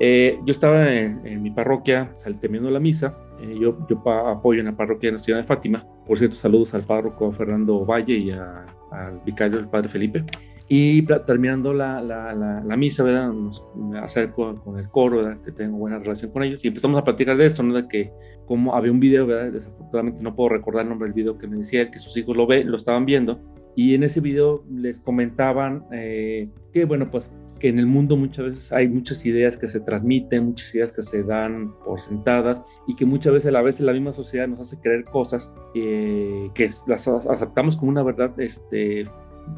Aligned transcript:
Eh, 0.00 0.38
yo 0.44 0.52
estaba 0.52 0.92
en, 0.92 1.42
mi 1.42 1.50
parroquia, 1.50 2.14
terminando 2.40 2.70
la 2.70 2.80
misa, 2.80 3.18
eh, 3.40 3.56
yo, 3.58 3.86
yo 3.88 4.08
apoyo 4.10 4.60
en 4.60 4.66
la 4.66 4.76
parroquia 4.76 5.12
la 5.12 5.18
ciudad 5.18 5.40
de 5.40 5.46
Fátima. 5.46 5.86
Por 6.06 6.18
cierto, 6.18 6.36
saludos 6.36 6.74
al 6.74 6.84
párroco 6.84 7.30
Fernando 7.32 7.84
Valle 7.84 8.14
y 8.14 8.30
al 8.30 9.20
vicario, 9.24 9.58
el 9.58 9.68
padre 9.68 9.88
Felipe. 9.88 10.24
Y 10.70 11.02
terminando 11.02 11.72
la, 11.72 12.02
la, 12.02 12.34
la, 12.34 12.76
misa, 12.76 13.02
¿verdad? 13.02 13.32
me 13.74 13.98
acerco 14.00 14.54
con 14.56 14.78
el 14.78 14.90
coro, 14.90 15.16
¿verdad? 15.18 15.40
que 15.42 15.50
tengo 15.50 15.78
buena 15.78 15.98
relación 15.98 16.30
con 16.30 16.42
ellos, 16.42 16.62
y 16.62 16.68
empezamos 16.68 16.98
a 16.98 17.04
platicar 17.04 17.38
de 17.38 17.46
eso, 17.46 17.62
¿no? 17.62 17.72
De 17.72 17.88
que 17.88 18.12
como 18.44 18.74
había 18.74 18.92
un 18.92 19.00
video, 19.00 19.26
¿verdad? 19.26 19.50
Desafortunadamente 19.50 20.22
no 20.22 20.36
puedo 20.36 20.50
recordar 20.50 20.82
el 20.82 20.90
nombre 20.90 21.06
del 21.08 21.14
video 21.14 21.38
que 21.38 21.46
me 21.46 21.56
decía 21.56 21.90
que 21.90 21.98
sus 21.98 22.14
hijos 22.18 22.36
lo, 22.36 22.46
ve, 22.46 22.64
lo 22.64 22.76
estaban 22.76 23.06
viendo, 23.06 23.40
y 23.76 23.94
en 23.94 24.02
ese 24.02 24.20
video 24.20 24.62
les 24.70 25.00
comentaban 25.00 25.86
eh, 25.90 26.50
que, 26.74 26.84
bueno, 26.84 27.10
pues 27.10 27.32
que 27.58 27.68
en 27.68 27.78
el 27.78 27.86
mundo 27.86 28.16
muchas 28.16 28.46
veces 28.46 28.72
hay 28.72 28.88
muchas 28.88 29.24
ideas 29.26 29.56
que 29.56 29.68
se 29.68 29.80
transmiten, 29.80 30.46
muchas 30.46 30.74
ideas 30.74 30.92
que 30.92 31.02
se 31.02 31.22
dan 31.22 31.72
por 31.84 32.00
sentadas 32.00 32.62
y 32.86 32.94
que 32.94 33.04
muchas 33.04 33.32
veces 33.32 33.48
a 33.48 33.52
la 33.52 33.62
vez 33.62 33.80
la 33.80 33.92
misma 33.92 34.12
sociedad 34.12 34.46
nos 34.46 34.60
hace 34.60 34.78
creer 34.78 35.04
cosas 35.04 35.52
eh, 35.74 36.50
que 36.54 36.68
las 36.86 37.08
aceptamos 37.08 37.76
como 37.76 37.90
una 37.90 38.02
verdad 38.02 38.32
este, 38.40 39.06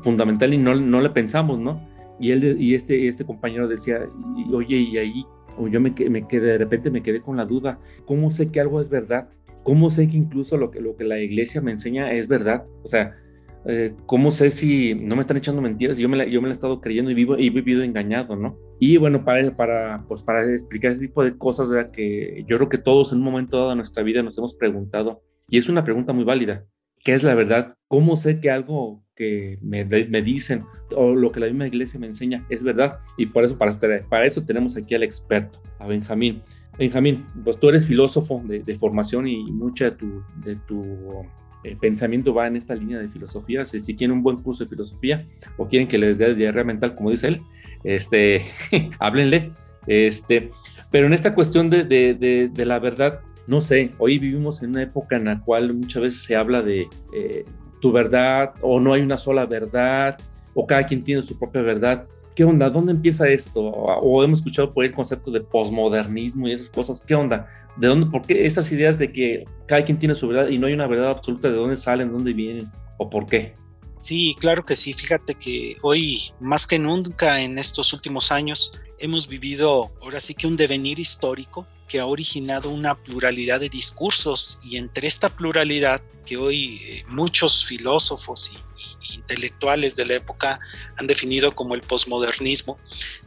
fundamental 0.03 0.55
y 0.55 0.59
no, 0.59 0.75
no 0.75 1.01
le 1.01 1.11
pensamos, 1.11 1.59
¿no? 1.59 1.81
Y, 2.19 2.33
él, 2.33 2.61
y 2.61 2.75
este, 2.75 3.09
este 3.09 3.25
compañero 3.25 3.67
decía, 3.67 4.07
oye, 4.53 4.77
y 4.77 4.99
ahí, 4.99 5.25
yo 5.71 5.81
me, 5.81 5.91
me 6.11 6.23
de 6.23 6.59
repente 6.59 6.91
me 6.91 7.03
quedé 7.03 7.21
con 7.23 7.37
la 7.37 7.45
duda, 7.45 7.79
¿cómo 8.05 8.31
sé 8.31 8.51
que 8.51 8.61
algo 8.61 8.81
es 8.81 8.91
verdad? 8.91 9.31
¿Cómo 9.63 9.91
sé 9.91 10.09
que 10.09 10.17
incluso 10.17 10.57
lo 10.57 10.71
que, 10.71 10.81
lo 10.81 10.97
que 10.97 11.05
la 11.05 11.19
iglesia 11.19 11.61
me 11.61 11.73
enseña 11.73 12.13
es 12.13 12.29
verdad? 12.29 12.65
O 12.83 12.89
sea, 12.89 13.17
eh, 13.67 13.95
¿cómo 14.07 14.31
sé 14.31 14.51
si 14.51 14.95
no 14.95 15.17
me 15.17 15.23
están 15.23 15.37
echando 15.37 15.61
mentiras? 15.61 15.99
Yo 15.99 16.09
me 16.09 16.17
la, 16.17 16.27
yo 16.27 16.41
me 16.41 16.49
la 16.49 16.53
he 16.53 16.57
estado 16.57 16.81
creyendo 16.81 17.11
y 17.11 17.15
vivo 17.15 17.39
y 17.39 17.49
he 17.49 17.51
vivido 17.51 17.83
engañado, 17.83 18.37
¿no? 18.37 18.57
Y 18.79 18.97
bueno, 18.97 19.25
para, 19.25 19.57
para, 19.57 20.05
pues 20.09 20.23
para 20.23 20.43
explicar 20.51 20.93
ese 20.93 21.01
tipo 21.01 21.23
de 21.23 21.37
cosas, 21.37 21.69
¿verdad? 21.69 21.91
Que 21.91 22.45
yo 22.49 22.57
creo 22.57 22.69
que 22.69 22.79
todos 22.79 23.13
en 23.13 23.19
un 23.19 23.25
momento 23.25 23.59
dado 23.59 23.71
de 23.71 23.77
nuestra 23.77 24.03
vida 24.03 24.23
nos 24.23 24.39
hemos 24.39 24.55
preguntado, 24.55 25.23
y 25.49 25.59
es 25.59 25.69
una 25.69 25.85
pregunta 25.85 26.13
muy 26.13 26.25
válida, 26.25 26.65
¿qué 27.05 27.13
es 27.13 27.23
la 27.23 27.35
verdad? 27.35 27.75
¿Cómo 27.89 28.17
sé 28.17 28.41
que 28.41 28.51
algo 28.51 29.05
que 29.15 29.59
me, 29.61 29.85
me 29.85 30.23
dicen 30.23 30.65
o 30.97 31.15
lo 31.15 31.31
que 31.31 31.41
la 31.41 31.47
misma 31.47 31.67
iglesia 31.67 32.01
me 32.01 32.07
enseña 32.07 32.47
es 32.49 32.63
verdad? 32.63 32.99
Y 33.17 33.27
por 33.27 33.45
eso, 33.45 33.59
para, 33.59 33.77
para 34.09 34.27
eso 34.27 34.45
tenemos 34.45 34.77
aquí 34.77 34.95
al 34.95 35.03
experto, 35.03 35.61
a 35.79 35.87
Benjamín. 35.87 36.43
Benjamín, 36.79 37.27
pues 37.45 37.59
tú 37.59 37.69
eres 37.69 37.87
filósofo 37.87 38.41
de, 38.47 38.61
de 38.61 38.79
formación 38.79 39.29
y 39.29 39.51
mucha 39.53 39.87
de 39.87 39.91
tu, 39.91 40.23
de 40.45 40.57
tu 40.67 41.27
eh, 41.65 41.77
pensamiento 41.79 42.33
va 42.33 42.47
en 42.47 42.57
esta 42.57 42.75
línea 42.75 42.99
de 42.99 43.09
filosofía. 43.09 43.65
Si, 43.65 43.81
si, 43.81 43.97
quieren 43.97 44.17
un 44.17 44.23
buen 44.23 44.39
curso 44.39 44.65
de 44.65 44.71
filosofía 44.71 45.27
o 45.57 45.69
quieren 45.69 45.89
que 45.89 45.99
les 45.99 46.19
dé 46.19 46.35
diarrea 46.35 46.65
mental, 46.65 46.95
como 46.95 47.11
dice 47.11 47.29
él, 47.29 47.43
este, 47.85 48.43
háblenle. 48.99 49.53
Este, 49.87 50.51
pero 50.91 51.07
en 51.07 51.13
esta 51.13 51.35
cuestión 51.35 51.71
de, 51.71 51.85
de, 51.85 52.49
de, 52.53 52.67
la 52.67 52.79
verdad, 52.79 53.21
no 53.47 53.61
sé, 53.61 53.93
hoy 53.99 54.19
vivimos 54.19 54.63
en 54.63 54.71
una 54.71 54.83
época 54.83 55.17
en 55.17 55.27
la 55.27 55.41
cual 55.41 55.75
muchas 55.75 56.03
veces 56.03 56.23
se 56.23 56.37
habla 56.37 56.63
de 56.63 56.89
eh, 57.15 57.45
tu 57.81 57.93
verdad 57.93 58.55
o 58.61 58.81
no 58.81 58.93
hay 58.93 59.03
una 59.03 59.17
sola 59.17 59.47
verdad 59.47 60.19
o 60.55 60.67
cada 60.67 60.85
quien 60.85 61.03
tiene 61.03 61.23
su 61.23 61.39
propia 61.39 61.63
verdad. 61.63 62.07
¿Qué 62.35 62.45
onda? 62.45 62.71
¿Dónde 62.71 62.93
empieza 62.93 63.29
esto? 63.29 63.61
O 63.61 64.23
hemos 64.23 64.39
escuchado 64.39 64.73
por 64.73 64.85
el 64.85 64.93
concepto 64.93 65.31
de 65.31 65.41
posmodernismo 65.41 66.49
y 66.49 66.53
esas 66.53 66.71
cosas. 66.71 67.03
¿Qué 67.07 67.15
onda? 67.15 67.49
¿De 67.77 67.89
dónde? 67.89 68.07
¿Por 68.07 68.23
qué 68.23 68.47
esas 68.47 68.71
ideas 68.73 68.99
de 68.99 69.13
que 69.13 69.45
cada 69.67 69.85
quien 69.85 69.99
tiene 69.99 70.15
su 70.15 70.29
verdad 70.29 70.49
y 70.49 70.59
no 70.59 70.67
hay 70.67 70.73
una 70.73 70.87
verdad 70.87 71.11
absoluta 71.11 71.49
de 71.49 71.55
dónde 71.55 71.77
salen, 71.77 72.09
de 72.09 72.15
dónde 72.15 72.33
vienen 72.33 72.71
o 72.99 73.11
por 73.11 73.27
qué? 73.27 73.55
Sí, 74.01 74.35
claro 74.39 74.65
que 74.65 74.77
sí. 74.77 74.95
Fíjate 74.95 75.35
que 75.35 75.77
hoy, 75.83 76.33
más 76.41 76.67
que 76.67 76.79
nunca 76.79 77.41
en 77.41 77.59
estos 77.59 77.93
últimos 77.93 78.33
años, 78.33 78.73
hemos 78.99 79.29
vivido 79.29 79.91
ahora 80.01 80.21
sí 80.21 80.35
que 80.35 80.47
un 80.47 80.57
devenir 80.57 80.99
histórico 80.99 81.67
que 81.91 81.99
ha 81.99 82.07
originado 82.07 82.71
una 82.71 82.95
pluralidad 82.95 83.59
de 83.59 83.69
discursos 83.69 84.61
y 84.63 84.77
entre 84.77 85.09
esta 85.09 85.29
pluralidad 85.29 86.01
que 86.25 86.37
hoy 86.37 86.81
eh, 86.85 87.03
muchos 87.09 87.65
filósofos 87.65 88.53
y, 88.55 89.17
intelectuales 89.17 89.97
de 89.97 90.07
la 90.07 90.15
época 90.15 90.61
han 90.97 91.09
definido 91.09 91.53
como 91.57 91.75
el 91.75 91.81
posmodernismo, 91.81 92.79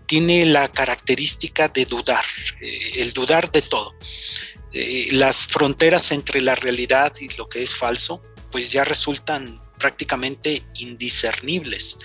tiene 0.05 0.45
la 0.45 0.69
característica 0.69 1.67
de 1.67 1.83
dudar, 1.83 2.23
eh, 2.61 3.01
el 3.01 3.11
dudar 3.11 3.51
de 3.51 3.63
todo. 3.63 3.93
Eh, 4.71 5.09
las 5.11 5.45
fronteras 5.47 6.13
entre 6.13 6.39
la 6.39 6.55
realidad 6.55 7.13
y 7.19 7.27
lo 7.35 7.49
que 7.49 7.63
es 7.63 7.75
falso, 7.75 8.21
pues 8.49 8.71
ya 8.71 8.85
resultan 8.85 9.61
prácticamente 9.83 10.63
indiscernibles. 10.79 11.99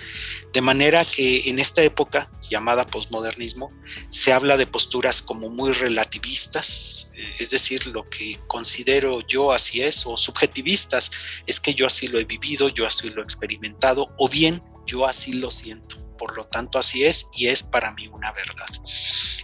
De 0.51 0.59
manera 0.59 1.05
que 1.05 1.49
en 1.49 1.59
esta 1.59 1.81
época 1.81 2.29
llamada 2.49 2.85
posmodernismo 2.85 3.71
se 4.09 4.33
habla 4.33 4.57
de 4.57 4.67
posturas 4.67 5.21
como 5.21 5.47
muy 5.47 5.71
relativistas, 5.71 7.09
es 7.39 7.51
decir, 7.51 7.87
lo 7.87 8.09
que 8.09 8.37
considero 8.47 9.25
yo 9.25 9.53
así 9.53 9.81
es, 9.81 10.05
o 10.05 10.17
subjetivistas, 10.17 11.09
es 11.47 11.61
que 11.61 11.73
yo 11.73 11.87
así 11.87 12.09
lo 12.09 12.19
he 12.19 12.25
vivido, 12.25 12.67
yo 12.67 12.85
así 12.85 13.07
lo 13.11 13.21
he 13.21 13.23
experimentado, 13.23 14.13
o 14.17 14.27
bien 14.27 14.61
yo 14.85 15.05
así 15.05 15.31
lo 15.31 15.49
siento 15.49 16.08
por 16.19 16.35
lo 16.35 16.43
tanto 16.43 16.77
así 16.77 17.05
es 17.05 17.27
y 17.33 17.47
es 17.47 17.63
para 17.63 17.91
mí 17.93 18.07
una 18.09 18.31
verdad. 18.33 18.67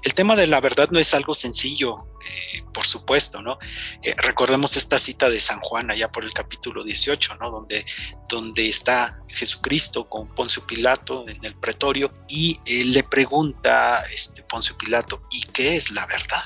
El 0.04 0.13
tema 0.13 0.36
de 0.36 0.45
la 0.45 0.60
verdad 0.60 0.89
no 0.92 1.00
es 1.00 1.13
algo 1.13 1.33
sencillo, 1.33 2.06
eh, 2.30 2.63
por 2.74 2.86
supuesto, 2.86 3.42
¿no? 3.42 3.57
Eh, 4.04 4.13
recordemos 4.18 4.75
esta 4.75 5.00
cita 5.00 5.30
de 5.30 5.39
San 5.39 5.62
Juan 5.62 5.89
allá 5.89 6.12
por 6.12 6.25
el 6.25 6.33
capítulo 6.33 6.83
18, 6.83 7.36
¿no? 7.36 7.50
Donde, 7.50 7.86
donde 8.27 8.68
está 8.68 9.22
Jesucristo 9.30 10.10
con 10.10 10.27
Poncio 10.36 10.68
Pilato 10.68 11.27
en 11.27 11.44
el 11.45 11.56
pretorio 11.56 12.12
y 12.27 12.60
le 12.68 13.04
pregunta 13.04 14.04
este, 14.13 14.44
Poncio 14.44 14.77
Pilato, 14.77 15.24
¿y 15.31 15.44
qué 15.45 15.77
es 15.77 15.92
la 15.92 16.06
verdad? 16.06 16.44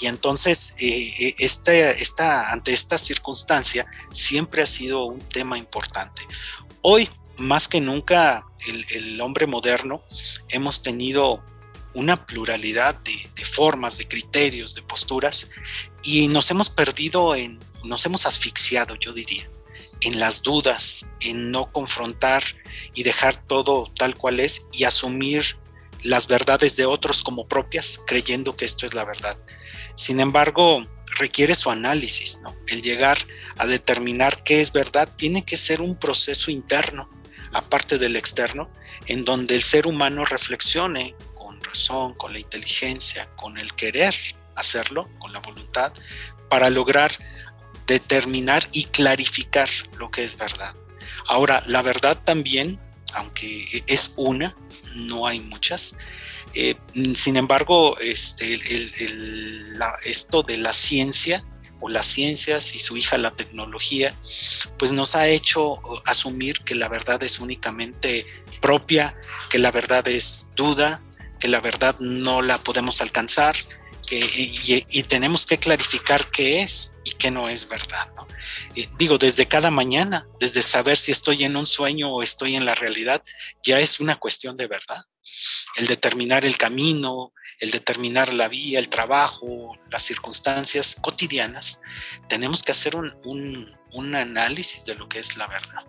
Y, 0.00 0.06
entonces, 0.06 0.76
eh, 0.78 1.34
este, 1.38 2.02
esta, 2.02 2.52
ante 2.52 2.74
esta 2.74 2.98
circunstancia, 2.98 3.86
siempre 4.10 4.62
ha 4.62 4.66
sido 4.66 5.06
un 5.06 5.20
tema 5.28 5.56
importante. 5.56 6.22
Hoy, 6.82 7.08
más 7.38 7.68
que 7.68 7.80
nunca 7.80 8.44
el, 8.66 9.20
hombre 9.20 9.46
moderno 9.46 10.02
hemos 10.48 10.82
tenido 10.82 11.44
una 11.94 12.26
pluralidad 12.26 12.96
de, 12.96 13.44
formas, 13.44 13.98
de 13.98 14.08
criterios, 14.08 14.74
de 14.74 14.82
posturas 14.82 15.48
y 16.02 16.28
nos 16.28 16.50
hemos 16.50 16.70
perdido 16.70 17.34
en, 17.34 17.60
nos 17.84 18.04
hemos 18.06 18.26
asfixiado, 18.26 18.96
yo 18.96 19.12
diría, 19.12 19.48
en 20.00 20.18
las 20.18 20.42
dudas, 20.42 21.08
en 21.20 21.50
no 21.50 21.70
confrontar 21.72 22.42
y 22.94 23.02
dejar 23.02 23.46
todo 23.46 23.90
tal 23.96 24.16
cual 24.16 24.40
es 24.40 24.68
y 24.72 24.84
asumir 24.84 25.56
las 26.02 26.26
verdades 26.26 26.76
de 26.76 26.84
otros 26.84 27.22
como 27.22 27.48
propias, 27.48 28.00
creyendo 28.06 28.56
que 28.56 28.64
esto 28.64 28.86
es 28.86 28.94
la 28.94 29.04
verdad. 29.04 29.38
Sin 29.94 30.20
embargo, 30.20 30.86
requiere 31.18 31.54
su 31.54 31.70
análisis, 31.70 32.40
¿no? 32.42 32.54
El 32.66 32.82
llegar 32.82 33.18
a 33.56 33.66
determinar 33.66 34.42
qué 34.42 34.60
es 34.60 34.72
verdad 34.72 35.08
tiene 35.16 35.44
que 35.44 35.56
ser 35.56 35.80
un 35.80 35.96
proceso 35.96 36.50
interno 36.50 37.08
aparte 37.54 37.98
del 37.98 38.16
externo, 38.16 38.68
en 39.06 39.24
donde 39.24 39.54
el 39.54 39.62
ser 39.62 39.86
humano 39.86 40.24
reflexione 40.24 41.14
con 41.34 41.62
razón, 41.62 42.14
con 42.14 42.32
la 42.32 42.38
inteligencia, 42.38 43.28
con 43.36 43.56
el 43.56 43.72
querer 43.74 44.14
hacerlo, 44.56 45.08
con 45.18 45.32
la 45.32 45.40
voluntad, 45.40 45.92
para 46.50 46.68
lograr 46.68 47.12
determinar 47.86 48.68
y 48.72 48.84
clarificar 48.84 49.68
lo 49.98 50.10
que 50.10 50.24
es 50.24 50.36
verdad. 50.36 50.74
Ahora, 51.26 51.62
la 51.66 51.82
verdad 51.82 52.20
también, 52.24 52.78
aunque 53.14 53.84
es 53.86 54.14
una, 54.16 54.54
no 54.94 55.26
hay 55.26 55.40
muchas, 55.40 55.96
eh, 56.54 56.76
sin 57.14 57.36
embargo, 57.36 57.98
este, 57.98 58.60
esto 60.04 60.42
de 60.42 60.58
la 60.58 60.72
ciencia 60.72 61.44
las 61.88 62.06
ciencias 62.06 62.74
y 62.74 62.78
su 62.78 62.96
hija 62.96 63.18
la 63.18 63.30
tecnología, 63.30 64.14
pues 64.78 64.92
nos 64.92 65.14
ha 65.14 65.28
hecho 65.28 65.80
asumir 66.04 66.60
que 66.60 66.74
la 66.74 66.88
verdad 66.88 67.22
es 67.22 67.38
únicamente 67.38 68.26
propia, 68.60 69.14
que 69.50 69.58
la 69.58 69.70
verdad 69.70 70.08
es 70.08 70.50
duda, 70.56 71.02
que 71.38 71.48
la 71.48 71.60
verdad 71.60 71.96
no 72.00 72.40
la 72.40 72.56
podemos 72.58 73.02
alcanzar, 73.02 73.56
que, 74.06 74.18
y, 74.18 75.02
tenemos 75.02 75.46
que 75.46 75.58
clarificar 75.58 76.30
qué 76.30 76.62
es 76.62 76.94
y 77.04 77.12
qué 77.12 77.30
no 77.30 77.48
es 77.48 77.68
verdad. 77.68 78.08
digo, 78.98 79.18
desde 79.18 79.46
cada 79.46 79.70
mañana, 79.70 80.26
desde 80.40 80.62
saber 80.62 80.96
si 80.96 81.12
estoy 81.12 81.44
en 81.44 81.56
un 81.56 81.66
sueño 81.66 82.10
o 82.10 82.22
estoy 82.22 82.56
en 82.56 82.64
la 82.64 82.74
realidad, 82.74 83.22
ya 83.62 83.80
es 83.80 84.00
una 84.00 84.16
cuestión 84.16 84.56
de 84.56 84.66
verdad. 84.66 85.02
El 85.76 85.86
determinar 85.86 86.44
el 86.44 86.56
camino, 86.56 87.32
el 87.60 87.70
determinar 87.70 88.32
la 88.32 88.48
vía, 88.48 88.78
el 88.78 88.88
trabajo, 88.88 89.76
las 89.90 90.02
circunstancias 90.02 90.96
cotidianas, 91.00 91.80
tenemos 92.28 92.62
que 92.62 92.72
hacer 92.72 92.96
un, 92.96 93.74
análisis 94.14 94.84
de 94.84 94.96
lo 94.96 95.08
que 95.08 95.20
es 95.20 95.36
la 95.36 95.46
verdad. 95.46 95.84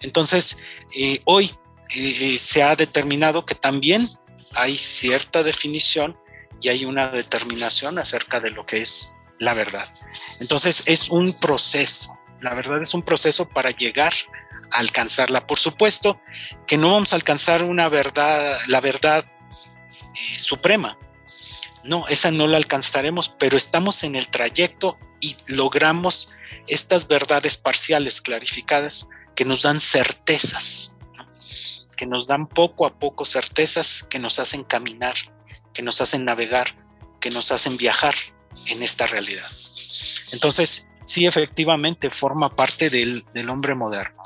Entonces, 0.00 0.58
eh, 0.94 1.20
hoy 1.24 1.46
eh, 1.94 2.34
eh, 2.34 2.38
se 2.38 2.62
ha 2.62 2.76
determinado 2.76 3.46
que 3.46 3.54
también 3.54 4.08
hay 4.54 4.76
cierta 4.76 5.42
definición 5.42 6.16
y 6.60 6.68
hay 6.68 6.84
una 6.84 7.08
determinación 7.08 7.98
acerca 7.98 8.40
de 8.40 8.50
lo 8.50 8.66
que 8.66 8.82
es 8.82 9.14
la 9.38 9.54
verdad. 9.54 9.92
Entonces, 10.40 10.82
es 10.86 11.08
un 11.08 11.38
proceso. 11.40 12.18
La 12.40 12.54
verdad 12.54 12.82
es 12.82 12.94
un 12.94 13.02
proceso 13.02 13.48
para 13.48 13.70
llegar 13.70 14.12
a 14.72 14.78
alcanzarla. 14.78 15.46
Por 15.46 15.58
supuesto 15.58 16.20
que 16.66 16.76
no 16.76 16.92
vamos 16.92 17.12
a 17.12 17.16
alcanzar 17.16 17.62
una 17.62 17.88
verdad, 17.88 18.58
la 18.66 18.80
verdad 18.80 19.24
eh, 20.34 20.38
suprema. 20.38 20.98
No, 21.84 22.06
esa 22.08 22.30
no 22.30 22.46
la 22.46 22.56
alcanzaremos, 22.56 23.28
pero 23.38 23.56
estamos 23.56 24.02
en 24.04 24.16
el 24.16 24.28
trayecto 24.28 24.98
y 25.20 25.36
logramos 25.46 26.30
estas 26.66 27.08
verdades 27.08 27.56
parciales 27.56 28.20
clarificadas 28.20 29.08
que 29.34 29.44
nos 29.44 29.62
dan 29.62 29.80
certezas, 29.80 30.96
que 31.96 32.06
nos 32.06 32.26
dan 32.26 32.46
poco 32.46 32.86
a 32.86 32.98
poco 32.98 33.24
certezas 33.24 34.02
que 34.02 34.18
nos 34.18 34.38
hacen 34.38 34.64
caminar, 34.64 35.14
que 35.72 35.82
nos 35.82 36.00
hacen 36.00 36.24
navegar, 36.24 36.74
que 37.20 37.30
nos 37.30 37.52
hacen 37.52 37.76
viajar 37.76 38.14
en 38.66 38.82
esta 38.82 39.06
realidad. 39.06 39.46
Entonces, 40.32 40.88
sí, 41.04 41.26
efectivamente, 41.26 42.10
forma 42.10 42.54
parte 42.54 42.90
del, 42.90 43.24
hombre 43.48 43.74
moderno. 43.74 44.22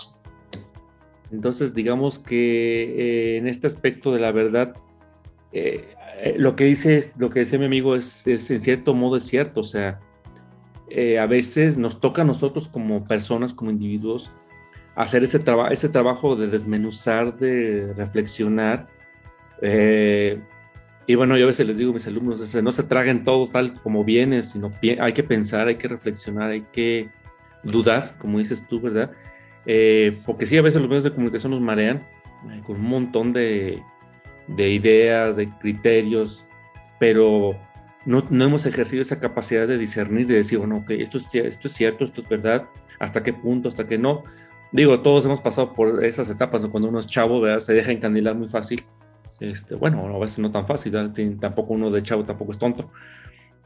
Entonces, 1.31 1.75
digamos 1.75 2.19
que 2.19 3.35
eh, 3.35 3.37
en 3.39 3.49
este 3.49 3.67
aspecto 3.67 4.13
de 4.13 4.21
la 4.21 4.33
verdad, 4.33 4.75
eh, 5.53 5.95
lo 6.37 6.57
que 6.57 6.65
dice, 6.65 7.13
lo 7.17 7.31
que 7.31 7.41
dice 7.41 7.59
mi 7.59 7.67
amigo 7.67 7.97
es, 7.97 8.27
en 8.27 8.61
cierto 8.61 8.95
modo 8.95 9.17
es 9.17 9.25
cierto, 9.25 9.61
o 9.61 9.65
sea, 9.65 9.99
eh, 10.89 11.19
a 11.19 11.27
veces 11.27 11.77
nos 11.77 12.01
toca 12.01 12.23
a 12.23 12.25
nosotros 12.25 12.69
como 12.69 13.05
personas, 13.07 13.55
como 13.55 13.71
individuos, 13.71 14.31
hacer 14.95 15.25
ese, 15.25 15.43
ese 15.71 15.89
trabajo 15.89 16.37
de 16.37 16.49
desmenuzar, 16.49 17.37
de 17.39 17.93
reflexionar 17.97 18.89
Eh, 19.65 20.41
y 21.07 21.15
bueno, 21.15 21.37
yo 21.37 21.45
a 21.45 21.47
veces 21.47 21.67
les 21.67 21.79
digo 21.79 21.93
a 21.93 21.95
mis 21.95 22.07
alumnos, 22.07 22.55
no 22.63 22.73
se 22.73 22.83
traguen 22.83 23.23
todo 23.23 23.47
tal 23.47 23.75
como 23.81 24.05
viene, 24.05 24.43
sino 24.43 24.73
hay 25.01 25.13
que 25.13 25.23
pensar, 25.23 25.69
hay 25.69 25.77
que 25.77 25.89
reflexionar, 25.89 26.51
hay 26.51 26.63
que 26.73 27.09
dudar, 27.63 28.17
como 28.19 28.39
dices 28.39 28.67
tú, 28.69 28.81
¿verdad? 28.81 29.13
Eh, 29.67 30.19
porque 30.27 30.47
sí, 30.47 30.57
a 30.59 30.63
veces 30.63 30.81
los 30.81 30.89
medios 30.89 31.05
de 31.05 31.13
comunicación 31.13 31.53
nos 31.53 31.61
marean 31.61 32.03
con 32.65 32.77
un 32.77 32.89
montón 32.89 33.33
de, 33.33 33.83
de, 34.57 34.71
ideas, 34.71 35.37
de 35.37 35.49
criterios, 35.49 36.47
pero 36.99 37.57
no, 38.05 38.25
no, 38.31 38.45
hemos 38.45 38.67
ejercido 38.67 39.03
esa 39.03 39.21
capacidad 39.21 39.67
de 39.67 39.79
discernir, 39.79 40.27
de 40.27 40.35
decir, 40.35 40.59
bueno, 40.59 40.79
ok, 40.79 40.91
esto 40.91 41.19
es, 41.19 41.35
esto 41.35 41.69
es 41.69 41.75
cierto, 41.75 42.05
esto 42.05 42.23
es 42.23 42.29
verdad, 42.29 42.69
hasta 42.99 43.23
qué 43.23 43.33
punto, 43.33 43.69
hasta 43.69 43.87
qué 43.87 43.99
no. 43.99 44.25
Digo, 44.73 45.01
todos 45.01 45.25
hemos 45.25 45.41
pasado 45.41 45.75
por 45.75 46.05
esas 46.05 46.31
etapas, 46.31 46.63
¿no? 46.63 46.71
cuando 46.71 46.89
uno 46.89 46.99
es 46.99 47.07
chavo, 47.07 47.41
¿verdad? 47.41 47.61
se 47.61 47.75
deja 47.75 47.93
encandilar 47.93 48.35
muy 48.35 48.49
fácil. 48.49 48.83
Este, 49.41 49.75
bueno, 49.75 50.07
a 50.07 50.19
veces 50.19 50.39
no 50.39 50.51
tan 50.51 50.67
fácil, 50.67 50.93
tampoco 51.41 51.75
uno 51.75 51.91
de 51.91 52.03
chavo 52.03 52.25
tampoco 52.25 52.53
es 52.53 52.59
tonto, 52.59 52.91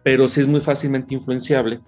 pero 0.03 0.27
sí 0.27 0.41
es 0.41 0.47
muy 0.47 0.61
fácilmente 0.61 1.15
influenciable 1.15 1.81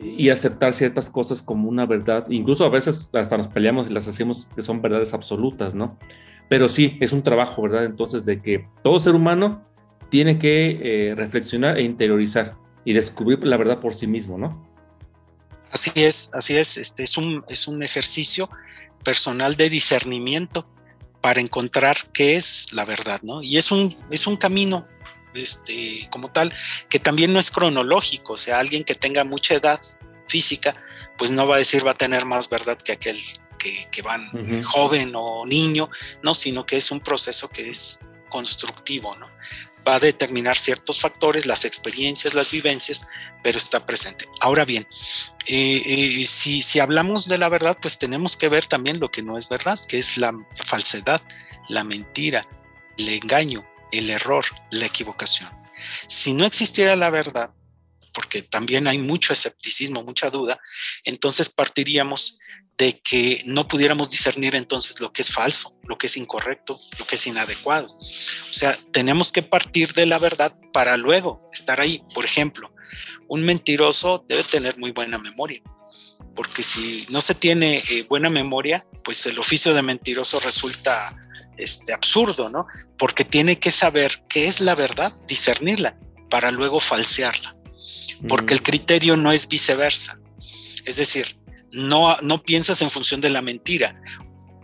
y 0.00 0.28
aceptar 0.28 0.72
ciertas 0.72 1.10
cosas 1.10 1.42
como 1.42 1.68
una 1.68 1.84
verdad. 1.84 2.26
Incluso 2.30 2.64
a 2.64 2.68
veces 2.68 3.10
hasta 3.12 3.36
nos 3.36 3.48
peleamos 3.48 3.90
y 3.90 3.92
las 3.92 4.06
hacemos 4.06 4.48
que 4.54 4.62
son 4.62 4.80
verdades 4.80 5.14
absolutas, 5.14 5.74
¿no? 5.74 5.98
Pero 6.48 6.68
sí, 6.68 6.96
es 7.00 7.12
un 7.12 7.22
trabajo, 7.22 7.62
¿verdad? 7.62 7.84
Entonces, 7.84 8.24
de 8.24 8.40
que 8.40 8.66
todo 8.82 8.98
ser 8.98 9.14
humano 9.14 9.64
tiene 10.08 10.38
que 10.38 11.10
eh, 11.10 11.14
reflexionar 11.14 11.78
e 11.78 11.82
interiorizar 11.82 12.52
y 12.84 12.94
descubrir 12.94 13.44
la 13.44 13.56
verdad 13.56 13.80
por 13.80 13.94
sí 13.94 14.06
mismo, 14.06 14.38
¿no? 14.38 14.66
Así 15.70 15.90
es, 15.94 16.30
así 16.32 16.56
es. 16.56 16.78
Este 16.78 17.02
es 17.02 17.18
un, 17.18 17.44
es 17.48 17.68
un 17.68 17.82
ejercicio 17.82 18.48
personal 19.04 19.56
de 19.56 19.68
discernimiento 19.68 20.66
para 21.20 21.40
encontrar 21.40 21.96
qué 22.12 22.36
es 22.36 22.72
la 22.72 22.84
verdad, 22.84 23.20
¿no? 23.22 23.42
Y 23.42 23.58
es 23.58 23.70
un, 23.70 23.96
es 24.10 24.26
un 24.26 24.36
camino 24.36 24.86
este, 25.34 26.08
como 26.10 26.30
tal, 26.30 26.52
que 26.88 26.98
también 26.98 27.32
no 27.32 27.38
es 27.38 27.50
cronológico, 27.50 28.34
o 28.34 28.36
sea, 28.36 28.58
alguien 28.58 28.84
que 28.84 28.94
tenga 28.94 29.24
mucha 29.24 29.54
edad 29.54 29.78
física, 30.26 30.76
pues 31.16 31.30
no 31.30 31.46
va 31.46 31.56
a 31.56 31.58
decir 31.58 31.86
va 31.86 31.92
a 31.92 31.98
tener 31.98 32.24
más 32.24 32.48
verdad 32.48 32.78
que 32.78 32.92
aquel 32.92 33.18
que, 33.58 33.88
que 33.90 34.02
van 34.02 34.62
joven 34.62 35.12
o 35.14 35.44
niño, 35.44 35.90
no, 36.22 36.34
sino 36.34 36.64
que 36.64 36.76
es 36.76 36.90
un 36.90 37.00
proceso 37.00 37.48
que 37.48 37.68
es 37.68 37.98
constructivo, 38.28 39.16
¿no? 39.16 39.28
Va 39.86 39.96
a 39.96 40.00
determinar 40.00 40.58
ciertos 40.58 41.00
factores, 41.00 41.46
las 41.46 41.64
experiencias, 41.64 42.34
las 42.34 42.50
vivencias, 42.50 43.08
pero 43.42 43.58
está 43.58 43.86
presente. 43.86 44.26
Ahora 44.40 44.64
bien, 44.64 44.86
eh, 45.46 45.82
eh, 45.84 46.24
si, 46.24 46.62
si 46.62 46.78
hablamos 46.78 47.26
de 47.28 47.38
la 47.38 47.48
verdad, 47.48 47.78
pues 47.80 47.98
tenemos 47.98 48.36
que 48.36 48.48
ver 48.48 48.66
también 48.66 49.00
lo 49.00 49.10
que 49.10 49.22
no 49.22 49.38
es 49.38 49.48
verdad, 49.48 49.78
que 49.88 49.98
es 49.98 50.18
la 50.18 50.34
falsedad, 50.66 51.20
la 51.68 51.84
mentira, 51.84 52.46
el 52.98 53.08
engaño, 53.08 53.66
el 53.92 54.10
error, 54.10 54.44
la 54.70 54.86
equivocación. 54.86 55.48
Si 56.06 56.34
no 56.34 56.44
existiera 56.44 56.96
la 56.96 57.10
verdad, 57.10 57.52
porque 58.12 58.42
también 58.42 58.88
hay 58.88 58.98
mucho 58.98 59.32
escepticismo, 59.32 60.02
mucha 60.02 60.28
duda, 60.28 60.60
entonces 61.04 61.48
partiríamos 61.48 62.38
de 62.78 63.00
que 63.00 63.42
no 63.44 63.66
pudiéramos 63.66 64.08
discernir 64.08 64.54
entonces 64.54 65.00
lo 65.00 65.12
que 65.12 65.22
es 65.22 65.32
falso, 65.32 65.76
lo 65.82 65.98
que 65.98 66.06
es 66.06 66.16
incorrecto, 66.16 66.80
lo 66.98 67.06
que 67.06 67.16
es 67.16 67.26
inadecuado. 67.26 67.88
O 67.88 68.52
sea, 68.52 68.78
tenemos 68.92 69.32
que 69.32 69.42
partir 69.42 69.92
de 69.94 70.06
la 70.06 70.20
verdad 70.20 70.56
para 70.72 70.96
luego 70.96 71.50
estar 71.52 71.80
ahí. 71.80 72.04
Por 72.14 72.24
ejemplo, 72.24 72.72
un 73.26 73.42
mentiroso 73.42 74.24
debe 74.28 74.44
tener 74.44 74.78
muy 74.78 74.92
buena 74.92 75.18
memoria, 75.18 75.60
porque 76.36 76.62
si 76.62 77.04
no 77.10 77.20
se 77.20 77.34
tiene 77.34 77.82
eh, 77.90 78.06
buena 78.08 78.30
memoria, 78.30 78.86
pues 79.02 79.26
el 79.26 79.40
oficio 79.40 79.74
de 79.74 79.82
mentiroso 79.82 80.38
resulta 80.38 81.16
este, 81.56 81.92
absurdo, 81.92 82.48
¿no? 82.48 82.68
Porque 82.96 83.24
tiene 83.24 83.58
que 83.58 83.72
saber 83.72 84.22
qué 84.28 84.46
es 84.46 84.60
la 84.60 84.76
verdad, 84.76 85.12
discernirla, 85.26 85.98
para 86.30 86.52
luego 86.52 86.78
falsearla. 86.78 87.56
Porque 88.28 88.54
el 88.54 88.60
mm. 88.60 88.64
criterio 88.64 89.16
no 89.16 89.32
es 89.32 89.48
viceversa. 89.48 90.20
Es 90.84 90.96
decir, 90.96 91.37
no, 91.72 92.16
no 92.22 92.42
piensas 92.42 92.82
en 92.82 92.90
función 92.90 93.20
de 93.20 93.30
la 93.30 93.42
mentira, 93.42 94.00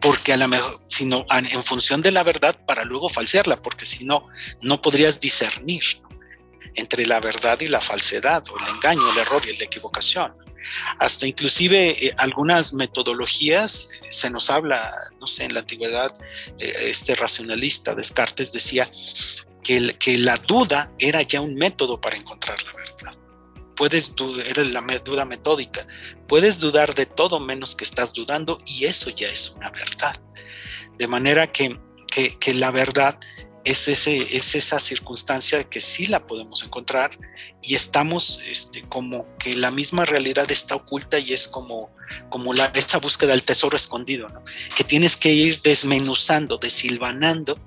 porque 0.00 0.32
a 0.32 0.36
la 0.36 0.48
mejor, 0.48 0.80
sino 0.88 1.24
en 1.30 1.62
función 1.64 2.02
de 2.02 2.12
la 2.12 2.22
verdad 2.22 2.58
para 2.66 2.84
luego 2.84 3.08
falsearla, 3.08 3.62
porque 3.62 3.86
si 3.86 4.04
no, 4.04 4.28
no 4.60 4.82
podrías 4.82 5.20
discernir 5.20 5.82
entre 6.74 7.06
la 7.06 7.20
verdad 7.20 7.58
y 7.60 7.68
la 7.68 7.80
falsedad, 7.80 8.42
o 8.50 8.58
el 8.58 8.74
engaño, 8.74 9.10
el 9.12 9.18
error 9.18 9.42
y 9.48 9.56
la 9.56 9.64
equivocación. 9.64 10.34
Hasta 10.98 11.26
inclusive 11.26 12.06
eh, 12.06 12.14
algunas 12.16 12.72
metodologías, 12.72 13.88
se 14.10 14.30
nos 14.30 14.50
habla, 14.50 14.90
no 15.20 15.26
sé, 15.26 15.44
en 15.44 15.54
la 15.54 15.60
antigüedad, 15.60 16.14
eh, 16.58 16.74
este 16.82 17.14
racionalista 17.14 17.94
Descartes 17.94 18.50
decía 18.50 18.90
que, 19.62 19.96
que 19.98 20.18
la 20.18 20.36
duda 20.36 20.92
era 20.98 21.22
ya 21.22 21.40
un 21.40 21.54
método 21.54 22.00
para 22.00 22.16
encontrar 22.16 22.62
la 22.62 22.72
verdad 22.72 22.93
puedes 23.76 24.14
dudar, 24.14 24.58
la 24.58 24.80
duda 24.98 25.24
metódica, 25.24 25.86
puedes 26.26 26.58
dudar 26.58 26.94
de 26.94 27.06
todo 27.06 27.40
menos 27.40 27.74
que 27.74 27.84
estás 27.84 28.12
dudando 28.12 28.60
y 28.66 28.84
eso 28.84 29.10
ya 29.10 29.28
es 29.28 29.50
una 29.50 29.70
verdad. 29.70 30.14
De 30.98 31.06
manera 31.06 31.50
que, 31.50 31.78
que, 32.38 32.54
la 32.54 32.70
verdad 32.70 33.18
es, 33.64 33.88
ese, 33.88 34.36
es 34.36 34.54
esa 34.54 34.78
circunstancia 34.78 35.64
que 35.64 35.80
sí 35.80 36.06
la 36.06 36.26
podemos 36.26 36.62
encontrar 36.62 37.18
y 37.62 37.74
estamos 37.74 38.40
este, 38.46 38.82
como 38.82 39.26
que 39.38 39.54
la 39.54 39.70
misma 39.70 40.04
realidad 40.04 40.50
está 40.50 40.76
oculta 40.76 41.18
y 41.18 41.32
es 41.32 41.48
como, 41.48 41.90
como 42.28 42.54
la, 42.54 42.66
esa 42.66 42.98
búsqueda 42.98 43.32
del 43.32 43.42
tesoro 43.42 43.76
escondido, 43.76 44.28
¿no? 44.28 44.44
que 44.76 44.84
tienes 44.84 45.16
que 45.16 45.32
ir 45.32 45.60
desmenuzando, 45.62 46.58
desilvanando 46.58 47.58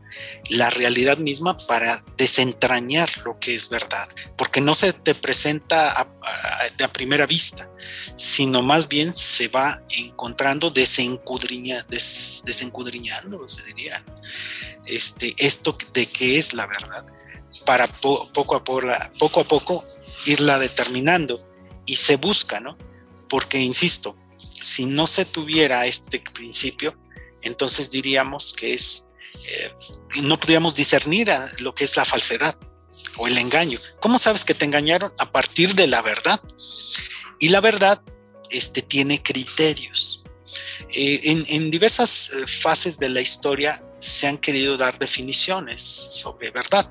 la 0.49 0.69
realidad 0.69 1.17
misma 1.17 1.57
para 1.67 2.03
desentrañar 2.17 3.09
lo 3.25 3.39
que 3.39 3.55
es 3.55 3.69
verdad, 3.69 4.07
porque 4.37 4.61
no 4.61 4.75
se 4.75 4.93
te 4.93 5.15
presenta 5.15 5.91
a, 5.91 6.07
primera 6.93 7.27
vista, 7.27 7.69
sino 8.15 8.61
más 8.61 8.87
bien 8.87 9.15
se 9.15 9.49
va 9.49 9.81
encontrando 9.89 10.71
desencudriña, 10.71 11.85
desencudriñando, 11.89 13.47
se 13.47 13.63
diría. 13.63 14.03
este, 14.85 15.35
esto 15.37 15.77
de 15.93 16.07
qué 16.07 16.39
es 16.39 16.53
la 16.53 16.65
verdad, 16.65 17.05
para 17.65 17.87
poco, 17.87 18.55
a 18.55 18.63
poco, 18.63 18.81
poco 19.19 19.39
a 19.41 19.43
poco 19.43 19.85
irla 20.25 20.57
determinando 20.57 21.45
y 21.85 21.95
se 21.95 22.15
busca, 22.15 22.59
¿no? 22.59 22.77
Porque, 23.29 23.59
insisto, 23.59 24.17
si 24.49 24.85
no 24.85 25.07
se 25.07 25.25
tuviera 25.25 25.85
este 25.85 26.23
principio, 26.33 26.97
entonces 27.41 27.89
diríamos 27.89 28.53
que 28.57 28.73
es, 28.73 29.06
eh, 29.45 29.73
no 30.23 30.39
podríamos 30.39 30.75
discernir 30.75 31.29
lo 31.59 31.73
que 31.73 31.83
es 31.83 31.95
la 31.95 32.05
falsedad 32.05 32.57
o 33.17 33.27
el 33.27 33.37
engaño. 33.37 33.79
¿Cómo 33.99 34.19
sabes 34.19 34.45
que 34.45 34.53
te 34.53 34.65
engañaron? 34.65 35.13
A 35.17 35.31
partir 35.31 35.75
de 35.75 35.87
la 35.87 36.01
verdad. 36.01 36.41
Y 37.39 37.49
la 37.49 37.61
verdad 37.61 38.01
este, 38.49 38.81
tiene 38.81 39.21
criterios. 39.21 40.23
Eh, 40.93 41.45
en, 41.49 41.69
diversas 41.69 42.29
eh, 42.29 42.47
fases 42.47 42.97
de 42.97 43.09
la 43.09 43.21
historia 43.21 43.83
se 43.97 44.27
han 44.27 44.37
querido 44.37 44.77
dar 44.77 44.97
definiciones 44.97 45.81
sobre 45.81 46.51
verdad. 46.51 46.89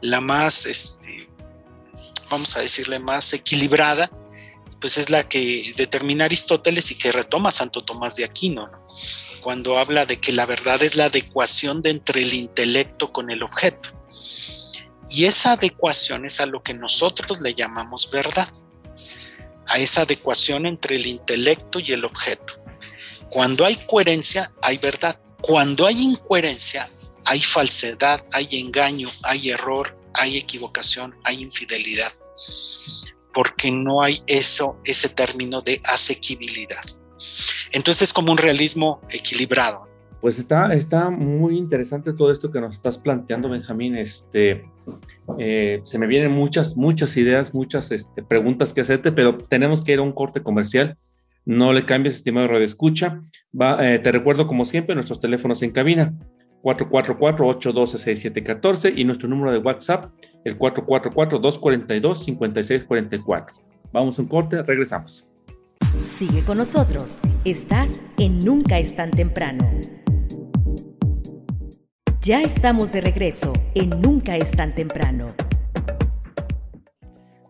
La 0.00 0.20
más, 0.20 0.66
este, 0.66 1.28
vamos 2.30 2.56
a 2.56 2.60
decirle, 2.60 2.98
más 2.98 3.32
equilibrada, 3.32 4.10
pues 4.80 4.96
es 4.98 5.10
la 5.10 5.28
que 5.28 5.74
determina 5.76 6.24
Aristóteles 6.24 6.90
y 6.90 6.94
que 6.94 7.12
retoma 7.12 7.50
Santo 7.50 7.84
Tomás 7.84 8.14
de 8.16 8.24
Aquino, 8.24 8.70
cuando 9.40 9.78
habla 9.78 10.06
de 10.06 10.20
que 10.20 10.32
la 10.32 10.46
verdad 10.46 10.82
es 10.82 10.94
la 10.94 11.06
adecuación 11.06 11.82
de 11.82 11.90
entre 11.90 12.22
el 12.22 12.34
intelecto 12.34 13.12
con 13.12 13.30
el 13.30 13.42
objeto. 13.42 13.90
Y 15.10 15.24
esa 15.24 15.52
adecuación 15.52 16.26
es 16.26 16.40
a 16.40 16.46
lo 16.46 16.62
que 16.62 16.74
nosotros 16.74 17.40
le 17.40 17.54
llamamos 17.54 18.10
verdad, 18.10 18.48
a 19.66 19.78
esa 19.78 20.02
adecuación 20.02 20.66
entre 20.66 20.96
el 20.96 21.06
intelecto 21.06 21.80
y 21.80 21.92
el 21.92 22.04
objeto. 22.04 22.54
Cuando 23.30 23.64
hay 23.64 23.76
coherencia, 23.86 24.52
hay 24.62 24.78
verdad. 24.78 25.20
Cuando 25.40 25.86
hay 25.86 26.02
incoherencia, 26.02 26.90
hay 27.24 27.40
falsedad, 27.40 28.24
hay 28.32 28.48
engaño, 28.52 29.08
hay 29.22 29.50
error, 29.50 29.96
hay 30.14 30.38
equivocación, 30.38 31.14
hay 31.24 31.42
infidelidad. 31.42 32.12
Porque 33.34 33.70
no 33.70 34.02
hay 34.02 34.22
eso, 34.26 34.80
ese 34.84 35.10
término 35.10 35.60
de 35.60 35.80
asequibilidad. 35.84 36.80
Entonces 37.72 38.02
es 38.02 38.12
como 38.12 38.32
un 38.32 38.38
realismo 38.38 39.00
equilibrado. 39.10 39.88
Pues 40.20 40.38
está, 40.38 40.74
está 40.74 41.08
muy 41.10 41.56
interesante 41.56 42.12
todo 42.12 42.30
esto 42.32 42.50
que 42.50 42.60
nos 42.60 42.76
estás 42.76 42.98
planteando, 42.98 43.48
Benjamín. 43.48 43.96
Este, 43.96 44.64
eh, 45.38 45.80
se 45.84 45.98
me 45.98 46.08
vienen 46.08 46.32
muchas, 46.32 46.76
muchas 46.76 47.16
ideas, 47.16 47.54
muchas 47.54 47.92
este, 47.92 48.24
preguntas 48.24 48.72
que 48.72 48.80
hacerte, 48.80 49.12
pero 49.12 49.38
tenemos 49.38 49.84
que 49.84 49.92
ir 49.92 50.00
a 50.00 50.02
un 50.02 50.10
corte 50.12 50.42
comercial. 50.42 50.96
No 51.44 51.72
le 51.72 51.84
cambies, 51.84 52.16
estimado 52.16 52.48
Radio 52.48 52.64
Escucha. 52.64 53.22
Eh, 53.80 54.00
te 54.02 54.10
recuerdo, 54.10 54.48
como 54.48 54.64
siempre, 54.64 54.96
nuestros 54.96 55.20
teléfonos 55.20 55.62
en 55.62 55.70
cabina. 55.70 56.12
444-812-6714 56.62 58.92
y 58.96 59.04
nuestro 59.04 59.28
número 59.28 59.52
de 59.52 59.58
WhatsApp, 59.58 60.06
el 60.44 60.58
444-242-5644. 60.58 63.52
Vamos 63.92 64.18
a 64.18 64.22
un 64.22 64.28
corte, 64.28 64.60
regresamos. 64.64 65.27
Sigue 66.18 66.42
con 66.42 66.58
nosotros. 66.58 67.20
Estás 67.44 68.00
en 68.18 68.40
Nunca 68.40 68.80
es 68.80 68.96
tan 68.96 69.12
temprano. 69.12 69.70
Ya 72.20 72.42
estamos 72.42 72.90
de 72.90 73.00
regreso 73.00 73.52
en 73.76 73.90
Nunca 74.02 74.36
es 74.36 74.50
tan 74.50 74.74
temprano. 74.74 75.32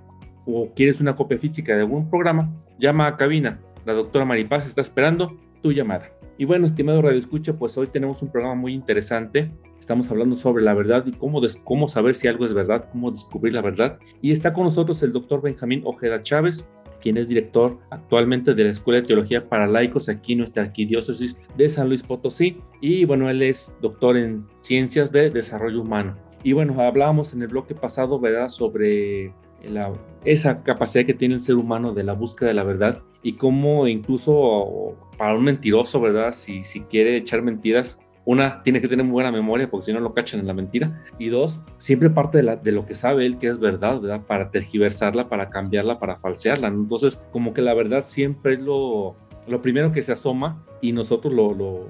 o 0.53 0.73
quieres 0.73 0.99
una 1.01 1.15
copia 1.15 1.37
física 1.37 1.75
de 1.75 1.81
algún 1.81 2.09
programa, 2.09 2.51
llama 2.77 3.07
a 3.07 3.17
cabina. 3.17 3.59
La 3.85 3.93
doctora 3.93 4.25
Maripaz 4.25 4.67
está 4.67 4.81
esperando 4.81 5.37
tu 5.61 5.71
llamada. 5.71 6.11
Y 6.37 6.45
bueno, 6.45 6.65
estimado 6.65 7.01
Radio 7.01 7.19
Escucha, 7.19 7.53
pues 7.53 7.77
hoy 7.77 7.87
tenemos 7.87 8.21
un 8.21 8.31
programa 8.31 8.55
muy 8.55 8.73
interesante. 8.73 9.51
Estamos 9.79 10.09
hablando 10.09 10.35
sobre 10.35 10.63
la 10.63 10.73
verdad 10.73 11.05
y 11.05 11.11
cómo, 11.11 11.41
cómo 11.63 11.87
saber 11.89 12.15
si 12.15 12.27
algo 12.27 12.45
es 12.45 12.53
verdad, 12.53 12.85
cómo 12.91 13.11
descubrir 13.11 13.53
la 13.53 13.61
verdad. 13.61 13.99
Y 14.21 14.31
está 14.31 14.53
con 14.53 14.63
nosotros 14.63 15.03
el 15.03 15.11
doctor 15.11 15.41
Benjamín 15.41 15.81
Ojeda 15.83 16.23
Chávez, 16.23 16.65
quien 17.01 17.17
es 17.17 17.27
director 17.27 17.79
actualmente 17.89 18.53
de 18.53 18.63
la 18.63 18.69
Escuela 18.69 19.01
de 19.01 19.07
Teología 19.07 19.49
para 19.49 19.67
Laicos 19.67 20.09
aquí 20.09 20.33
en 20.33 20.39
nuestra 20.39 20.63
arquidiócesis 20.63 21.37
de 21.57 21.69
San 21.69 21.89
Luis 21.89 22.03
Potosí. 22.03 22.57
Y 22.81 23.05
bueno, 23.05 23.29
él 23.29 23.41
es 23.41 23.75
doctor 23.81 24.15
en 24.15 24.45
Ciencias 24.53 25.11
de 25.11 25.29
Desarrollo 25.29 25.81
Humano. 25.81 26.15
Y 26.43 26.53
bueno, 26.53 26.79
hablábamos 26.79 27.33
en 27.33 27.41
el 27.41 27.49
bloque 27.49 27.75
pasado, 27.75 28.17
¿verdad?, 28.19 28.47
sobre 28.47 29.33
la, 29.67 29.91
esa 30.25 30.63
capacidad 30.63 31.05
que 31.05 31.13
tiene 31.13 31.35
el 31.35 31.41
ser 31.41 31.55
humano 31.55 31.93
de 31.93 32.03
la 32.03 32.13
búsqueda 32.13 32.49
de 32.49 32.55
la 32.55 32.63
verdad 32.63 33.01
y 33.21 33.33
cómo 33.33 33.87
incluso 33.87 34.95
para 35.17 35.35
un 35.35 35.43
mentiroso, 35.43 35.99
¿verdad?, 35.99 36.31
si, 36.31 36.63
si 36.63 36.81
quiere 36.81 37.17
echar 37.17 37.41
mentiras, 37.41 37.99
una, 38.25 38.61
tiene 38.61 38.79
que 38.79 38.87
tener 38.87 39.03
muy 39.03 39.13
buena 39.13 39.31
memoria 39.31 39.69
porque 39.69 39.87
si 39.87 39.93
no 39.93 39.99
lo 39.99 40.13
cachan 40.13 40.39
en 40.39 40.47
la 40.47 40.53
mentira. 40.53 41.01
Y 41.17 41.29
dos, 41.29 41.61
siempre 41.79 42.09
parte 42.09 42.41
de, 42.41 42.57
de 42.57 42.71
lo 42.71 42.85
que 42.85 42.93
sabe 42.93 43.25
él 43.25 43.39
que 43.39 43.47
es 43.47 43.59
verdad, 43.59 43.99
¿verdad? 43.99 44.21
Para 44.25 44.51
tergiversarla, 44.51 45.29
para 45.29 45.49
cambiarla, 45.49 45.99
para 45.99 46.17
falsearla. 46.19 46.67
Entonces, 46.67 47.15
como 47.31 47.53
que 47.53 47.61
la 47.61 47.73
verdad 47.73 48.01
siempre 48.01 48.53
es 48.53 48.59
lo, 48.59 49.15
lo 49.47 49.61
primero 49.61 49.91
que 49.91 50.01
se 50.01 50.11
asoma 50.11 50.63
y 50.81 50.91
nosotros 50.91 51.33
lo, 51.33 51.87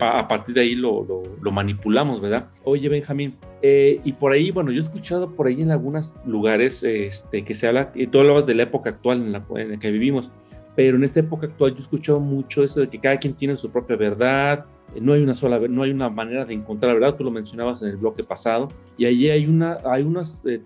a 0.00 0.28
partir 0.28 0.54
de 0.54 0.60
ahí 0.62 0.74
lo, 0.74 1.06
lo, 1.40 1.50
manipulamos, 1.52 2.20
¿verdad? 2.20 2.48
Oye, 2.64 2.88
Benjamín, 2.88 3.36
eh, 3.62 4.00
y 4.04 4.12
por 4.12 4.32
ahí, 4.32 4.50
bueno, 4.50 4.70
yo 4.70 4.78
he 4.78 4.82
escuchado 4.82 5.30
por 5.30 5.46
ahí 5.46 5.62
en 5.62 5.70
algunos 5.70 6.16
lugares 6.26 6.82
este, 6.82 7.44
que 7.44 7.54
se 7.54 7.66
habla, 7.66 7.92
tú 8.10 8.18
hablabas 8.18 8.46
de 8.46 8.54
la 8.54 8.64
época 8.64 8.90
actual 8.90 9.18
en 9.22 9.32
la, 9.32 9.44
que 9.78 9.90
vivimos, 9.90 10.30
pero 10.74 10.96
en 10.96 11.04
esta 11.04 11.20
época 11.20 11.46
actual 11.46 11.72
yo 11.72 11.78
he 11.78 11.82
escuchado 11.82 12.20
mucho 12.20 12.62
eso 12.62 12.80
de 12.80 12.88
que 12.88 13.00
cada 13.00 13.18
quien 13.18 13.34
tiene 13.34 13.56
su 13.56 13.70
propia 13.70 13.96
verdad, 13.96 14.66
no 15.00 15.12
hay 15.12 15.22
una 15.22 15.34
sola, 15.34 15.58
no 15.68 15.82
hay 15.82 15.90
una 15.90 16.10
manera 16.10 16.44
de 16.44 16.54
encontrar 16.54 16.90
la 16.92 17.00
verdad, 17.00 17.16
tú 17.16 17.24
lo 17.24 17.30
mencionabas 17.30 17.82
en 17.82 17.88
el 17.88 17.96
bloque 17.96 18.22
pasado, 18.22 18.68
y 18.98 19.06
allí 19.06 19.30
hay, 19.30 19.46
una, 19.46 19.78
hay 19.84 20.02
unas 20.02 20.44
eh, 20.46 20.60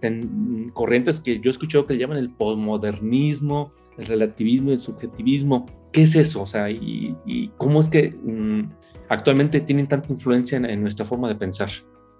corrientes 0.73 1.21
que 1.21 1.39
yo 1.39 1.51
he 1.51 1.53
escuchado 1.53 1.87
que 1.87 1.97
llaman 1.97 2.19
el 2.19 2.31
posmodernismo, 2.31 3.73
el 3.99 4.07
relativismo 4.07 4.73
el 4.73 4.81
subjetivismo. 4.81 5.67
¿Qué 5.93 6.03
es 6.03 6.15
eso? 6.15 6.43
O 6.43 6.47
sea, 6.47 6.71
y, 6.71 7.51
cómo 7.57 7.81
es 7.81 7.89
que 7.89 8.11
mm, 8.11 8.71
actualmente 9.09 9.61
tienen 9.61 9.89
tanta 9.89 10.13
influencia 10.13 10.59
en 10.59 10.83
nuestra 10.83 11.05
forma 11.05 11.29
de 11.29 11.35
pensar. 11.35 11.71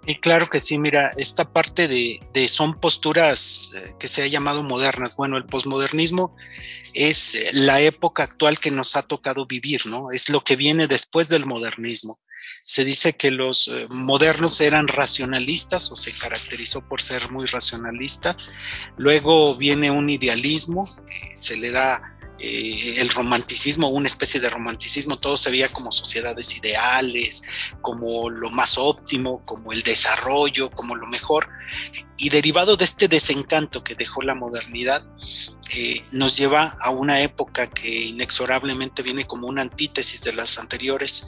Y 0.05 0.15
claro 0.15 0.47
que 0.47 0.59
sí, 0.59 0.79
mira, 0.79 1.11
esta 1.15 1.53
parte 1.53 1.87
de, 1.87 2.47
son 2.47 2.73
posturas 2.73 3.71
eh, 3.75 3.93
que 3.99 4.07
se 4.07 4.23
ha 4.23 4.27
llamado 4.27 4.63
modernas. 4.63 5.15
Bueno, 5.15 5.37
el 5.37 5.45
posmodernismo 5.45 6.35
es 6.93 7.37
la 7.53 7.81
época 7.81 8.23
actual 8.23 8.59
que 8.59 8.71
nos 8.71 8.95
ha 8.95 9.03
tocado 9.03 9.45
vivir, 9.45 9.85
¿no? 9.85 10.11
Es 10.11 10.29
lo 10.29 10.43
que 10.43 10.55
viene 10.55 10.87
después 10.87 11.29
del 11.29 11.45
modernismo. 11.45 12.19
Se 12.63 12.83
dice 12.83 13.13
que 13.13 13.29
los 13.29 13.67
eh, 13.67 13.87
modernos 13.91 14.59
eran 14.59 14.87
racionalistas 14.87 15.91
o 15.91 15.95
se 15.95 16.13
caracterizó 16.13 16.81
por 16.81 16.99
ser 16.99 17.29
muy 17.29 17.45
racionalista. 17.45 18.35
Luego 18.97 19.55
viene 19.55 19.91
un 19.91 20.09
idealismo, 20.09 20.89
se 21.35 21.57
le 21.57 21.69
da 21.69 22.17
eh, 22.43 22.99
el 22.99 23.09
romanticismo, 23.09 23.89
una 23.89 24.07
especie 24.07 24.39
de 24.39 24.49
romanticismo, 24.49 25.19
todo 25.19 25.37
se 25.37 25.51
veía 25.51 25.69
como 25.69 25.91
sociedades 25.91 26.57
ideales, 26.57 27.43
como 27.81 28.31
lo 28.31 28.49
más 28.49 28.79
óptimo, 28.79 29.45
como 29.45 29.71
el 29.71 29.83
desarrollo, 29.83 30.71
como 30.71 30.95
lo 30.95 31.05
mejor. 31.05 31.47
Y 32.17 32.29
derivado 32.29 32.77
de 32.77 32.85
este 32.85 33.07
desencanto 33.07 33.83
que 33.83 33.93
dejó 33.93 34.23
la 34.23 34.33
modernidad, 34.33 35.05
eh, 35.69 36.03
nos 36.13 36.35
lleva 36.35 36.77
a 36.81 36.89
una 36.89 37.21
época 37.21 37.69
que 37.69 38.05
inexorablemente 38.05 39.03
viene 39.03 39.27
como 39.27 39.45
una 39.45 39.61
antítesis 39.61 40.23
de 40.23 40.33
las 40.33 40.57
anteriores, 40.57 41.27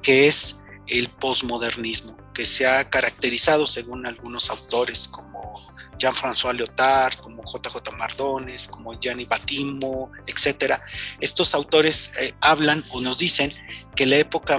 que 0.00 0.28
es 0.28 0.60
el 0.86 1.08
posmodernismo, 1.08 2.16
que 2.32 2.46
se 2.46 2.68
ha 2.68 2.88
caracterizado, 2.88 3.66
según 3.66 4.06
algunos 4.06 4.48
autores, 4.48 5.08
como 5.08 5.71
Jean-François 6.02 6.52
Lyotard, 6.52 7.14
como 7.20 7.44
JJ 7.44 7.92
Mardones, 7.96 8.66
como 8.66 8.98
Gianni 8.98 9.24
Batimo, 9.24 10.10
etc. 10.26 10.80
Estos 11.20 11.54
autores 11.54 12.12
eh, 12.18 12.34
hablan 12.40 12.82
o 12.90 13.00
nos 13.00 13.18
dicen 13.18 13.52
que 13.94 14.06
la 14.06 14.16
época 14.16 14.58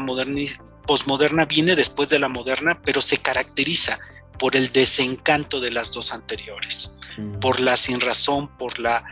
posmoderna 0.87 1.45
viene 1.45 1.75
después 1.75 2.07
de 2.07 2.19
la 2.19 2.29
moderna, 2.29 2.81
pero 2.85 3.01
se 3.01 3.17
caracteriza 3.17 3.99
por 4.39 4.55
el 4.55 4.71
desencanto 4.71 5.59
de 5.59 5.71
las 5.71 5.91
dos 5.91 6.13
anteriores, 6.13 6.97
mm. 7.17 7.39
por 7.39 7.59
la 7.59 7.75
sinrazón, 7.75 8.47
por 8.57 8.79
la, 8.79 9.03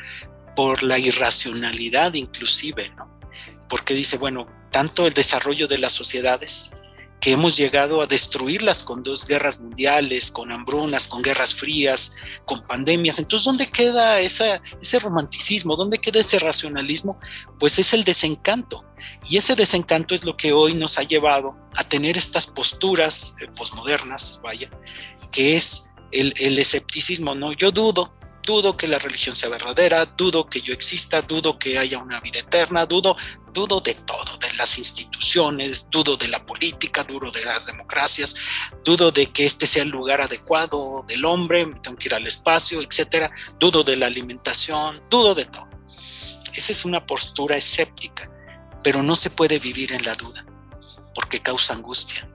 por 0.56 0.84
la 0.84 1.00
irracionalidad 1.00 2.14
inclusive, 2.14 2.90
¿no? 2.92 3.20
Porque 3.68 3.94
dice, 3.94 4.18
bueno, 4.18 4.48
tanto 4.72 5.06
el 5.06 5.14
desarrollo 5.14 5.68
de 5.68 5.78
las 5.78 5.92
sociedades 5.92 6.72
que 7.22 7.32
hemos 7.32 7.56
llegado 7.56 8.02
a 8.02 8.08
destruirlas 8.08 8.84
con 8.84 9.04
dos 9.04 9.28
guerras 9.28 9.62
mundiales, 9.62 10.32
con 10.32 10.52
hambrunas, 10.52 11.08
con 11.08 11.22
guerras 11.22 11.54
frías, 11.54 12.16
con 12.46 12.66
pandemias. 12.66 13.20
Entonces, 13.20 13.46
¿dónde 13.46 13.68
queda 13.68 14.20
ese 14.20 14.60
romanticismo? 15.00 15.76
¿Dónde 15.76 16.00
queda 16.00 16.20
ese 16.20 16.40
racionalismo? 16.40 17.20
Pues 17.60 17.78
es 17.78 17.94
el 17.94 18.04
desencanto. 18.04 18.84
Y 19.30 19.38
ese 19.38 19.56
desencanto 19.56 20.16
es 20.16 20.24
lo 20.24 20.36
que 20.36 20.52
hoy 20.52 20.74
nos 20.74 20.98
ha 20.98 21.04
llevado 21.04 21.56
a 21.76 21.84
tener 21.84 22.18
estas 22.18 22.48
posturas 22.48 23.36
eh, 23.40 23.48
posmodernas, 23.56 24.40
vaya, 24.44 24.72
que 25.32 25.56
es 25.56 25.92
el, 26.12 26.34
el 26.38 26.58
escepticismo, 26.58 27.36
¿no? 27.36 27.54
Yo 27.54 27.70
dudo, 27.70 28.12
dudo 28.44 28.76
que 28.76 28.88
la 28.88 29.00
religión 29.00 29.36
sea 29.36 29.50
verdadera, 29.50 30.06
dudo 30.06 30.48
que 30.48 30.62
yo 30.62 30.74
exista, 30.74 31.22
dudo 31.22 31.58
que 31.60 31.78
haya 31.78 32.00
una 32.00 32.20
vida 32.20 32.40
eterna, 32.40 32.86
dudo, 32.86 33.16
dudo 33.54 33.82
de 33.82 33.94
todo, 33.94 34.38
de 34.38 34.54
las 34.54 34.78
instituciones, 34.78 35.90
dudo 35.90 36.18
de 36.18 36.28
la 36.28 36.46
política, 36.46 37.04
dudo 37.04 37.32
de 37.32 37.44
las 37.46 37.66
democracias, 37.68 38.36
dudo 38.84 39.12
de 39.12 39.28
que 39.28 39.46
este 39.46 39.68
sea 39.68 39.84
el 39.84 39.90
lugar 39.90 40.22
adecuado 40.22 41.04
del 41.08 41.26
hombre, 41.26 41.66
tengo 41.82 41.98
que 41.98 42.08
ir 42.08 42.16
al 42.16 42.28
espacio, 42.28 42.82
etcétera, 42.82 43.32
dudo 43.60 43.84
de 43.84 43.96
la 43.96 44.08
alimentación, 44.08 45.02
dudo 45.10 45.36
de 45.36 45.46
todo. 45.46 45.70
Esa 46.54 46.72
es 46.72 46.86
una 46.86 47.06
postura 47.06 47.56
escéptica, 47.56 48.30
pero 48.84 49.04
no 49.04 49.16
se 49.16 49.30
puede 49.30 49.60
vivir 49.60 49.94
en 49.94 50.04
la 50.04 50.16
duda, 50.16 50.46
porque 51.16 51.42
causa 51.42 51.74
angustia, 51.74 52.28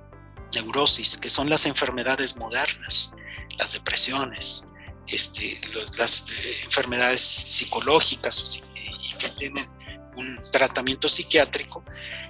neurosis, 0.55 1.17
que 1.17 1.29
son 1.29 1.51
las 1.51 1.67
enfermedades 1.67 2.37
modernas, 2.37 3.13
las 3.59 3.73
depresiones, 3.73 4.67
este, 5.07 5.61
las 5.97 6.25
eh, 6.29 6.61
enfermedades 6.65 7.21
psicológicas 7.21 8.63
y 8.75 9.15
que 9.19 9.29
tienen 9.29 9.65
un 10.17 10.39
tratamiento 10.51 11.09
psiquiátrico. 11.09 11.83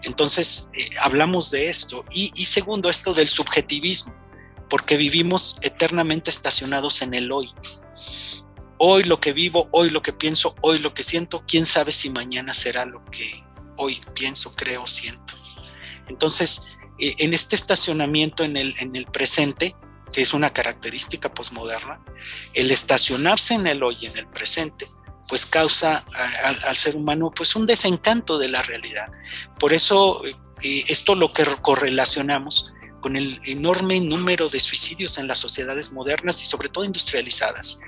Entonces, 0.02 0.68
eh, 0.74 0.90
hablamos 1.00 1.50
de 1.50 1.68
esto. 1.68 2.04
Y, 2.10 2.30
segundo, 2.44 2.88
esto 2.90 3.12
del 3.12 3.28
subjetivismo, 3.28 4.14
porque 4.68 4.96
vivimos 4.96 5.58
eternamente 5.62 6.30
estacionados 6.30 7.02
en 7.02 7.14
el 7.14 7.30
hoy. 7.32 7.50
Hoy 8.78 9.04
lo 9.04 9.20
que 9.20 9.32
vivo, 9.32 9.68
hoy 9.72 9.90
lo 9.90 10.02
que 10.02 10.12
pienso, 10.12 10.54
hoy 10.60 10.78
lo 10.78 10.92
que 10.92 11.02
siento, 11.02 11.44
quién 11.46 11.64
sabe 11.64 11.92
si 11.92 12.10
mañana 12.10 12.52
será 12.52 12.84
lo 12.84 13.04
que 13.06 13.42
hoy 13.76 14.00
pienso, 14.14 14.54
creo, 14.54 14.86
siento. 14.86 15.34
Entonces, 16.08 16.72
eh, 16.98 17.14
en 17.18 17.32
este 17.32 17.56
estacionamiento 17.56 18.44
en 18.44 18.56
el, 18.56 18.74
en 18.78 18.94
el 18.96 19.06
presente, 19.06 19.74
que 20.12 20.22
es 20.22 20.34
una 20.34 20.52
característica 20.52 21.32
posmoderna, 21.32 22.00
el 22.54 22.70
estacionarse 22.70 23.54
en 23.54 23.66
el 23.66 23.82
hoy, 23.82 24.06
en 24.06 24.16
el 24.16 24.26
presente, 24.26 24.86
pues 25.28 25.46
causa 25.46 26.04
al 26.64 26.76
ser 26.76 26.96
humano 26.96 27.32
pues 27.34 27.56
un 27.56 27.66
desencanto 27.66 28.38
de 28.38 28.48
la 28.48 28.62
realidad. 28.62 29.06
Por 29.58 29.72
eso 29.72 30.22
eh, 30.24 30.84
esto 30.88 31.14
lo 31.14 31.32
que 31.32 31.44
correlacionamos 31.62 32.72
con 33.00 33.16
el 33.16 33.40
enorme 33.44 34.00
número 34.00 34.48
de 34.48 34.58
suicidios 34.58 35.18
en 35.18 35.28
las 35.28 35.38
sociedades 35.38 35.92
modernas 35.92 36.42
y 36.42 36.44
sobre 36.44 36.68
todo 36.68 36.84
industrializadas. 36.84 37.78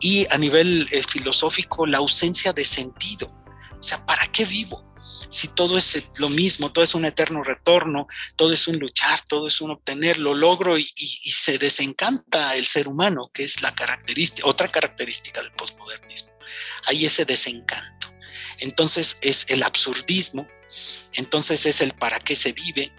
Y 0.00 0.26
a 0.30 0.38
nivel 0.38 0.86
eh, 0.92 1.02
filosófico, 1.02 1.86
la 1.86 1.98
ausencia 1.98 2.52
de 2.52 2.64
sentido. 2.64 3.32
O 3.78 3.82
sea, 3.82 4.04
¿para 4.06 4.26
qué 4.28 4.44
vivo? 4.44 4.90
si 5.30 5.48
todo 5.48 5.78
es 5.78 6.08
lo 6.16 6.28
mismo, 6.28 6.72
todo 6.72 6.82
es 6.82 6.94
un 6.94 7.04
eterno 7.04 7.42
retorno, 7.42 8.08
todo 8.36 8.52
es 8.52 8.66
un 8.66 8.78
luchar, 8.78 9.20
todo 9.28 9.46
es 9.46 9.60
un 9.60 9.70
obtener, 9.70 10.18
lo 10.18 10.34
logro 10.34 10.76
y, 10.76 10.84
se 10.84 11.56
desencanta 11.56 12.56
el 12.56 12.66
ser 12.66 12.88
humano, 12.88 13.30
que 13.32 13.44
es 13.44 13.62
la 13.62 13.74
característica, 13.74 14.46
otra 14.46 14.70
característica 14.70 15.40
del 15.40 15.52
posmodernismo. 15.52 16.29
Hay 16.86 17.06
ese 17.06 17.24
desencanto. 17.24 18.12
Entonces 18.58 19.18
es 19.22 19.46
el 19.48 19.62
absurdismo, 19.62 20.46
entonces 21.14 21.66
es 21.66 21.80
el 21.80 21.92
para 21.92 22.20
qué 22.20 22.36
se 22.36 22.52
vive, 22.52 22.92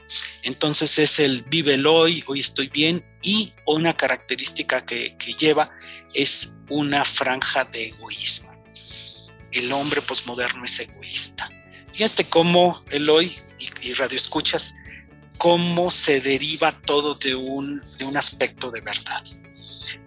entonces 0.43 0.97
es 0.99 1.19
el 1.19 1.43
vive 1.43 1.75
el 1.75 1.85
hoy, 1.85 2.23
hoy 2.27 2.39
estoy 2.39 2.67
bien, 2.67 3.05
y 3.21 3.53
una 3.67 3.93
característica 3.93 4.85
que, 4.85 5.15
lleva 5.37 5.71
es 6.13 6.53
una 6.69 7.05
franja 7.05 7.63
de 7.65 7.87
egoísmo. 7.87 8.51
El 9.51 9.71
hombre 9.71 10.01
posmoderno 10.01 10.63
es 10.65 10.79
egoísta 10.79 11.49
Fíjate 11.93 12.25
cómo 12.25 12.83
Eloy 12.89 13.31
y, 13.59 13.89
y 13.89 13.93
Radio 13.93 14.17
Escuchas, 14.17 14.73
cómo 15.37 15.89
se 15.91 16.21
deriva 16.21 16.71
todo 16.81 17.15
de 17.15 17.35
un, 17.35 17.81
de 17.97 18.05
un 18.05 18.15
aspecto 18.15 18.71
de 18.71 18.81
verdad. 18.81 19.21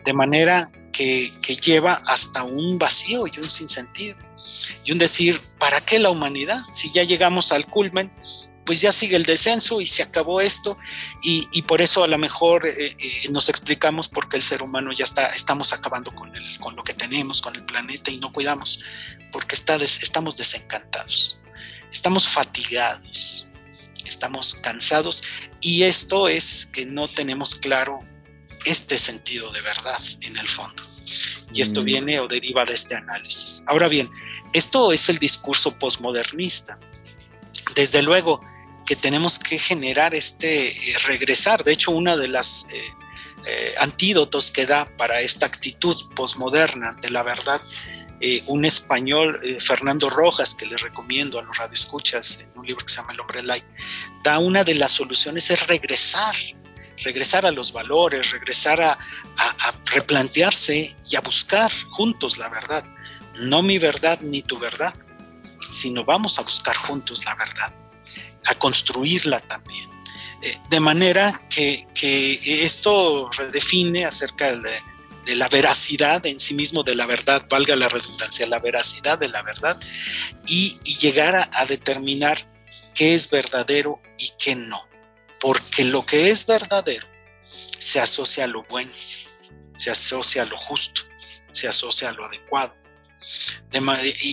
De 0.04 0.12
manera 0.12 0.70
que, 0.94 1.32
lleva 1.62 2.02
hasta 2.06 2.44
un 2.44 2.78
vacío 2.78 3.26
y 3.26 3.36
un 3.36 3.50
sinsentido. 3.50 4.16
Y 4.84 4.92
un 4.92 4.98
decir, 4.98 5.40
¿para 5.58 5.80
qué 5.80 5.98
la 5.98 6.10
humanidad? 6.10 6.62
Si 6.72 6.92
ya 6.92 7.02
llegamos 7.02 7.52
al 7.52 7.66
culmen, 7.66 8.12
pues 8.64 8.80
ya 8.80 8.92
sigue 8.92 9.16
el 9.16 9.26
descenso 9.26 9.80
y 9.80 9.86
se 9.86 10.02
acabó 10.02 10.40
esto 10.40 10.78
y, 11.22 11.60
por 11.62 11.82
eso 11.82 12.02
a 12.02 12.06
lo 12.06 12.16
mejor 12.16 12.66
eh, 12.66 12.96
eh, 12.98 13.28
nos 13.28 13.50
explicamos 13.50 14.08
por 14.08 14.30
qué 14.30 14.38
el 14.38 14.42
ser 14.42 14.62
humano 14.62 14.90
ya 14.96 15.04
está, 15.04 15.26
estamos 15.26 15.74
acabando 15.74 16.14
con 16.14 16.76
lo 16.76 16.82
que 16.82 16.94
tenemos, 16.94 17.42
con 17.42 17.54
el 17.56 17.64
planeta 17.64 18.10
y 18.10 18.16
no 18.16 18.32
cuidamos, 18.32 18.80
porque 19.32 19.54
está 19.54 19.76
estamos 19.76 20.36
desencantados 20.36 21.44
estamos 21.94 22.28
fatigados, 22.28 23.46
estamos 24.04 24.56
cansados 24.56 25.22
y 25.60 25.84
esto 25.84 26.28
es 26.28 26.66
que 26.72 26.84
no 26.84 27.06
tenemos 27.06 27.54
claro 27.54 28.00
este 28.64 28.98
sentido 28.98 29.52
de 29.52 29.60
verdad 29.60 30.00
en 30.20 30.36
el 30.36 30.48
fondo. 30.48 30.82
Y 31.52 31.60
esto 31.60 31.82
mm. 31.82 31.84
viene 31.84 32.20
o 32.20 32.28
deriva 32.28 32.64
de 32.64 32.74
este 32.74 32.96
análisis. 32.96 33.62
Ahora 33.66 33.88
bien, 33.88 34.10
esto 34.52 34.92
es 34.92 35.08
el 35.08 35.18
discurso 35.18 35.78
posmodernista. 35.78 36.78
Desde 37.74 38.02
luego 38.02 38.40
que 38.86 38.96
tenemos 38.96 39.38
que 39.38 39.58
generar 39.58 40.14
este 40.14 40.70
eh, 40.70 40.98
regresar. 41.04 41.64
De 41.64 41.72
hecho, 41.72 41.90
una 41.90 42.16
de 42.16 42.28
las 42.28 42.66
eh, 42.72 42.82
eh, 43.46 43.74
antídotos 43.78 44.50
que 44.50 44.66
da 44.66 44.88
para 44.96 45.20
esta 45.20 45.46
actitud 45.46 45.96
posmoderna 46.14 46.96
de 47.00 47.10
la 47.10 47.22
verdad 47.22 47.60
eh, 48.26 48.42
un 48.46 48.64
español, 48.64 49.38
eh, 49.42 49.60
Fernando 49.60 50.08
Rojas, 50.08 50.54
que 50.54 50.64
le 50.64 50.78
recomiendo 50.78 51.38
a 51.38 51.42
los 51.42 51.58
radioescuchas 51.58 52.40
en 52.40 52.58
un 52.58 52.66
libro 52.66 52.86
que 52.86 52.90
se 52.90 52.96
llama 52.96 53.12
El 53.12 53.20
hombre 53.20 53.42
light, 53.42 53.64
da 54.22 54.38
una 54.38 54.64
de 54.64 54.74
las 54.74 54.92
soluciones 54.92 55.50
es 55.50 55.66
regresar, 55.66 56.34
regresar 57.02 57.44
a 57.46 57.50
los 57.50 57.72
valores, 57.72 58.30
regresar 58.30 58.80
a, 58.80 58.98
replantearse 59.86 60.96
y 61.08 61.16
a 61.16 61.20
buscar 61.20 61.72
juntos 61.90 62.38
la 62.38 62.48
verdad. 62.48 62.84
No 63.40 63.62
mi 63.62 63.78
verdad 63.78 64.20
ni 64.20 64.42
tu 64.42 64.58
verdad, 64.58 64.94
sino 65.70 66.04
vamos 66.04 66.38
a 66.38 66.42
buscar 66.42 66.76
juntos 66.76 67.24
la 67.24 67.34
verdad, 67.34 67.74
a 68.44 68.54
construirla 68.54 69.40
también. 69.40 69.90
Eh, 70.42 70.56
de 70.68 70.80
manera 70.80 71.40
que, 71.48 71.86
que, 71.94 72.64
esto 72.64 73.30
redefine 73.36 74.04
acerca 74.04 74.54
de, 74.56 74.78
de 75.24 75.36
la 75.36 75.48
veracidad 75.48 76.24
en 76.26 76.38
sí 76.38 76.54
mismo 76.54 76.82
de 76.82 76.94
la 76.94 77.06
verdad, 77.06 77.46
valga 77.48 77.76
la 77.76 77.88
redundancia, 77.88 78.46
la 78.46 78.58
veracidad 78.58 79.18
de 79.18 79.28
la 79.28 79.42
verdad, 79.42 79.78
y, 80.46 80.78
llegar 81.00 81.50
a, 81.50 81.64
determinar 81.66 82.46
qué 82.94 83.14
es 83.14 83.28
verdadero 83.30 84.00
y 84.18 84.30
qué 84.38 84.54
no. 84.54 84.80
Porque 85.40 85.84
lo 85.84 86.04
que 86.06 86.30
es 86.30 86.46
verdadero 86.46 87.06
se 87.78 88.00
asocia 88.00 88.44
a 88.44 88.46
lo 88.46 88.62
bueno, 88.64 88.92
se 89.76 89.90
asocia 89.90 90.42
a 90.42 90.46
lo 90.46 90.56
justo, 90.58 91.02
se 91.52 91.68
asocia 91.68 92.08
a 92.08 92.12
lo 92.12 92.24
adecuado. 92.24 92.74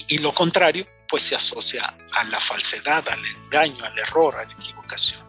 y, 0.07 0.17
lo 0.19 0.33
contrario, 0.33 0.87
pues 1.07 1.23
se 1.23 1.35
asocia 1.35 1.95
a 2.13 2.23
la 2.25 2.39
falsedad, 2.39 3.07
al 3.09 3.25
engaño, 3.25 3.83
al 3.83 3.97
error, 3.99 4.35
a 4.35 4.45
la 4.45 4.53
equivocación. 4.53 5.21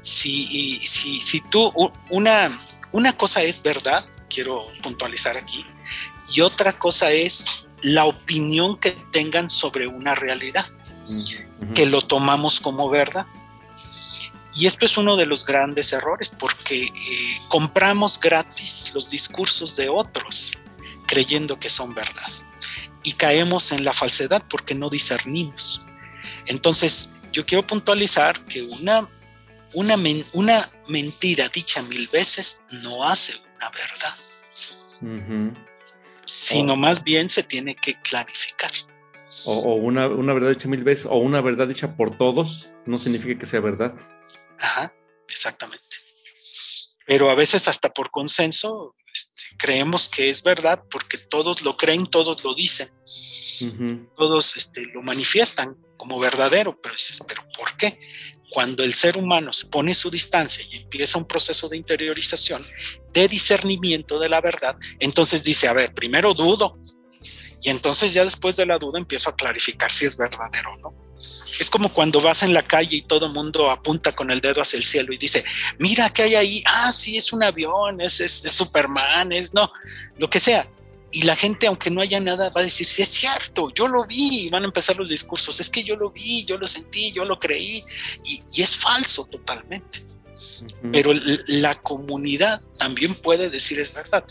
Si, 0.00 0.80
si, 0.84 1.20
si 1.20 1.40
tú, 1.50 1.72
una, 2.10 2.60
una 2.92 3.16
cosa 3.16 3.42
es 3.42 3.62
verdad 3.62 4.06
quiero 4.30 4.68
puntualizar 4.82 5.36
aquí. 5.36 5.66
Y 6.32 6.40
otra 6.40 6.72
cosa 6.72 7.10
es 7.10 7.66
la 7.82 8.06
opinión 8.06 8.78
que 8.78 8.92
tengan 9.12 9.50
sobre 9.50 9.86
una 9.86 10.14
realidad, 10.14 10.64
que 11.74 11.84
lo 11.84 12.00
tomamos 12.02 12.60
como 12.60 12.88
verdad. 12.88 13.26
Y 14.56 14.66
esto 14.66 14.84
es 14.84 14.96
uno 14.96 15.16
de 15.16 15.26
los 15.26 15.44
grandes 15.44 15.92
errores 15.92 16.30
porque 16.30 16.84
eh, 16.84 16.92
compramos 17.48 18.18
gratis 18.18 18.90
los 18.94 19.10
discursos 19.10 19.76
de 19.76 19.88
otros 19.88 20.58
creyendo 21.06 21.58
que 21.58 21.70
son 21.70 21.94
verdad. 21.94 22.32
Y 23.02 23.12
caemos 23.12 23.72
en 23.72 23.84
la 23.84 23.92
falsedad 23.92 24.42
porque 24.48 24.74
no 24.74 24.90
discernimos. 24.90 25.82
Entonces, 26.46 27.14
yo 27.32 27.46
quiero 27.46 27.66
puntualizar 27.66 28.44
que 28.44 28.62
una, 28.62 29.08
una, 29.74 29.96
una 30.34 30.70
mentira 30.88 31.48
dicha 31.48 31.82
mil 31.82 32.08
veces 32.08 32.62
no 32.82 33.04
hace 33.04 33.34
verdad. 33.68 34.14
Sino 36.24 36.76
más 36.76 37.02
bien 37.02 37.28
se 37.28 37.42
tiene 37.42 37.74
que 37.74 37.94
clarificar. 37.94 38.70
O, 39.44 39.74
una, 39.76 40.06
una, 40.06 40.34
verdad 40.34 40.50
dicha 40.50 40.68
mil 40.68 40.84
veces 40.84 41.06
o 41.06 41.16
una 41.16 41.40
verdad 41.40 41.66
dicha 41.66 41.96
por 41.96 42.16
todos 42.16 42.68
no 42.84 42.98
significa 42.98 43.38
que 43.38 43.46
sea 43.46 43.60
verdad. 43.60 43.94
Ajá, 44.60 44.94
exactamente. 45.28 45.96
Pero 47.06 47.30
a 47.30 47.34
veces 47.34 47.66
hasta 47.66 47.92
por 47.92 48.10
consenso 48.10 48.94
este, 49.12 49.42
creemos 49.58 50.08
que 50.08 50.30
es 50.30 50.42
verdad 50.42 50.84
porque 50.90 51.18
todos 51.18 51.62
lo 51.62 51.76
creen, 51.76 52.06
todos 52.06 52.44
lo 52.44 52.54
dicen, 52.54 52.90
todos 54.16 54.56
este, 54.56 54.84
lo 54.94 55.02
manifiestan 55.02 55.76
como 55.96 56.18
verdadero, 56.18 56.80
pero 56.80 56.94
dices, 56.94 57.20
¿pero 57.26 57.42
por 57.56 57.76
qué? 57.76 57.98
cuando 58.50 58.82
el 58.82 58.94
ser 58.94 59.16
humano 59.16 59.52
se 59.52 59.66
pone 59.66 59.94
su 59.94 60.10
distancia 60.10 60.64
y 60.70 60.78
empieza 60.78 61.18
un 61.18 61.26
proceso 61.26 61.68
de 61.68 61.76
interiorización, 61.76 62.66
de 63.12 63.28
discernimiento 63.28 64.18
de 64.18 64.28
la 64.28 64.40
verdad, 64.40 64.76
entonces 64.98 65.44
dice, 65.44 65.68
a 65.68 65.72
ver, 65.72 65.94
primero 65.94 66.34
dudo, 66.34 66.78
y 67.62 67.70
entonces 67.70 68.12
ya 68.12 68.24
después 68.24 68.56
de 68.56 68.66
la 68.66 68.78
duda 68.78 68.98
empiezo 68.98 69.30
a 69.30 69.36
clarificar 69.36 69.90
si 69.90 70.04
es 70.04 70.16
verdadero 70.16 70.72
o 70.72 70.76
no. 70.78 71.09
Es 71.58 71.68
como 71.68 71.92
cuando 71.92 72.20
vas 72.20 72.42
en 72.42 72.54
la 72.54 72.62
calle 72.62 72.96
y 72.96 73.02
todo 73.02 73.26
el 73.26 73.32
mundo 73.32 73.70
apunta 73.70 74.12
con 74.12 74.30
el 74.30 74.40
dedo 74.40 74.62
hacia 74.62 74.76
el 74.76 74.84
cielo 74.84 75.12
y 75.12 75.18
dice, 75.18 75.44
mira 75.78 76.10
qué 76.10 76.22
hay 76.22 76.34
ahí, 76.34 76.64
ah, 76.66 76.92
sí, 76.92 77.16
es 77.16 77.32
un 77.32 77.42
avión, 77.42 78.00
es, 78.00 78.20
es, 78.20 78.44
es 78.44 78.54
Superman, 78.54 79.32
es 79.32 79.52
no, 79.52 79.70
lo 80.18 80.30
que 80.30 80.40
sea 80.40 80.68
y 81.12 81.22
la 81.22 81.36
gente, 81.36 81.66
aunque 81.66 81.90
no 81.90 82.00
haya 82.00 82.20
nada, 82.20 82.50
va 82.50 82.60
a 82.60 82.64
decir, 82.64 82.86
sí 82.86 83.02
es 83.02 83.08
cierto, 83.08 83.72
yo 83.74 83.88
lo 83.88 84.06
vi, 84.06 84.42
y 84.42 84.48
van 84.48 84.62
a 84.62 84.66
empezar 84.66 84.96
los 84.96 85.08
discursos, 85.08 85.58
es 85.60 85.68
que 85.68 85.82
yo 85.82 85.96
lo 85.96 86.10
vi, 86.10 86.44
yo 86.44 86.56
lo 86.56 86.66
sentí, 86.66 87.12
yo 87.12 87.24
lo 87.24 87.38
creí, 87.38 87.82
y, 88.24 88.62
es 88.62 88.76
falso 88.76 89.24
totalmente. 89.24 90.04
Pero 90.92 91.12
la 91.46 91.80
comunidad 91.80 92.60
también 92.76 93.14
puede 93.14 93.48
decir 93.48 93.80
es 93.80 93.94
verdad. 93.94 94.26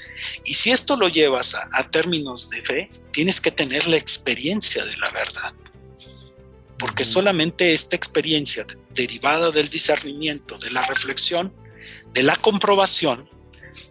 Y 0.46 0.54
si 0.54 0.70
esto 0.70 0.96
lo 0.96 1.08
llevas 1.08 1.56
a, 1.56 1.68
a 1.74 1.90
términos 1.90 2.52
de 2.52 2.62
fe, 2.62 2.90
tienes 3.12 3.42
que 3.42 3.50
tener 3.50 3.88
la 3.88 3.98
experiencia 3.98 4.86
de 4.86 4.96
la 4.98 5.10
verdad. 5.10 5.54
Porque 6.80 7.04
solamente 7.04 7.74
esta 7.74 7.96
experiencia 7.96 8.66
derivada 8.92 9.52
del 9.52 9.70
discernimiento, 9.70 10.58
de 10.58 10.72
la 10.72 10.86
reflexión, 10.86 11.54
de 12.14 12.24
la 12.24 12.36
comprobación, 12.38 13.30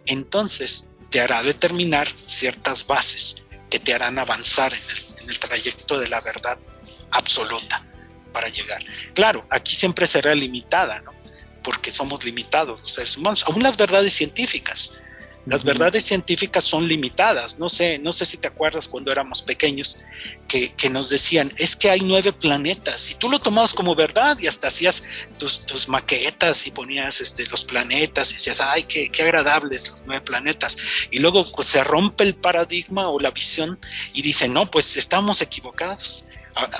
entonces 0.05 0.87
te 1.09 1.21
hará 1.21 1.41
determinar 1.43 2.07
ciertas 2.25 2.85
bases 2.85 3.35
que 3.69 3.79
te 3.79 3.93
harán 3.93 4.19
avanzar 4.19 4.73
en 4.73 5.29
el, 5.29 5.39
trayecto 5.39 5.99
de 5.99 6.07
la 6.07 6.21
verdad 6.21 6.57
absoluta 7.11 7.85
para 8.33 8.47
llegar. 8.47 8.83
Claro, 9.13 9.45
aquí 9.49 9.75
siempre 9.75 10.07
será 10.07 10.33
limitada, 10.33 11.01
¿no? 11.01 11.11
Porque 11.63 11.91
somos 11.91 12.25
limitados 12.25 12.81
los 12.81 12.91
seres 12.91 13.15
humanos, 13.15 13.43
aún 13.47 13.61
las 13.61 13.77
verdades 13.77 14.13
científicas. 14.13 14.99
Las 15.49 15.63
verdades 15.63 16.05
científicas 16.05 16.63
son 16.63 16.87
limitadas. 16.87 17.57
No 17.57 17.69
sé, 17.69 17.97
no 17.97 18.11
sé 18.11 18.25
si 18.25 18.37
te 18.37 18.47
acuerdas 18.47 18.87
cuando 18.87 19.11
éramos 19.11 19.41
pequeños 19.41 19.99
que, 20.47 20.89
nos 20.89 21.09
decían, 21.09 21.51
es 21.57 21.75
que 21.75 21.89
hay 21.89 22.01
nueve 22.01 22.33
planetas 22.33 23.09
y 23.11 23.15
tú 23.15 23.29
lo 23.29 23.39
tomabas 23.39 23.73
como 23.73 23.95
verdad 23.95 24.37
y 24.39 24.47
hasta 24.47 24.67
hacías 24.67 25.03
tus, 25.37 25.87
maquetas 25.87 26.67
y 26.67 26.71
ponías 26.71 27.21
este, 27.21 27.45
los 27.47 27.63
planetas 27.63 28.31
y 28.31 28.35
decías, 28.35 28.61
ay, 28.61 28.83
qué, 28.83 29.09
qué 29.11 29.23
agradables 29.23 29.89
los 29.89 30.05
nueve 30.05 30.23
planetas. 30.23 30.77
Y 31.11 31.19
luego 31.19 31.43
pues, 31.51 31.67
se 31.67 31.83
rompe 31.83 32.23
el 32.23 32.35
paradigma 32.35 33.09
o 33.09 33.19
la 33.19 33.31
visión 33.31 33.79
y 34.13 34.21
dice, 34.21 34.47
no, 34.47 34.69
pues 34.69 34.97
estamos 34.97 35.41
equivocados 35.41 36.25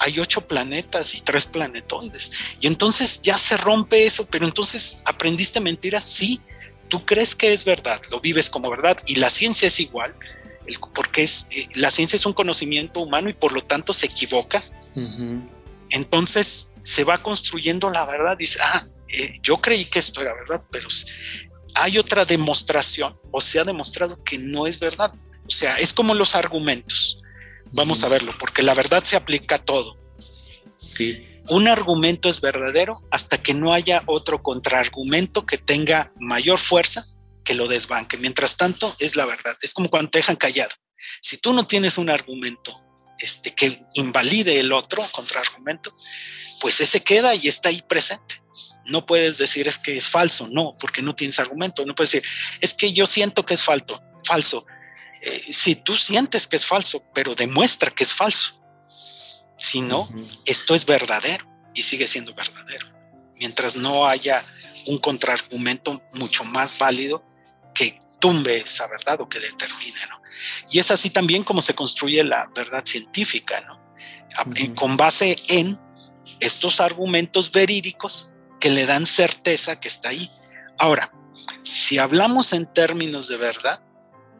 hay 0.01 0.19
ocho 0.19 0.41
planetas 0.41 1.15
y 1.15 1.21
tres 1.21 1.45
planetoides. 1.45 2.31
Y 2.59 2.67
entonces 2.67 3.21
ya 3.21 3.37
se 3.37 3.57
rompe 3.57 4.05
eso, 4.05 4.25
pero 4.25 4.45
entonces 4.45 5.01
aprendiste 5.05 5.59
mentiras, 5.59 6.03
sí, 6.03 6.41
tú 6.89 7.05
crees 7.05 7.35
que 7.35 7.53
es 7.53 7.63
verdad, 7.63 8.01
lo 8.09 8.19
vives 8.19 8.49
como 8.49 8.69
verdad 8.69 8.97
y 9.05 9.15
la 9.15 9.29
ciencia 9.29 9.67
es 9.67 9.79
igual, 9.79 10.13
porque 10.93 11.23
es, 11.23 11.47
eh, 11.51 11.67
la 11.75 11.89
ciencia 11.89 12.17
es 12.17 12.25
un 12.25 12.33
conocimiento 12.33 12.99
humano 12.99 13.29
y 13.29 13.33
por 13.33 13.53
lo 13.53 13.61
tanto 13.61 13.93
se 13.93 14.07
equivoca. 14.07 14.63
Entonces 15.89 16.73
se 16.83 17.03
va 17.03 17.23
construyendo 17.23 17.89
la 17.89 18.05
verdad. 18.05 18.37
Dice, 18.37 18.59
ah, 18.61 18.85
eh, 19.07 19.31
yo 19.41 19.57
creí 19.57 19.85
que 19.85 19.99
esto 19.99 20.21
era 20.21 20.33
verdad, 20.33 20.63
pero 20.71 20.87
hay 21.75 21.97
otra 21.97 22.25
demostración 22.25 23.17
o 23.31 23.41
se 23.41 23.59
ha 23.59 23.63
demostrado 23.63 24.21
que 24.23 24.37
no 24.37 24.67
es 24.67 24.79
verdad. 24.79 25.13
O 25.47 25.51
sea, 25.51 25.77
es 25.77 25.93
como 25.93 26.13
los 26.13 26.35
argumentos. 26.35 27.21
Vamos 27.71 28.03
a 28.03 28.09
verlo, 28.09 28.33
porque 28.39 28.63
la 28.63 28.73
verdad 28.73 29.03
se 29.03 29.15
aplica 29.15 29.55
a 29.55 29.59
todo. 29.59 29.97
Sí. 30.77 31.25
Un 31.49 31.67
argumento 31.67 32.29
es 32.29 32.41
verdadero 32.41 32.93
hasta 33.09 33.41
que 33.41 33.55
no 33.55 33.73
haya 33.73 34.03
otro 34.05 34.43
contraargumento 34.43 35.45
que 35.45 35.57
tenga 35.57 36.11
mayor 36.17 36.59
fuerza 36.59 37.07
que 37.43 37.55
lo 37.55 37.67
desbanque. 37.67 38.17
Mientras 38.17 38.55
tanto, 38.55 38.95
es 38.99 39.15
la 39.15 39.25
verdad. 39.25 39.57
Es 39.63 39.73
como 39.73 39.89
cuando 39.89 40.11
te 40.11 40.19
dejan 40.19 40.35
callado. 40.35 40.69
Si 41.21 41.37
tú 41.37 41.53
no 41.53 41.65
tienes 41.65 41.97
un 41.97 42.11
argumento 42.11 42.79
este, 43.17 43.55
que 43.55 43.75
invalide 43.95 44.59
el 44.59 44.71
otro 44.71 45.03
contraargumento, 45.11 45.95
pues 46.61 46.81
ese 46.81 47.01
queda 47.01 47.33
y 47.33 47.47
está 47.47 47.69
ahí 47.69 47.81
presente. 47.81 48.43
No 48.85 49.07
puedes 49.07 49.39
decir 49.39 49.67
es 49.67 49.79
que 49.79 49.97
es 49.97 50.07
falso, 50.07 50.47
no, 50.51 50.75
porque 50.79 51.01
no 51.01 51.15
tienes 51.15 51.39
argumento. 51.39 51.83
No 51.83 51.95
puedes 51.95 52.11
decir, 52.11 52.29
es 52.61 52.75
que 52.75 52.93
yo 52.93 53.07
siento 53.07 53.45
que 53.45 53.55
es 53.55 53.63
falso, 53.63 53.99
falso. 54.23 54.67
Eh, 55.23 55.51
si 55.51 55.75
tú 55.75 55.95
sientes 55.95 56.47
que 56.47 56.57
es 56.57 56.65
falso, 56.65 57.03
pero 57.13 57.33
demuestra 57.33 57.89
que 57.89 58.03
es 58.03 58.13
falso. 58.13 58.58
Si 59.59 59.81
no, 59.81 60.09
esto 60.45 60.73
es 60.73 60.85
verdadero 60.85 61.45
y 61.73 61.83
sigue 61.83 62.07
siendo 62.07 62.33
verdadero. 62.33 62.87
Mientras 63.35 63.75
no 63.75 64.07
haya 64.07 64.43
un 64.87 64.99
contraargumento 64.99 66.01
mucho 66.15 66.43
más 66.43 66.77
válido 66.77 67.23
que 67.73 67.99
tumbe 68.19 68.57
esa 68.57 68.87
verdad 68.87 69.21
o 69.21 69.29
que 69.29 69.39
determine, 69.39 69.99
¿no? 70.09 70.21
Y 70.71 70.79
es 70.79 70.89
así 70.91 71.09
también 71.09 71.43
como 71.43 71.61
se 71.61 71.73
construye 71.75 72.23
la 72.23 72.49
verdad 72.55 72.83
científica, 72.85 73.61
¿no? 73.61 73.79
Con 74.75 74.95
base 74.97 75.37
en 75.47 75.79
estos 76.39 76.79
argumentos 76.79 77.51
verídicos 77.51 78.31
que 78.59 78.69
le 78.69 78.85
dan 78.85 79.05
certeza 79.05 79.79
que 79.79 79.87
está 79.87 80.09
ahí. 80.09 80.31
Ahora, 80.77 81.11
si 81.61 81.97
hablamos 81.97 82.53
en 82.53 82.71
términos 82.71 83.27
de 83.27 83.37
verdad, 83.37 83.83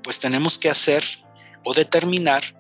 pues 0.04 0.20
tenemos 0.20 0.58
que 0.58 0.70
hacer 0.70 1.04
o 1.66 1.74
determinar 1.74 2.56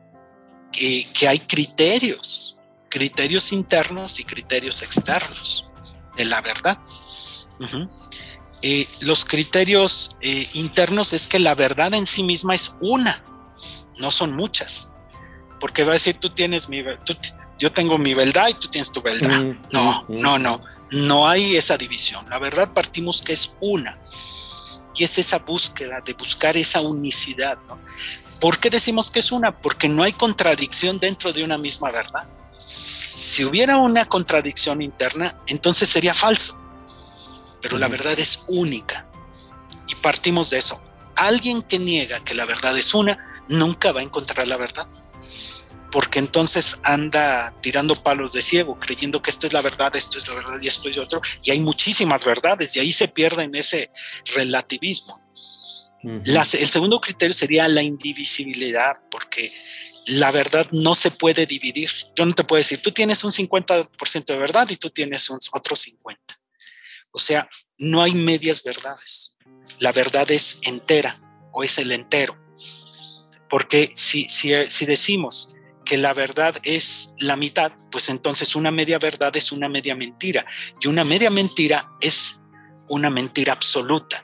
que, 0.71 1.27
hay 1.27 1.39
criterios, 1.39 2.57
criterios 2.89 3.51
internos 3.51 4.19
y 4.19 4.23
criterios 4.23 4.81
externos 4.81 5.67
de 6.15 6.25
la 6.25 6.41
verdad. 6.41 6.79
Eh, 8.61 8.87
los 9.01 9.25
criterios 9.25 10.17
eh, 10.21 10.49
internos 10.53 11.13
es 11.13 11.27
que 11.27 11.39
la 11.39 11.55
verdad 11.55 11.93
en 11.93 12.05
sí 12.05 12.23
misma 12.23 12.55
es 12.55 12.75
una, 12.81 13.23
no 13.99 14.11
son 14.11 14.35
muchas. 14.35 14.91
Porque 15.59 15.83
va 15.83 15.91
a 15.91 15.93
decir, 15.93 16.15
tú 16.15 16.29
tienes 16.29 16.69
mi, 16.69 16.83
yo 17.57 17.71
tengo 17.73 17.97
mi 17.97 18.13
verdad 18.13 18.47
y 18.49 18.53
tú 18.53 18.69
tienes 18.69 18.91
tu 18.91 19.01
verdad. 19.01 19.41
Mm, 19.41 19.61
no, 19.73 20.05
mm, 20.07 20.21
no, 20.21 20.39
no, 20.39 20.61
no 20.91 21.27
hay 21.27 21.57
esa 21.57 21.77
división. 21.77 22.25
La 22.29 22.39
verdad 22.39 22.73
partimos 22.73 23.21
que 23.21 23.33
es 23.33 23.55
una. 23.59 23.99
Y 24.95 25.03
es 25.03 25.17
esa 25.17 25.39
búsqueda 25.39 26.01
de 26.01 26.13
buscar 26.13 26.55
esa 26.57 26.81
unicidad. 26.81 27.57
¿no? 27.67 27.77
¿Por 28.39 28.59
qué 28.59 28.69
decimos 28.69 29.11
que 29.11 29.19
es 29.19 29.31
una? 29.31 29.59
Porque 29.59 29.89
no 29.89 30.03
hay 30.03 30.13
contradicción 30.13 30.99
dentro 30.99 31.33
de 31.33 31.43
una 31.43 31.57
misma 31.57 31.91
verdad. 31.91 32.27
Si 33.15 33.43
hubiera 33.43 33.77
una 33.77 34.05
contradicción 34.05 34.81
interna, 34.81 35.35
entonces 35.47 35.89
sería 35.89 36.13
falso. 36.13 36.57
Pero 37.61 37.77
la 37.77 37.89
verdad 37.89 38.17
es 38.17 38.45
única. 38.47 39.05
Y 39.89 39.95
partimos 39.95 40.49
de 40.49 40.59
eso. 40.59 40.81
Alguien 41.15 41.61
que 41.61 41.79
niega 41.79 42.23
que 42.23 42.33
la 42.33 42.45
verdad 42.45 42.77
es 42.77 42.93
una, 42.93 43.43
nunca 43.49 43.91
va 43.91 43.99
a 43.99 44.03
encontrar 44.03 44.47
la 44.47 44.55
verdad. 44.55 44.87
Porque 45.91 46.19
entonces 46.19 46.79
anda 46.83 47.53
tirando 47.61 47.95
palos 47.95 48.31
de 48.31 48.41
ciego, 48.41 48.79
creyendo 48.79 49.21
que 49.21 49.31
esto 49.31 49.47
es 49.47 49.53
la 49.53 49.61
verdad, 49.61 49.93
esto 49.95 50.17
es 50.17 50.27
la 50.29 50.35
verdad 50.35 50.57
y 50.61 50.67
esto 50.67 50.87
es 50.87 50.97
otro. 50.97 51.21
Y 51.43 51.51
hay 51.51 51.59
muchísimas 51.59 52.23
verdades 52.23 52.73
y 52.75 52.79
ahí 52.79 52.93
se 52.93 53.09
pierde 53.09 53.43
en 53.43 53.55
ese 53.55 53.91
relativismo. 54.33 55.19
El 56.03 56.69
segundo 56.69 56.99
criterio 57.01 57.33
sería 57.33 57.67
la 57.67 57.81
indivisibilidad, 57.81 58.97
porque 59.11 59.51
la 60.05 60.31
verdad 60.31 60.67
no 60.71 60.95
se 60.95 61.11
puede 61.11 61.45
dividir. 61.45 61.91
Yo 62.15 62.25
no 62.25 62.33
te 62.33 62.43
puedo 62.43 62.59
decir, 62.59 62.81
tú 62.81 62.91
tienes 62.91 63.23
un 63.23 63.31
50% 63.31 64.25
de 64.25 64.37
verdad 64.37 64.67
y 64.69 64.77
tú 64.77 64.89
tienes 64.89 65.29
otro 65.29 65.75
50%. 65.75 66.17
O 67.11 67.19
sea, 67.19 67.49
no 67.77 68.01
hay 68.01 68.13
medias 68.13 68.63
verdades. 68.63 69.35
La 69.79 69.91
verdad 69.91 70.29
es 70.31 70.59
entera 70.63 71.19
o 71.51 71.63
es 71.63 71.77
el 71.77 71.91
entero. 71.91 72.37
Porque 73.49 73.89
si, 73.95 74.27
si, 74.27 74.85
decimos 74.85 75.55
que 75.85 75.97
la 75.97 76.13
verdad 76.13 76.55
es 76.63 77.15
la 77.17 77.35
mitad, 77.35 77.71
pues 77.91 78.09
entonces 78.09 78.55
una 78.55 78.69
media 78.69 78.99
verdad 78.99 79.35
es 79.35 79.51
una 79.51 79.67
media 79.67 79.95
mentira. 79.95 80.45
Y 80.79 80.87
una 80.87 81.03
media 81.03 81.31
mentira 81.31 81.89
es 81.99 82.41
una 82.89 83.09
mentira 83.09 83.53
absoluta, 83.53 84.23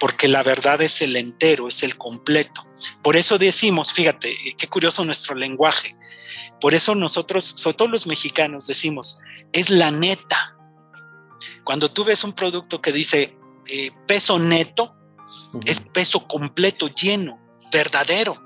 porque 0.00 0.26
la 0.26 0.42
verdad 0.42 0.80
es 0.80 1.02
el 1.02 1.14
entero, 1.14 1.68
es 1.68 1.82
el 1.82 1.96
completo. 1.96 2.62
Por 3.02 3.16
eso 3.16 3.38
decimos, 3.38 3.92
fíjate, 3.92 4.34
qué 4.56 4.66
curioso 4.66 5.04
nuestro 5.04 5.36
lenguaje. 5.36 5.94
Por 6.60 6.74
eso 6.74 6.94
nosotros, 6.94 7.44
sobre 7.44 7.76
todo 7.76 7.88
los 7.88 8.06
mexicanos, 8.06 8.66
decimos, 8.66 9.20
es 9.52 9.68
la 9.68 9.90
neta. 9.90 10.56
Cuando 11.64 11.92
tú 11.92 12.04
ves 12.04 12.24
un 12.24 12.32
producto 12.32 12.80
que 12.80 12.92
dice 12.92 13.36
eh, 13.68 13.90
peso 14.06 14.38
neto, 14.38 14.96
es 15.66 15.80
peso 15.80 16.26
completo, 16.26 16.88
lleno 16.88 17.38
verdadero. 17.70 18.40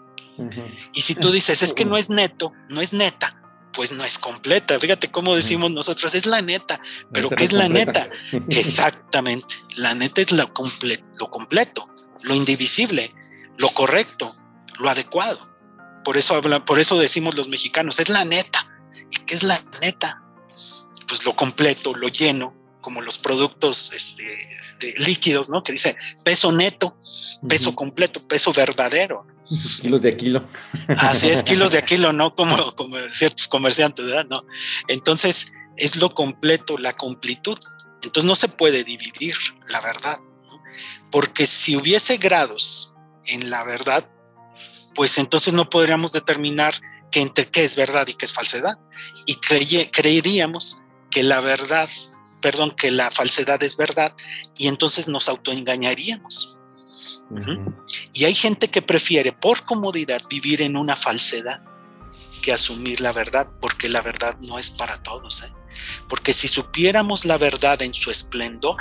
Y 0.93 1.03
si 1.03 1.14
tú 1.14 1.31
dices, 1.31 1.62
es 1.62 1.73
que 1.73 1.85
no 1.85 1.97
es 1.97 2.11
neto, 2.11 2.53
no 2.69 2.81
es 2.81 2.93
neta, 2.93 3.40
pues 3.74 3.92
no 3.92 4.04
es 4.04 4.18
completa. 4.18 4.78
Fíjate 4.78 5.10
cómo 5.10 5.34
decimos 5.34 5.70
nosotros, 5.70 6.14
es 6.14 6.26
la 6.26 6.40
neta. 6.42 6.80
Pero 7.12 7.28
¿qué 7.30 7.44
es 7.44 7.52
la 7.52 7.68
neta? 7.68 8.08
Exactamente. 8.48 9.56
La 9.76 9.94
neta 9.94 10.20
es 10.20 10.32
lo, 10.32 10.50
lo 11.18 11.30
completo, 11.30 11.88
lo 12.22 12.34
indivisible, 12.34 13.14
lo 13.56 13.70
correcto, 13.70 14.34
lo 14.78 14.88
adecuado. 14.88 15.54
Por 16.04 16.16
eso, 16.16 16.40
por 16.66 16.78
eso 16.78 16.98
decimos 16.98 17.34
los 17.34 17.48
mexicanos, 17.48 17.98
es 17.98 18.08
la 18.08 18.24
neta. 18.24 18.68
¿Y 19.10 19.18
qué 19.24 19.34
es 19.34 19.42
la 19.42 19.60
neta? 19.80 20.22
Pues 21.08 21.24
lo 21.24 21.34
completo, 21.34 21.94
lo 21.94 22.08
lleno, 22.08 22.54
como 22.80 23.00
los 23.00 23.18
productos 23.18 23.92
este, 23.94 24.94
líquidos, 24.98 25.48
¿no? 25.48 25.64
Que 25.64 25.72
dice 25.72 25.96
peso 26.24 26.52
neto, 26.52 26.96
peso 27.48 27.74
completo, 27.74 28.26
peso 28.28 28.52
verdadero. 28.52 29.26
Kilos 29.80 30.02
de 30.02 30.16
kilo. 30.16 30.48
Así 30.98 31.28
es, 31.28 31.42
kilos 31.42 31.72
de 31.72 31.83
kilo, 31.85 32.12
¿no? 32.12 32.35
Como, 32.35 32.57
como 32.76 32.96
ciertos 33.09 33.48
comerciantes, 33.48 34.07
¿verdad? 34.07 34.26
No. 34.28 34.44
Entonces, 34.88 35.52
es 35.76 35.96
lo 35.96 36.14
completo, 36.14 36.78
la 36.78 36.94
completud. 36.94 37.59
Entonces, 38.02 38.24
no 38.24 38.37
se 38.37 38.48
puede 38.48 38.85
dividir 38.85 39.35
la 39.70 39.80
verdad, 39.80 40.18
¿no? 40.46 40.62
Porque 41.11 41.46
si 41.46 41.76
hubiese 41.76 42.16
grados 42.16 42.94
en 43.26 43.50
la 43.50 43.64
verdad, 43.64 44.09
pues 44.94 45.18
entonces 45.18 45.52
no 45.54 45.68
podríamos 45.68 46.12
determinar 46.12 46.74
que 47.11 47.20
entre 47.20 47.46
qué 47.46 47.64
es 47.64 47.74
verdad 47.76 48.07
y 48.07 48.14
qué 48.14 48.26
es 48.26 48.33
falsedad. 48.33 48.78
Y 49.26 49.37
creeríamos 49.37 50.80
que 51.11 51.22
la 51.22 51.40
verdad 51.40 51.88
perdón, 52.44 52.72
que 52.72 52.90
la 52.90 53.11
falsedad 53.11 53.62
es 53.62 53.74
verdad 53.74 54.12
y 54.59 54.66
entonces 54.66 55.09
nos 55.09 55.30
autoengañaríamos. 55.30 56.54
Y 58.12 58.25
hay 58.25 58.35
gente 58.35 58.68
que 58.68 58.83
prefiere 58.83 59.33
por 59.33 59.64
comodidad 59.64 60.23
vivir 60.29 60.62
en 60.62 60.77
una 60.77 60.97
falsedad 60.97 61.64
que 62.42 62.53
asumir 62.53 63.01
la 63.01 63.12
verdad, 63.12 63.51
porque 63.61 63.88
la 63.88 64.03
verdad 64.03 64.37
no 64.40 64.59
es 64.59 64.70
para 64.70 65.03
todos. 65.03 65.42
¿eh? 65.42 65.53
Porque 66.09 66.33
si 66.35 66.49
supiéramos 66.49 67.25
la 67.25 67.38
verdad 67.38 67.81
en 67.83 67.94
su 67.94 68.11
esplendor, 68.11 68.77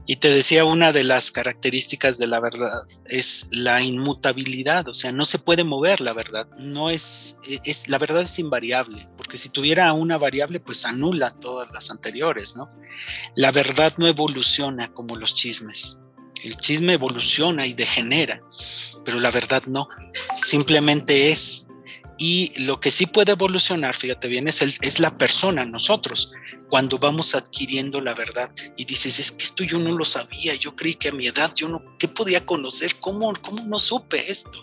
Y 0.04 0.16
te 0.16 0.28
decía, 0.28 0.66
una 0.66 0.92
de 0.92 1.02
las 1.02 1.32
características 1.32 2.18
de 2.18 2.26
la 2.26 2.40
verdad 2.40 2.82
es 3.06 3.48
la 3.50 3.82
inmutabilidad, 3.82 4.86
o 4.86 4.92
sea, 4.92 5.12
no 5.12 5.24
se 5.24 5.38
puede 5.38 5.64
mover 5.64 6.02
la 6.02 6.12
verdad. 6.12 6.46
No 6.58 6.90
es, 6.90 7.38
es 7.64 7.88
la 7.88 7.96
verdad 7.96 8.20
es 8.20 8.38
invariable, 8.38 9.08
porque 9.16 9.38
si 9.38 9.48
tuviera 9.48 9.90
una 9.94 10.18
variable, 10.18 10.60
pues 10.60 10.84
anula 10.84 11.30
todas 11.40 11.72
las 11.72 11.90
anteriores, 11.90 12.54
¿no? 12.54 12.70
La 13.34 13.50
verdad 13.50 13.94
no 13.96 14.06
evoluciona 14.06 14.92
como 14.92 15.16
los 15.16 15.34
chismes. 15.34 16.02
El 16.42 16.56
chisme 16.56 16.94
evoluciona 16.94 17.66
y 17.66 17.72
degenera, 17.72 18.42
pero 19.04 19.20
la 19.20 19.30
verdad 19.30 19.62
no. 19.66 19.88
Simplemente 20.42 21.30
es 21.30 21.66
y 22.18 22.52
lo 22.60 22.78
que 22.78 22.92
sí 22.92 23.06
puede 23.06 23.32
evolucionar, 23.32 23.96
fíjate 23.96 24.28
bien, 24.28 24.46
es, 24.46 24.62
el, 24.62 24.72
es 24.82 25.00
la 25.00 25.18
persona, 25.18 25.64
nosotros, 25.64 26.30
cuando 26.68 26.96
vamos 26.96 27.34
adquiriendo 27.34 28.00
la 28.00 28.14
verdad 28.14 28.48
y 28.76 28.84
dices, 28.84 29.18
es 29.18 29.32
que 29.32 29.44
esto 29.44 29.64
yo 29.64 29.78
no 29.78 29.90
lo 29.90 30.04
sabía, 30.04 30.54
yo 30.54 30.76
creí 30.76 30.94
que 30.94 31.08
a 31.08 31.12
mi 31.12 31.26
edad 31.26 31.52
yo 31.56 31.68
no, 31.68 31.82
¿qué 31.98 32.06
podía 32.06 32.46
conocer? 32.46 33.00
¿Cómo, 33.00 33.32
cómo 33.42 33.64
no 33.64 33.76
supe 33.80 34.30
esto? 34.30 34.60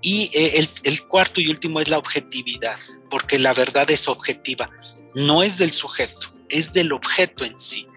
Y 0.00 0.30
eh, 0.32 0.58
el, 0.58 0.68
el 0.84 1.02
cuarto 1.08 1.40
y 1.40 1.48
último 1.48 1.80
es 1.80 1.88
la 1.88 1.98
objetividad, 1.98 2.78
porque 3.10 3.40
la 3.40 3.52
verdad 3.52 3.90
es 3.90 4.06
objetiva, 4.06 4.70
no 5.16 5.42
es 5.42 5.58
del 5.58 5.72
sujeto, 5.72 6.28
es 6.50 6.72
del 6.72 6.92
objeto 6.92 7.44
en 7.44 7.58
sí 7.58 7.88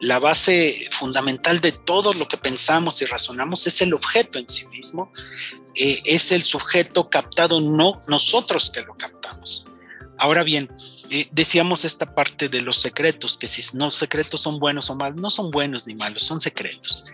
la 0.00 0.18
base 0.18 0.88
fundamental 0.92 1.60
de 1.60 1.72
todo 1.72 2.12
lo 2.12 2.28
que 2.28 2.36
pensamos 2.36 3.00
y 3.02 3.06
razonamos 3.06 3.66
es 3.66 3.80
el 3.80 3.94
objeto 3.94 4.38
en 4.38 4.48
sí 4.48 4.66
mismo, 4.68 5.10
eh, 5.74 6.00
es 6.04 6.32
el 6.32 6.44
sujeto 6.44 7.10
captado, 7.10 7.60
no 7.60 8.00
nosotros 8.08 8.70
que 8.70 8.82
lo 8.82 8.94
captamos. 8.96 9.66
Ahora 10.18 10.42
bien, 10.42 10.70
eh, 11.10 11.28
decíamos 11.30 11.84
esta 11.84 12.14
parte 12.14 12.48
de 12.48 12.62
los 12.62 12.78
secretos, 12.78 13.36
que 13.36 13.46
si 13.46 13.76
no 13.76 13.90
secretos 13.90 14.40
son 14.40 14.58
buenos 14.58 14.88
o 14.88 14.96
malos, 14.96 15.20
no 15.20 15.30
son 15.30 15.50
buenos 15.50 15.86
ni 15.86 15.94
malos, 15.94 16.22
son 16.22 16.40
secretos. 16.40 17.04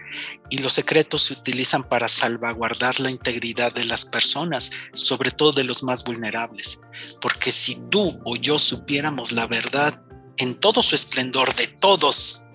Y 0.51 0.59
los 0.59 0.75
secretos 0.75 1.23
se 1.23 1.35
utilizan 1.35 1.83
para 1.83 2.07
salvaguardar 2.09 3.01
la 3.01 3.11
integridad 3.11 3.73
de 3.73 3.85
las 3.85 4.05
personas, 4.05 4.71
sobre 4.95 5.33
todo 5.33 5.53
de 5.53 5.65
los 5.65 5.83
más 5.83 6.05
vulnerables. 6.05 6.81
Porque 7.21 7.51
si 7.51 7.77
tú 7.91 8.21
o 8.25 8.37
yo 8.37 8.59
supiéramos 8.59 9.33
la 9.33 9.47
verdad 9.47 10.01
en 10.37 10.55
todo 10.55 10.83
su 10.83 10.95
esplendor 10.95 11.55
de 11.57 11.67
todos, 11.67 12.47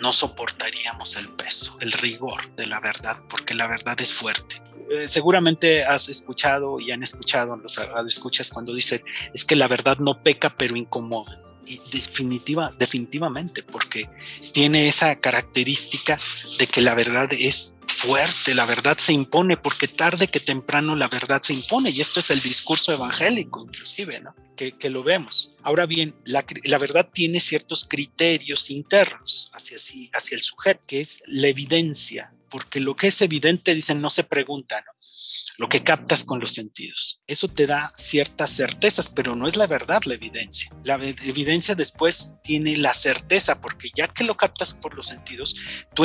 no 0.00 0.12
soportaríamos 0.12 1.16
el 1.16 1.28
peso, 1.30 1.76
el 1.80 1.92
rigor 1.92 2.54
de 2.56 2.66
la 2.66 2.80
verdad, 2.80 3.22
porque 3.28 3.54
la 3.54 3.66
verdad 3.66 4.00
es 4.00 4.12
fuerte. 4.12 4.62
Eh, 4.90 5.06
seguramente 5.06 5.84
has 5.84 6.08
escuchado 6.08 6.80
y 6.80 6.90
han 6.90 7.02
escuchado 7.02 7.56
los 7.56 7.78
escuchas 8.08 8.50
cuando 8.50 8.74
dicen 8.74 9.02
es 9.32 9.44
que 9.44 9.54
la 9.54 9.68
verdad 9.68 9.98
no 9.98 10.22
peca 10.22 10.50
pero 10.56 10.76
incomoda. 10.76 11.36
Definitiva, 11.92 12.72
definitivamente, 12.78 13.62
porque 13.62 14.08
tiene 14.52 14.88
esa 14.88 15.16
característica 15.20 16.18
de 16.58 16.66
que 16.66 16.80
la 16.80 16.94
verdad 16.94 17.28
es 17.32 17.76
fuerte, 17.86 18.54
la 18.54 18.66
verdad 18.66 18.96
se 18.98 19.12
impone, 19.12 19.56
porque 19.56 19.88
tarde 19.88 20.28
que 20.28 20.40
temprano 20.40 20.96
la 20.96 21.08
verdad 21.08 21.42
se 21.42 21.52
impone, 21.52 21.90
y 21.90 22.00
esto 22.00 22.20
es 22.20 22.30
el 22.30 22.40
discurso 22.40 22.92
evangélico, 22.92 23.62
inclusive, 23.64 24.20
¿no? 24.20 24.34
Que, 24.56 24.72
que 24.72 24.90
lo 24.90 25.02
vemos. 25.02 25.52
Ahora 25.62 25.86
bien, 25.86 26.14
la, 26.24 26.44
la, 26.64 26.78
verdad 26.78 27.08
tiene 27.12 27.40
ciertos 27.40 27.84
criterios 27.84 28.70
internos 28.70 29.50
hacia, 29.54 29.76
hacia 29.76 30.36
el 30.36 30.42
sujeto, 30.42 30.80
que 30.86 31.00
es 31.00 31.22
la 31.26 31.48
evidencia, 31.48 32.34
porque 32.48 32.80
lo 32.80 32.96
que 32.96 33.08
es 33.08 33.20
evidente, 33.22 33.74
dicen, 33.74 34.00
no 34.00 34.10
se 34.10 34.24
pregunta, 34.24 34.80
¿no? 34.80 34.99
Lo 35.58 35.68
que 35.68 35.82
captas 35.82 36.24
con 36.24 36.40
los 36.40 36.52
sentidos. 36.52 37.22
Eso 37.26 37.46
te 37.48 37.66
da 37.66 37.92
ciertas 37.96 38.50
certezas, 38.50 39.10
pero 39.10 39.36
no 39.36 39.46
es 39.46 39.56
la 39.56 39.66
verdad 39.66 40.02
la 40.06 40.14
evidencia. 40.14 40.70
La 40.84 40.94
evidencia 40.94 41.74
después 41.74 42.32
tiene 42.42 42.76
la 42.76 42.94
certeza, 42.94 43.60
porque 43.60 43.90
ya 43.94 44.08
que 44.08 44.24
lo 44.24 44.36
captas 44.36 44.74
por 44.74 44.94
los 44.94 45.08
sentidos, 45.08 45.54
tú, 45.94 46.04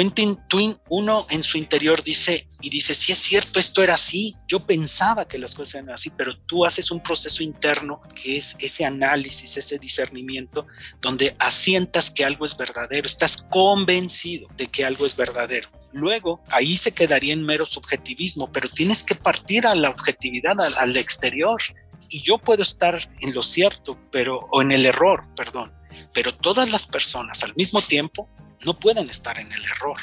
uno 0.90 1.26
en 1.30 1.44
su 1.44 1.58
interior 1.58 2.04
dice 2.04 2.50
y 2.62 2.70
dice, 2.70 2.96
si 2.96 3.12
es 3.12 3.20
cierto, 3.20 3.60
esto 3.60 3.82
era 3.82 3.94
así, 3.94 4.36
yo 4.48 4.66
pensaba 4.66 5.28
que 5.28 5.38
las 5.38 5.56
cosas 5.56 5.76
eran 5.76 5.92
así, 5.92 6.10
pero 6.10 6.38
tú 6.46 6.66
haces 6.66 6.92
un 6.92 7.02
proceso 7.02 7.44
interno 7.44 8.02
que 8.22 8.38
es 8.38 8.58
ese 8.60 8.86
análisis, 8.86 9.56
ese 9.56 9.78
discernimiento, 9.80 10.68
donde 11.02 11.36
asientas 11.40 12.12
que 12.12 12.26
algo 12.26 12.46
es 12.46 12.58
verdadero, 12.58 13.08
estás 13.08 13.38
convencido 13.38 14.48
de 14.58 14.68
que 14.68 14.84
algo 14.84 15.06
es 15.06 15.16
verdadero 15.16 15.70
Luego, 15.96 16.44
ahí 16.52 16.76
se 16.76 16.92
quedaría 16.92 17.32
en 17.32 17.46
mero 17.46 17.66
subjetivismo, 17.66 18.52
pero 18.52 18.68
tienes 18.68 19.02
que 19.02 19.16
partir 19.16 19.66
a 19.66 19.74
la 19.76 19.90
objetividad, 19.90 20.60
al, 20.60 20.98
exterior. 20.98 21.62
Y 22.10 22.22
yo 22.22 22.38
puedo 22.38 22.64
estar 22.64 23.10
en 23.22 23.34
lo 23.34 23.42
cierto, 23.42 23.98
pero, 24.12 24.40
o 24.52 24.62
en 24.62 24.74
el 24.74 24.86
error, 24.86 25.24
perdón, 25.38 25.74
pero 26.14 26.36
todas 26.36 26.70
las 26.70 26.86
personas 26.86 27.44
al 27.44 27.56
mismo 27.56 27.82
tiempo 27.82 28.30
no 28.66 28.78
pueden 28.78 29.10
estar 29.10 29.40
en 29.40 29.50
el 29.54 29.64
error. 29.64 29.96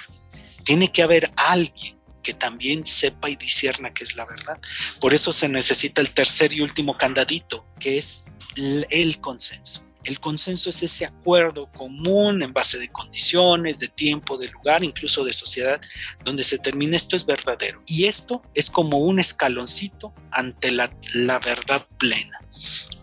Tiene 0.64 0.90
que 0.90 1.02
haber 1.02 1.30
alguien 1.36 1.94
que 2.22 2.32
también 2.32 2.86
sepa 2.86 3.28
y 3.28 3.36
disierna 3.36 3.92
qué 3.92 4.04
es 4.04 4.16
la 4.16 4.24
verdad. 4.24 4.58
Por 4.98 5.12
eso 5.12 5.30
se 5.30 5.50
necesita 5.50 6.00
el 6.00 6.14
tercer 6.14 6.54
y 6.54 6.62
último 6.62 6.96
candadito, 6.96 7.66
que 7.78 7.98
es 7.98 8.24
el 8.56 9.20
consenso. 9.20 9.84
El 10.04 10.20
consenso 10.20 10.70
es 10.70 10.82
ese 10.82 11.04
acuerdo 11.04 11.70
común 11.70 12.42
en 12.42 12.52
base 12.52 12.78
de 12.78 12.90
condiciones, 12.90 13.78
de 13.78 13.88
tiempo, 13.88 14.36
de 14.36 14.48
lugar, 14.48 14.82
incluso 14.82 15.24
de 15.24 15.32
sociedad, 15.32 15.80
donde 16.24 16.44
se 16.44 16.58
termina 16.58 16.96
esto 16.96 17.16
es 17.16 17.24
verdadero. 17.24 17.82
Y 17.86 18.06
esto 18.06 18.42
es 18.54 18.70
como 18.70 18.98
un 18.98 19.20
escaloncito 19.20 20.12
ante 20.30 20.72
la, 20.72 20.90
verdad 21.44 21.86
plena. 21.98 22.40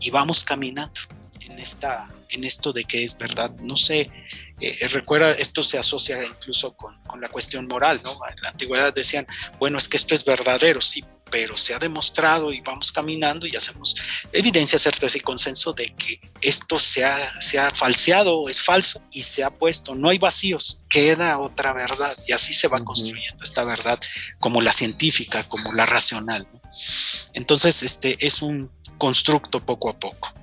Y 0.02 0.10
vamos 0.10 0.44
caminando 0.44 1.02
en, 1.42 1.60
esta, 1.60 2.14
en 2.30 2.44
esto 2.44 2.74
de 2.74 2.84
que 2.84 3.04
es 3.04 3.18
verdad. 3.18 3.52
No 3.62 3.78
sé, 3.78 4.10
eh, 4.60 4.88
recuerda, 4.90 5.32
esto 5.32 5.64
se 5.64 5.78
asocia 5.78 6.24
incluso 6.24 6.76
con, 6.76 7.02
con, 7.04 7.22
la 7.22 7.30
cuestión 7.30 7.68
moral, 7.68 8.02
¿no? 8.04 8.12
En 8.30 8.42
la 8.42 8.50
antigüedad 8.50 8.94
decían, 8.94 9.26
bueno, 9.58 9.78
es 9.78 9.88
que 9.88 9.98
esto 9.98 10.16
es 10.16 10.26
verdadero, 10.26 10.82
sí, 10.82 11.04
pero 11.30 11.58
se 11.58 11.74
ha 11.74 11.80
demostrado 11.80 12.52
y 12.52 12.62
vamos 12.62 12.92
caminando 12.92 13.48
y 13.48 13.56
hacemos 13.56 13.96
evidencia, 14.32 14.80
certeza 14.80 15.18
y 15.18 15.22
consenso 15.22 15.74
de 15.74 15.94
que 15.96 16.20
esto 16.42 16.80
se 16.80 17.06
ha, 17.06 17.42
se 17.42 17.60
ha 17.60 17.72
falseado, 17.72 18.50
es 18.50 18.62
falso 18.62 19.02
y 19.12 19.24
se 19.24 19.44
ha 19.44 19.50
puesto, 19.50 19.96
no 19.96 20.10
hay 20.10 20.18
vacíos, 20.18 20.82
queda 20.90 21.40
otra 21.40 21.74
verdad 21.74 22.18
y 22.28 22.32
así 22.32 22.54
se 22.54 22.68
va 22.68 22.84
construyendo 22.84 23.44
esta 23.44 23.64
verdad 23.64 24.00
como 24.40 24.62
la 24.62 24.74
científica, 24.74 25.44
como 25.44 25.74
la 25.74 25.86
racional. 25.86 26.48
Entonces, 27.34 27.84
este 27.84 28.18
es 28.26 28.42
un 28.42 28.72
constructo 28.98 29.66
poco 29.66 29.90
a 29.90 29.98
poco. 29.98 30.34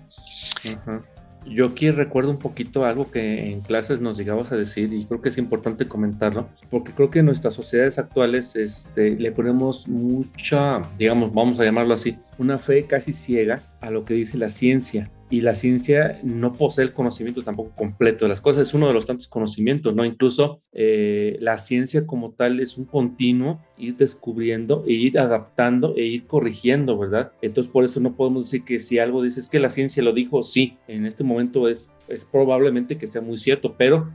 Yo 1.49 1.67
aquí 1.67 1.91
recuerdo 1.91 2.31
un 2.31 2.39
poquito 2.39 2.85
algo 2.85 3.11
que 3.11 3.53
en 3.53 3.61
clases 3.61 4.01
nos 4.01 4.19
llegabas 4.19 4.51
a 4.53 4.57
decir 4.57 4.93
y 4.93 5.05
creo 5.05 5.23
que 5.23 5.29
es 5.29 5.39
importante 5.39 5.87
comentarlo, 5.87 6.49
porque 6.71 6.93
creo 6.93 7.11
que 7.11 7.21
en 7.21 7.27
nuestras 7.27 7.55
sociedades 7.55 7.99
actuales 7.99 8.57
este, 8.57 9.13
le 9.13 9.31
ponemos 9.31 9.87
mucha, 9.89 10.83
digamos, 10.99 11.33
vamos 11.33 11.61
a 11.61 11.65
llamarlo 11.65 11.95
así, 11.95 12.19
una 12.39 12.59
fe 12.59 12.83
casi 12.83 13.13
ciega 13.13 13.61
a 13.81 13.91
lo 13.91 14.05
que 14.05 14.15
dice 14.15 14.37
la 14.39 14.49
ciencia 14.49 15.09
y 15.31 15.41
la 15.41 15.55
ciencia 15.55 16.21
no 16.23 16.53
posee 16.53 16.85
el 16.85 16.93
conocimiento 16.93 17.43
tampoco 17.43 17.75
completo 17.75 18.25
de 18.25 18.29
las 18.29 18.41
cosas, 18.41 18.69
es 18.69 18.75
uno 18.75 18.87
de 18.87 18.95
los 18.95 19.07
tantos 19.07 19.27
conocimientos, 19.27 19.95
¿no? 19.95 20.05
Incluso 20.05 20.63
eh, 20.73 21.37
la 21.41 21.59
ciencia 21.59 22.07
como 22.07 22.33
tal 22.33 22.61
es 22.61 22.79
un 22.79 22.85
continuo 22.85 23.61
ir 23.77 23.97
descubriendo 23.97 24.85
e 24.87 24.93
ir 24.93 25.19
adaptando 25.19 25.95
e 25.97 26.05
ir 26.05 26.27
corrigiendo, 26.27 26.97
¿verdad? 26.97 27.33
Entonces 27.43 27.73
por 27.73 27.85
eso 27.85 28.01
no 28.01 28.15
podemos 28.15 28.45
decir 28.45 28.65
que 28.65 28.79
si 28.79 28.99
algo 28.99 29.23
dices 29.23 29.49
que 29.49 29.59
la 29.59 29.69
ciencia 29.69 30.03
lo 30.03 30.13
dijo, 30.13 30.43
sí, 30.43 30.77
en 30.87 31.07
este 31.07 31.25
momento 31.25 31.69
es, 31.69 31.91
es 32.09 32.25
probablemente 32.25 32.97
que 32.97 33.09
sea 33.09 33.23
muy 33.23 33.39
cierto, 33.39 33.75
pero 33.77 34.09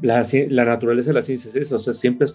la, 0.00 0.26
la, 0.48 0.64
naturaleza 0.64 1.10
de 1.10 1.14
la 1.14 1.22
ciencia 1.22 1.48
es 1.48 1.56
eso, 1.56 1.76
o 1.76 1.78
sea, 1.78 1.92
siempre, 1.92 2.26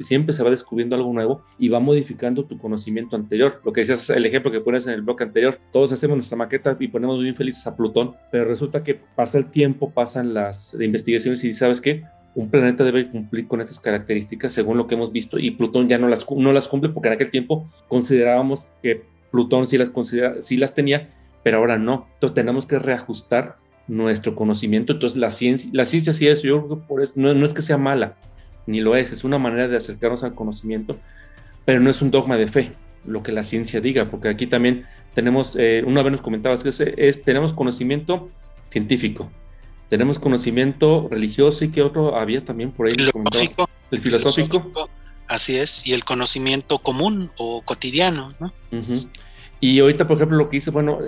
siempre 0.00 0.32
se 0.32 0.42
va 0.42 0.50
descubriendo 0.50 0.96
algo 0.96 1.12
nuevo 1.12 1.44
y 1.58 1.68
va 1.68 1.80
modificando 1.80 2.44
tu 2.44 2.58
conocimiento 2.58 3.16
anterior. 3.16 3.60
Lo 3.64 3.72
que 3.72 3.82
decías, 3.82 4.10
el 4.10 4.26
ejemplo 4.26 4.50
que 4.50 4.60
pones 4.60 4.86
en 4.86 4.94
el 4.94 5.02
bloque 5.02 5.24
anterior, 5.24 5.58
todos 5.72 5.92
hacemos 5.92 6.16
nuestra 6.16 6.36
maqueta 6.36 6.76
y 6.78 6.88
ponemos 6.88 7.22
bien 7.22 7.36
felices 7.36 7.66
a 7.66 7.76
Plutón, 7.76 8.14
pero 8.30 8.44
resulta 8.44 8.82
que 8.82 8.94
pasa 8.94 9.38
el 9.38 9.50
tiempo, 9.50 9.90
pasan 9.90 10.34
las 10.34 10.74
investigaciones 10.74 11.44
y 11.44 11.52
sabes 11.52 11.80
qué, 11.80 12.04
un 12.34 12.48
planeta 12.48 12.84
debe 12.84 13.10
cumplir 13.10 13.48
con 13.48 13.60
estas 13.60 13.80
características 13.80 14.52
según 14.52 14.78
lo 14.78 14.86
que 14.86 14.94
hemos 14.94 15.12
visto 15.12 15.38
y 15.38 15.50
Plutón 15.50 15.88
ya 15.88 15.98
no 15.98 16.08
las, 16.08 16.30
no 16.30 16.52
las 16.52 16.68
cumple 16.68 16.90
porque 16.90 17.08
en 17.08 17.14
aquel 17.14 17.30
tiempo 17.30 17.68
considerábamos 17.88 18.66
que 18.82 19.02
Plutón 19.30 19.66
sí 19.66 19.78
las, 19.78 19.90
considera, 19.90 20.42
sí 20.42 20.56
las 20.56 20.74
tenía, 20.74 21.10
pero 21.42 21.58
ahora 21.58 21.78
no. 21.78 22.08
Entonces 22.14 22.34
tenemos 22.34 22.66
que 22.66 22.78
reajustar 22.78 23.56
nuestro 23.90 24.34
conocimiento. 24.34 24.92
Entonces 24.92 25.18
la 25.18 25.30
ciencia, 25.30 25.68
la 25.72 25.84
ciencia 25.84 26.12
sí 26.12 26.28
es, 26.28 26.42
yo 26.42 26.64
creo 26.64 26.78
que 26.78 26.86
por 26.86 27.02
eso, 27.02 27.12
no, 27.16 27.34
no 27.34 27.44
es 27.44 27.52
que 27.52 27.62
sea 27.62 27.76
mala, 27.76 28.16
ni 28.66 28.80
lo 28.80 28.94
es, 28.94 29.10
es 29.12 29.24
una 29.24 29.38
manera 29.38 29.68
de 29.68 29.76
acercarnos 29.76 30.22
al 30.22 30.34
conocimiento, 30.34 30.98
pero 31.64 31.80
no 31.80 31.90
es 31.90 32.00
un 32.00 32.10
dogma 32.10 32.36
de 32.36 32.46
fe 32.46 32.72
lo 33.04 33.22
que 33.22 33.32
la 33.32 33.42
ciencia 33.42 33.80
diga, 33.80 34.10
porque 34.10 34.28
aquí 34.28 34.46
también 34.46 34.86
tenemos, 35.14 35.56
eh, 35.58 35.82
una 35.86 36.02
vez 36.02 36.12
nos 36.12 36.20
comentabas 36.20 36.62
que 36.62 36.68
es, 36.68 37.22
tenemos 37.22 37.52
conocimiento 37.52 38.30
científico, 38.68 39.30
tenemos 39.88 40.18
conocimiento 40.18 41.08
religioso 41.10 41.64
y 41.64 41.70
que 41.70 41.82
otro 41.82 42.16
había 42.16 42.44
también 42.44 42.70
por 42.70 42.86
ahí. 42.86 42.92
Filosófico, 42.92 43.68
el 43.90 44.00
filosófico. 44.00 44.88
Así 45.26 45.56
es, 45.56 45.86
y 45.86 45.94
el 45.94 46.04
conocimiento 46.04 46.78
común 46.78 47.30
o 47.38 47.62
cotidiano, 47.62 48.34
¿no? 48.38 48.52
Y 49.60 49.78
ahorita, 49.78 50.06
por 50.06 50.16
ejemplo, 50.16 50.38
lo 50.38 50.48
que 50.48 50.56
dice, 50.56 50.70
bueno, 50.70 50.98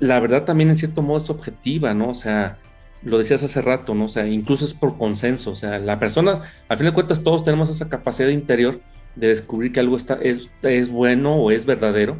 la 0.00 0.18
verdad 0.18 0.44
también 0.44 0.70
en 0.70 0.76
cierto 0.76 1.02
modo 1.02 1.18
es 1.18 1.28
objetiva, 1.28 1.92
¿no? 1.92 2.08
O 2.08 2.14
sea, 2.14 2.58
lo 3.04 3.18
decías 3.18 3.42
hace 3.42 3.60
rato, 3.60 3.94
¿no? 3.94 4.06
O 4.06 4.08
sea, 4.08 4.26
incluso 4.26 4.64
es 4.64 4.72
por 4.72 4.96
consenso, 4.96 5.50
o 5.50 5.54
sea, 5.54 5.78
la 5.78 5.98
persona, 5.98 6.40
al 6.68 6.78
fin 6.78 6.86
de 6.86 6.92
cuentas, 6.92 7.22
todos 7.22 7.44
tenemos 7.44 7.68
esa 7.68 7.88
capacidad 7.88 8.28
interior 8.28 8.80
de 9.14 9.28
descubrir 9.28 9.72
que 9.72 9.80
algo 9.80 9.96
está, 9.96 10.14
es, 10.22 10.48
es 10.62 10.88
bueno 10.88 11.36
o 11.36 11.50
es 11.50 11.66
verdadero, 11.66 12.16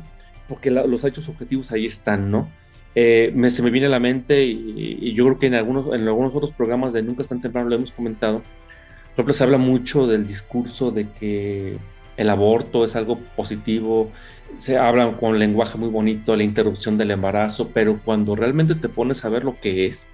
porque 0.49 0.71
los 0.71 1.05
hechos 1.05 1.29
objetivos 1.29 1.73
ahí 1.73 1.87
están, 1.87 2.31
¿no? 2.31 2.51
Eh, 2.95 3.33
me, 3.35 3.49
se 3.49 3.63
me 3.63 3.71
viene 3.71 3.87
a 3.87 3.91
la 3.91 4.01
mente 4.01 4.45
y, 4.45 5.15
yo 5.15 5.25
creo 5.25 5.39
que 5.39 5.47
en 5.47 5.55
algunos, 5.55 5.95
en 5.95 6.07
algunos 6.07 6.35
otros 6.35 6.53
programas 6.53 6.93
de 6.93 7.03
Nunca 7.03 7.23
es 7.23 7.29
tan 7.29 7.41
temprano 7.41 7.71
lo 7.71 7.77
hemos 7.77 7.93
comentado. 7.93 8.39
Por 8.39 9.15
ejemplo, 9.15 9.35
se 9.35 9.45
habla 9.45 9.59
mucho 9.59 10.07
del 10.07 10.27
discurso 10.27 10.91
de 10.91 11.09
que 11.09 11.79
el 12.17 12.31
aborto 12.31 12.85
es 12.85 12.97
algo 12.97 13.19
positivo, 13.37 14.11
se 14.57 14.79
habla 14.79 15.13
con 15.13 15.39
lenguaje 15.39 15.79
muy 15.79 15.89
bonito, 15.89 16.37
la 16.37 16.43
interrupción 16.43 16.99
del 16.99 17.11
embarazo, 17.11 17.71
pero 17.73 18.01
cuando 18.05 18.37
realmente 18.37 18.75
te 18.75 18.89
pones 18.89 19.25
a 19.25 19.29
ver 19.29 19.45
lo 19.45 19.59
que 19.61 19.87
es, 19.87 20.09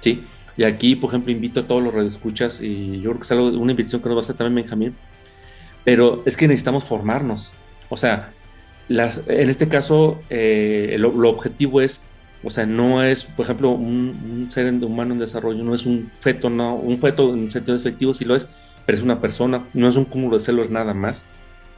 ¿sí? 0.00 0.24
Y 0.56 0.64
aquí, 0.64 0.96
por 0.96 1.08
ejemplo, 1.10 1.32
invito 1.32 1.60
a 1.60 1.66
todos 1.66 1.82
los 1.82 1.94
radioescuchas, 1.94 2.60
y 2.60 3.00
yo 3.00 3.10
creo 3.10 3.16
que 3.16 3.22
es 3.22 3.32
algo, 3.32 3.46
una 3.48 3.72
invitación 3.72 4.02
que 4.02 4.08
nos 4.08 4.16
va 4.16 4.20
a 4.20 4.24
hacer 4.24 4.36
también 4.36 4.66
Benjamín, 4.66 4.94
pero 5.84 6.22
es 6.26 6.36
que 6.36 6.46
necesitamos 6.46 6.84
formarnos. 6.84 7.54
O 7.88 7.96
sea, 7.96 8.32
las, 8.88 9.22
en 9.26 9.48
este 9.48 9.68
caso, 9.68 10.20
eh, 10.28 10.96
lo, 10.98 11.30
objetivo 11.30 11.80
es, 11.80 12.00
o 12.42 12.50
sea, 12.50 12.66
no 12.66 13.02
es, 13.02 13.24
por 13.24 13.44
ejemplo, 13.44 13.70
un, 13.70 14.48
ser 14.50 14.72
humano 14.84 15.14
en 15.14 15.20
desarrollo, 15.20 15.62
no 15.64 15.74
es 15.74 15.86
un 15.86 16.10
feto, 16.20 16.50
no, 16.50 16.74
un 16.74 16.98
feto 16.98 17.32
en 17.32 17.50
sentido 17.50 17.76
efectivo 17.76 18.12
sí 18.12 18.24
lo 18.24 18.36
es, 18.36 18.48
pero 18.90 18.98
es 18.98 19.04
una 19.04 19.20
persona, 19.20 19.68
no 19.72 19.86
es 19.86 19.94
un 19.94 20.04
cúmulo 20.04 20.36
de 20.36 20.44
celos 20.44 20.68
nada 20.68 20.92
más. 20.94 21.22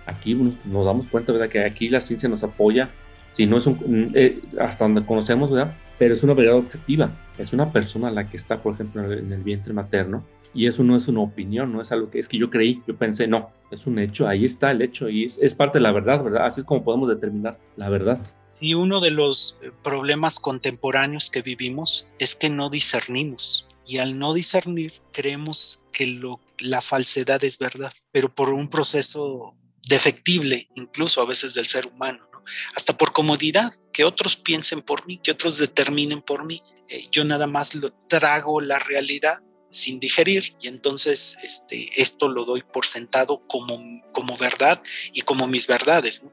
Aquí 0.06 0.32
nos 0.32 0.86
damos 0.86 1.08
cuenta, 1.08 1.30
¿verdad? 1.30 1.50
Que 1.50 1.62
aquí 1.62 1.90
la 1.90 2.00
ciencia 2.00 2.26
nos 2.26 2.42
apoya, 2.42 2.88
si 3.32 3.44
no 3.44 3.58
es 3.58 3.66
un, 3.66 4.12
eh, 4.14 4.40
hasta 4.58 4.86
donde 4.86 5.04
conocemos, 5.04 5.50
¿verdad? 5.50 5.74
Pero 5.98 6.14
es 6.14 6.22
una 6.22 6.32
verdad 6.32 6.54
objetiva, 6.54 7.10
es 7.36 7.52
una 7.52 7.70
persona 7.70 8.10
la 8.10 8.30
que 8.30 8.38
está, 8.38 8.62
por 8.62 8.72
ejemplo, 8.72 9.12
en 9.12 9.30
el 9.30 9.42
vientre 9.42 9.74
materno, 9.74 10.24
y 10.54 10.66
eso 10.66 10.84
no 10.84 10.96
es 10.96 11.06
una 11.06 11.20
opinión, 11.20 11.70
no 11.70 11.82
es 11.82 11.92
algo 11.92 12.08
que 12.08 12.18
es 12.18 12.28
que 12.28 12.38
yo 12.38 12.48
creí, 12.48 12.82
yo 12.88 12.96
pensé, 12.96 13.28
no, 13.28 13.50
es 13.70 13.86
un 13.86 13.98
hecho, 13.98 14.26
ahí 14.26 14.46
está 14.46 14.70
el 14.70 14.80
hecho 14.80 15.10
y 15.10 15.26
es, 15.26 15.54
parte 15.54 15.80
de 15.80 15.82
la 15.82 15.92
verdad, 15.92 16.24
¿verdad? 16.24 16.46
Así 16.46 16.62
es 16.62 16.66
como 16.66 16.82
podemos 16.82 17.10
determinar 17.10 17.58
la 17.76 17.90
verdad. 17.90 18.20
Sí, 18.48 18.72
uno 18.72 19.00
de 19.00 19.10
los 19.10 19.58
eh, 19.62 19.70
problemas 19.84 20.40
contemporáneos 20.40 21.28
que 21.28 21.42
vivimos 21.42 22.10
es 22.18 22.34
que 22.34 22.48
no 22.48 22.70
discernimos 22.70 23.68
y 23.86 23.98
al 23.98 24.18
no 24.18 24.32
discernir 24.32 24.94
creemos 25.12 25.82
que 25.92 26.06
lo, 26.06 26.40
la 26.62 26.80
falsedad 26.80 27.42
es 27.44 27.58
verdad, 27.58 27.92
pero 28.10 28.34
por 28.34 28.50
un 28.50 28.68
proceso 28.68 29.56
defectible 29.86 30.68
incluso 30.76 31.20
a 31.20 31.26
veces 31.26 31.54
del 31.54 31.66
ser 31.66 31.86
humano, 31.86 32.28
¿no? 32.32 32.42
hasta 32.74 32.96
por 32.96 33.12
comodidad, 33.12 33.72
que 33.92 34.04
otros 34.04 34.36
piensen 34.36 34.82
por 34.82 35.06
mí, 35.06 35.18
que 35.18 35.32
otros 35.32 35.58
determinen 35.58 36.22
por 36.22 36.44
mí. 36.44 36.62
Eh, 36.88 37.06
yo 37.10 37.24
nada 37.24 37.46
más 37.46 37.74
lo 37.74 37.92
trago 38.08 38.60
la 38.60 38.78
realidad 38.78 39.38
sin 39.72 39.98
digerir 39.98 40.54
y 40.60 40.68
entonces 40.68 41.38
este, 41.42 41.88
esto 42.00 42.28
lo 42.28 42.44
doy 42.44 42.62
por 42.62 42.84
sentado 42.84 43.42
como, 43.48 43.78
como 44.12 44.36
verdad 44.36 44.82
y 45.12 45.22
como 45.22 45.46
mis 45.46 45.66
verdades. 45.66 46.24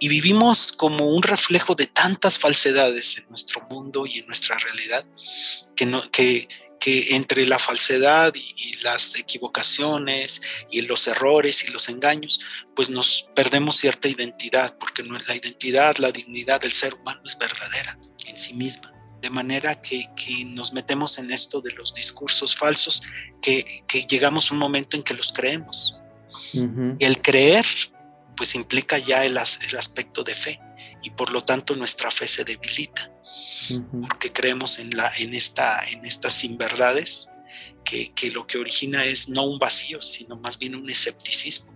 Y 0.00 0.08
vivimos 0.08 0.72
como 0.72 1.14
un 1.14 1.22
reflejo 1.22 1.74
de 1.74 1.86
tantas 1.86 2.38
falsedades 2.38 3.18
en 3.18 3.28
nuestro 3.28 3.62
mundo 3.70 4.06
y 4.06 4.18
en 4.18 4.26
nuestra 4.26 4.56
realidad 4.58 5.06
que, 5.76 5.86
no, 5.86 6.02
que, 6.10 6.48
que 6.78 7.14
entre 7.16 7.46
la 7.46 7.58
falsedad 7.58 8.32
y, 8.34 8.76
las 8.82 9.16
equivocaciones 9.16 10.40
y 10.70 10.82
los 10.82 11.08
errores 11.08 11.64
y 11.64 11.72
los 11.72 11.88
engaños, 11.88 12.40
pues 12.76 12.88
nos 12.88 13.28
perdemos 13.34 13.76
cierta 13.76 14.06
identidad, 14.06 14.76
porque 14.78 15.02
la 15.02 15.34
identidad, 15.34 15.96
la 15.96 16.12
dignidad 16.12 16.60
del 16.60 16.72
ser 16.72 16.94
humano 16.94 17.20
es 17.24 17.36
verdadera 17.36 17.98
en 18.26 18.38
sí 18.38 18.54
misma. 18.54 18.92
De 19.20 19.30
manera 19.30 19.80
que, 19.80 20.08
nos 20.46 20.72
metemos 20.72 21.18
en 21.18 21.32
esto 21.32 21.60
de 21.60 21.72
los 21.72 21.94
discursos 21.94 22.54
falsos, 22.54 23.02
que, 23.42 23.82
llegamos 24.08 24.50
a 24.50 24.54
un 24.54 24.60
momento 24.60 24.96
en 24.96 25.02
que 25.02 25.14
los 25.14 25.32
creemos. 25.32 25.98
El 26.52 27.20
creer, 27.22 27.66
pues 28.36 28.54
implica 28.54 28.98
ya 28.98 29.24
el, 29.24 29.36
aspecto 29.36 30.22
de 30.22 30.34
fe, 30.34 30.60
y 31.02 31.10
por 31.10 31.30
lo 31.32 31.40
tanto 31.40 31.74
nuestra 31.74 32.10
fe 32.10 32.28
se 32.28 32.44
debilita, 32.44 33.10
porque 34.00 34.32
creemos 34.32 34.78
en, 34.78 34.96
la, 34.96 35.10
en, 35.18 35.34
esta, 35.34 35.84
en 35.88 36.04
estas 36.04 36.44
inverdades, 36.44 37.30
que, 37.84 38.12
que 38.12 38.30
lo 38.30 38.46
que 38.46 38.58
origina 38.58 39.04
es 39.04 39.28
no 39.28 39.44
un 39.44 39.58
vacío, 39.58 40.02
sino 40.02 40.36
más 40.36 40.58
bien 40.58 40.74
un 40.74 40.90
escepticismo. 40.90 41.72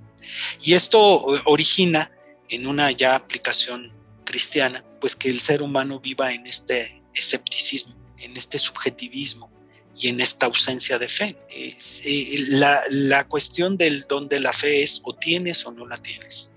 Y 0.60 0.74
esto 0.74 1.00
origina 1.44 2.10
en 2.48 2.66
una 2.66 2.90
ya 2.90 3.14
aplicación 3.14 3.92
cristiana, 4.24 4.84
pues 5.00 5.16
que 5.16 5.28
el 5.28 5.40
ser 5.40 5.62
humano 5.62 6.00
viva 6.00 6.32
en 6.32 6.46
este 6.46 7.02
escepticismo, 7.14 7.96
en 8.18 8.36
este 8.36 8.58
subjetivismo 8.58 9.50
y 9.96 10.08
en 10.08 10.20
esta 10.20 10.46
ausencia 10.46 10.98
de 10.98 11.08
fe. 11.08 11.36
Eh, 11.50 12.44
la, 12.48 13.26
cuestión 13.28 13.76
del 13.76 14.06
don 14.08 14.28
de 14.28 14.40
la 14.40 14.52
fe 14.52 14.82
es 14.82 15.00
o 15.04 15.14
tienes 15.14 15.64
o 15.66 15.72
no 15.72 15.86
la 15.86 15.96
tienes. 15.98 16.52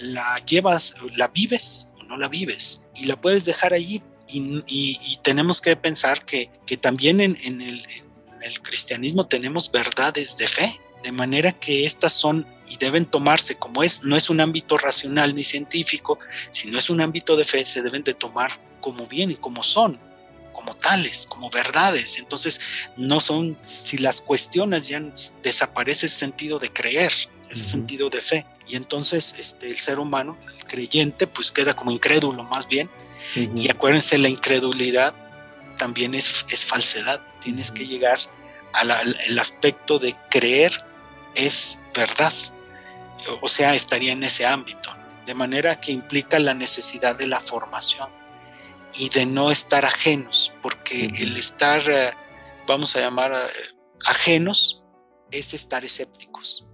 La, 0.00 0.36
llevas, 0.44 0.96
la 1.16 1.28
vives 1.28 1.88
o 1.98 2.04
no 2.04 2.16
la 2.16 2.28
vives. 2.28 2.82
Y 2.94 3.06
la 3.06 3.20
puedes 3.20 3.44
dejar 3.44 3.72
allí. 3.72 4.02
Y, 4.28 5.18
tenemos 5.22 5.60
que 5.60 5.76
pensar 5.76 6.24
que, 6.24 6.50
también 6.80 7.20
en, 7.20 7.36
el, 7.44 7.60
en 7.60 8.42
el 8.42 8.60
cristianismo 8.62 9.26
tenemos 9.26 9.70
verdades 9.70 10.36
de 10.36 10.48
fe. 10.48 10.80
De 11.02 11.12
manera 11.12 11.52
que 11.52 11.86
estas 11.86 12.14
son 12.14 12.46
y 12.68 12.76
deben 12.78 13.06
tomarse 13.06 13.56
como 13.56 13.82
es, 13.82 14.04
no 14.04 14.16
es 14.16 14.28
un 14.28 14.40
ámbito 14.40 14.76
racional 14.76 15.34
ni 15.34 15.44
científico, 15.44 16.18
sino 16.50 16.78
es 16.78 16.90
un 16.90 17.00
ámbito 17.00 17.36
de 17.36 17.44
fe, 17.44 17.64
se 17.64 17.82
deben 17.82 18.02
de 18.02 18.14
tomar 18.14 18.58
como 18.80 19.06
vienen, 19.06 19.36
como 19.36 19.62
son, 19.62 19.98
como 20.52 20.74
tales, 20.74 21.26
como 21.26 21.50
verdades. 21.50 22.18
Entonces, 22.18 22.60
no 22.96 23.20
son, 23.20 23.56
si 23.62 23.98
las 23.98 24.20
cuestiones 24.20 24.88
ya 24.88 25.02
desaparece 25.42 26.06
ese 26.06 26.16
sentido 26.16 26.58
de 26.58 26.72
creer, 26.72 27.12
ese 27.50 27.64
sentido 27.64 28.10
de 28.10 28.20
fe. 28.20 28.46
Y 28.68 28.74
entonces 28.74 29.36
este, 29.38 29.70
el 29.70 29.78
ser 29.78 29.98
humano, 29.98 30.36
el 30.56 30.64
creyente, 30.64 31.26
pues 31.26 31.52
queda 31.52 31.74
como 31.74 31.92
incrédulo 31.92 32.42
más 32.42 32.66
bien. 32.66 32.90
Y 33.34 33.70
acuérdense, 33.70 34.18
la 34.18 34.28
incredulidad 34.28 35.14
también 35.78 36.14
es, 36.14 36.46
es 36.50 36.64
falsedad. 36.64 37.20
Tienes 37.40 37.70
que 37.70 37.86
llegar 37.86 38.18
al 38.72 39.38
aspecto 39.38 39.98
de 39.98 40.14
creer 40.30 40.72
es 41.34 41.82
verdad. 41.94 42.32
O 43.40 43.48
sea, 43.48 43.74
estaría 43.74 44.12
en 44.12 44.24
ese 44.24 44.44
ámbito. 44.44 44.90
De 45.24 45.34
manera 45.34 45.80
que 45.80 45.92
implica 45.92 46.38
la 46.38 46.54
necesidad 46.54 47.16
de 47.16 47.26
la 47.26 47.40
formación 47.40 48.08
y 48.98 49.08
de 49.08 49.26
no 49.26 49.50
estar 49.50 49.84
ajenos, 49.84 50.52
porque 50.62 51.06
el 51.06 51.36
estar, 51.36 51.82
eh, 51.90 52.12
vamos 52.66 52.96
a 52.96 53.00
llamar 53.00 53.32
eh, 53.32 53.50
ajenos, 54.06 54.84
es 55.30 55.52
estar 55.52 55.84
escépticos. 55.84 56.66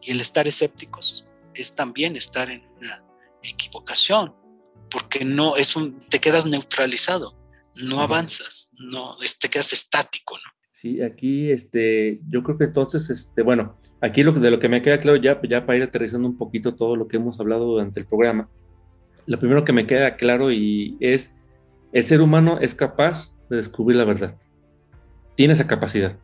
Y 0.00 0.12
el 0.12 0.20
estar 0.20 0.48
escépticos 0.48 1.26
es 1.54 1.74
también 1.74 2.16
estar 2.16 2.50
en 2.50 2.66
una 2.78 3.04
equivocación, 3.42 4.34
porque 4.90 5.24
no 5.24 5.56
es 5.56 5.76
un, 5.76 6.00
te 6.08 6.18
quedas 6.18 6.46
neutralizado, 6.46 7.34
no 7.82 8.00
avanzas, 8.00 8.72
no, 8.80 9.16
te 9.40 9.48
quedas 9.48 9.72
estático, 9.72 10.34
¿no? 10.34 10.58
Sí, 10.72 11.02
aquí, 11.02 11.50
este, 11.50 12.20
yo 12.28 12.42
creo 12.44 12.56
que 12.56 12.64
entonces, 12.64 13.10
este, 13.10 13.42
bueno, 13.42 13.76
aquí 14.00 14.22
lo 14.22 14.32
que, 14.32 14.40
de 14.40 14.50
lo 14.50 14.60
que 14.60 14.68
me 14.68 14.80
queda 14.80 15.00
claro 15.00 15.16
ya, 15.16 15.40
ya 15.42 15.66
para 15.66 15.76
ir 15.76 15.82
aterrizando 15.82 16.28
un 16.28 16.38
poquito 16.38 16.76
todo 16.76 16.94
lo 16.94 17.08
que 17.08 17.16
hemos 17.16 17.40
hablado 17.40 17.64
durante 17.64 17.98
el 17.98 18.06
programa, 18.06 18.48
lo 19.26 19.38
primero 19.40 19.64
que 19.64 19.72
me 19.72 19.86
queda 19.86 20.16
claro 20.16 20.52
y 20.52 20.96
es 21.00 21.34
el 21.92 22.04
ser 22.04 22.22
humano 22.22 22.58
es 22.60 22.74
capaz 22.74 23.34
de 23.50 23.56
descubrir 23.56 23.96
la 23.96 24.04
verdad. 24.04 24.36
Tiene 25.34 25.54
esa 25.54 25.66
capacidad. 25.66 26.16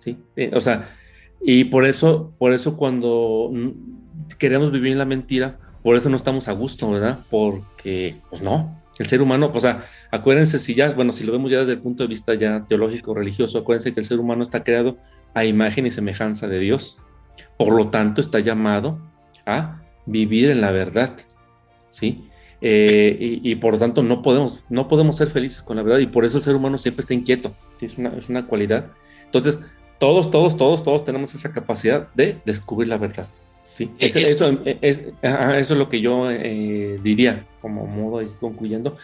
¿sí? 0.00 0.16
Eh, 0.36 0.50
o 0.54 0.60
sea, 0.60 0.96
y 1.40 1.64
por 1.64 1.84
eso, 1.84 2.34
por 2.38 2.52
eso 2.52 2.76
cuando 2.76 3.52
queremos 4.38 4.72
vivir 4.72 4.92
en 4.92 4.98
la 4.98 5.04
mentira, 5.04 5.58
por 5.88 5.96
eso 5.96 6.10
no 6.10 6.18
estamos 6.18 6.48
a 6.48 6.52
gusto, 6.52 6.90
¿verdad? 6.90 7.20
Porque, 7.30 8.20
pues 8.28 8.42
no, 8.42 8.78
el 8.98 9.06
ser 9.06 9.22
humano, 9.22 9.50
o 9.54 9.58
sea, 9.58 9.84
acuérdense 10.10 10.58
si 10.58 10.74
ya, 10.74 10.90
bueno, 10.90 11.14
si 11.14 11.24
lo 11.24 11.32
vemos 11.32 11.50
ya 11.50 11.60
desde 11.60 11.72
el 11.72 11.78
punto 11.78 12.02
de 12.02 12.10
vista 12.10 12.34
ya 12.34 12.66
teológico, 12.68 13.14
religioso, 13.14 13.60
acuérdense 13.60 13.94
que 13.94 14.00
el 14.00 14.04
ser 14.04 14.20
humano 14.20 14.42
está 14.42 14.62
creado 14.62 14.98
a 15.32 15.46
imagen 15.46 15.86
y 15.86 15.90
semejanza 15.90 16.46
de 16.46 16.58
Dios. 16.58 16.98
Por 17.56 17.74
lo 17.74 17.88
tanto, 17.88 18.20
está 18.20 18.38
llamado 18.38 18.98
a 19.46 19.80
vivir 20.04 20.50
en 20.50 20.60
la 20.60 20.72
verdad, 20.72 21.16
¿sí? 21.88 22.28
Eh, 22.60 23.40
y, 23.42 23.54
por 23.54 23.72
lo 23.72 23.78
tanto 23.78 24.02
no 24.02 24.20
podemos, 24.20 24.62
no 24.68 24.88
podemos 24.88 25.16
ser 25.16 25.28
felices 25.28 25.62
con 25.62 25.78
la 25.78 25.82
verdad 25.82 26.00
y 26.00 26.06
por 26.06 26.26
eso 26.26 26.36
el 26.36 26.44
ser 26.44 26.54
humano 26.54 26.76
siempre 26.76 27.00
está 27.00 27.14
inquieto, 27.14 27.54
¿sí? 27.80 27.86
es, 27.86 27.96
una, 27.96 28.10
es 28.10 28.28
una 28.28 28.46
cualidad. 28.46 28.90
Entonces, 29.24 29.58
todos, 29.98 30.30
todos, 30.30 30.54
todos, 30.54 30.82
todos 30.82 31.02
tenemos 31.02 31.34
esa 31.34 31.50
capacidad 31.50 32.12
de 32.12 32.36
descubrir 32.44 32.88
la 32.88 32.98
verdad. 32.98 33.26
Sí, 33.78 33.92
eh, 34.00 34.10
eso, 34.12 34.50
es, 34.64 35.02
eso, 35.22 35.54
es, 35.54 35.70
lo 35.70 35.88
que 35.88 36.00
yo 36.00 36.28
eh, 36.32 36.98
diría 37.00 37.46
como 37.60 37.86
modo 37.86 38.18
de 38.18 38.26
concluyendo. 38.40 38.96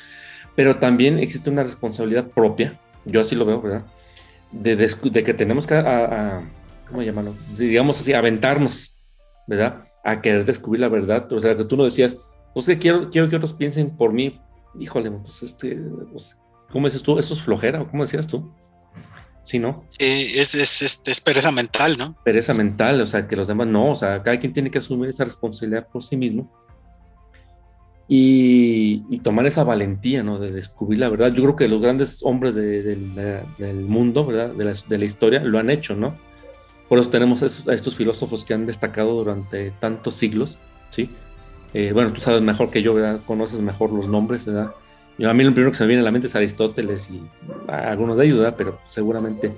Pero 0.56 0.78
también 0.78 1.20
existe 1.20 1.48
una 1.48 1.62
responsabilidad 1.62 2.26
propia, 2.26 2.80
yo 3.04 3.20
así 3.20 3.36
lo 3.36 3.44
veo, 3.44 3.62
¿verdad? 3.62 3.86
De, 4.50 4.74
de 4.74 5.22
que 5.22 5.32
tenemos 5.32 5.68
que, 5.68 5.80
¿cómo 6.88 7.02
llamarlo? 7.02 7.36
Digamos 7.56 8.00
así, 8.00 8.14
aventarnos, 8.14 8.96
¿verdad? 9.46 9.84
A 10.02 10.20
querer 10.20 10.44
descubrir 10.44 10.80
la 10.80 10.88
verdad. 10.88 11.32
O 11.32 11.40
sea, 11.40 11.56
que 11.56 11.64
tú 11.66 11.76
no 11.76 11.84
decías, 11.84 12.16
pues 12.52 12.66
quiero, 12.80 13.10
quiero 13.10 13.28
que 13.28 13.36
otros 13.36 13.52
piensen 13.52 13.96
por 13.96 14.12
mí. 14.12 14.40
Híjole, 14.76 15.08
pues 15.12 15.40
este, 15.44 15.78
pues, 16.10 16.36
¿cómo 16.72 16.88
dices 16.88 17.04
tú? 17.04 17.16
¿Eso 17.16 17.34
es 17.34 17.42
flojera? 17.42 17.86
¿Cómo 17.88 18.02
decías 18.02 18.26
tú? 18.26 18.52
Sí, 19.44 19.58
¿no? 19.58 19.84
es, 19.98 20.54
es, 20.54 21.02
es, 21.06 21.20
pereza 21.20 21.52
mental, 21.52 21.98
¿no? 21.98 22.16
Pereza 22.24 22.54
mental, 22.54 23.02
o 23.02 23.06
sea, 23.06 23.28
que 23.28 23.36
los 23.36 23.46
demás 23.46 23.68
no, 23.68 23.90
o 23.90 23.94
sea, 23.94 24.22
cada 24.22 24.40
quien 24.40 24.54
tiene 24.54 24.70
que 24.70 24.78
asumir 24.78 25.10
esa 25.10 25.24
responsabilidad 25.24 25.86
por 25.86 26.02
sí 26.02 26.16
mismo 26.16 26.50
y, 28.08 29.18
tomar 29.18 29.46
esa 29.46 29.64
valentía, 29.64 30.22
¿no? 30.22 30.38
De 30.38 30.50
descubrir 30.50 30.98
la 31.00 31.08
verdad. 31.08 31.32
Yo 31.32 31.42
creo 31.42 31.56
que 31.56 31.68
los 31.68 31.80
grandes 31.80 32.20
hombres 32.22 32.54
del 32.54 33.76
mundo, 33.86 34.26
¿verdad? 34.26 34.54
De 34.54 34.64
la, 34.64 34.72
de 34.72 34.98
la, 34.98 35.04
historia 35.04 35.42
lo 35.44 35.58
han 35.58 35.70
hecho, 35.70 35.94
¿no? 35.94 36.16
Por 36.88 36.98
eso 36.98 37.10
tenemos 37.10 37.42
a 37.42 37.74
estos, 37.74 37.96
filósofos 37.96 38.44
que 38.44 38.54
han 38.54 38.66
destacado 38.66 39.14
durante 39.14 39.72
tantos 39.72 40.14
siglos, 40.14 40.58
¿sí? 40.90 41.08
Eh, 41.72 41.92
bueno, 41.92 42.12
tú 42.12 42.20
sabes 42.20 42.42
mejor 42.42 42.70
que 42.70 42.82
yo, 42.82 42.94
¿verdad? 42.94 43.20
Conoces 43.26 43.60
mejor 43.60 43.90
los 43.90 44.08
nombres, 44.08 44.44
¿verdad? 44.44 44.72
Yo, 45.18 45.30
a 45.30 45.34
mí 45.34 45.44
lo 45.44 45.52
primero 45.52 45.70
que 45.70 45.76
se 45.76 45.84
me 45.84 45.88
viene 45.88 46.02
a 46.02 46.04
la 46.04 46.10
mente 46.10 46.26
es 46.26 46.34
Aristóteles 46.36 47.08
y 47.10 47.22
algunos 47.68 48.16
de 48.16 48.26
ellos, 48.26 48.54
Pero 48.56 48.78
seguramente 48.86 49.52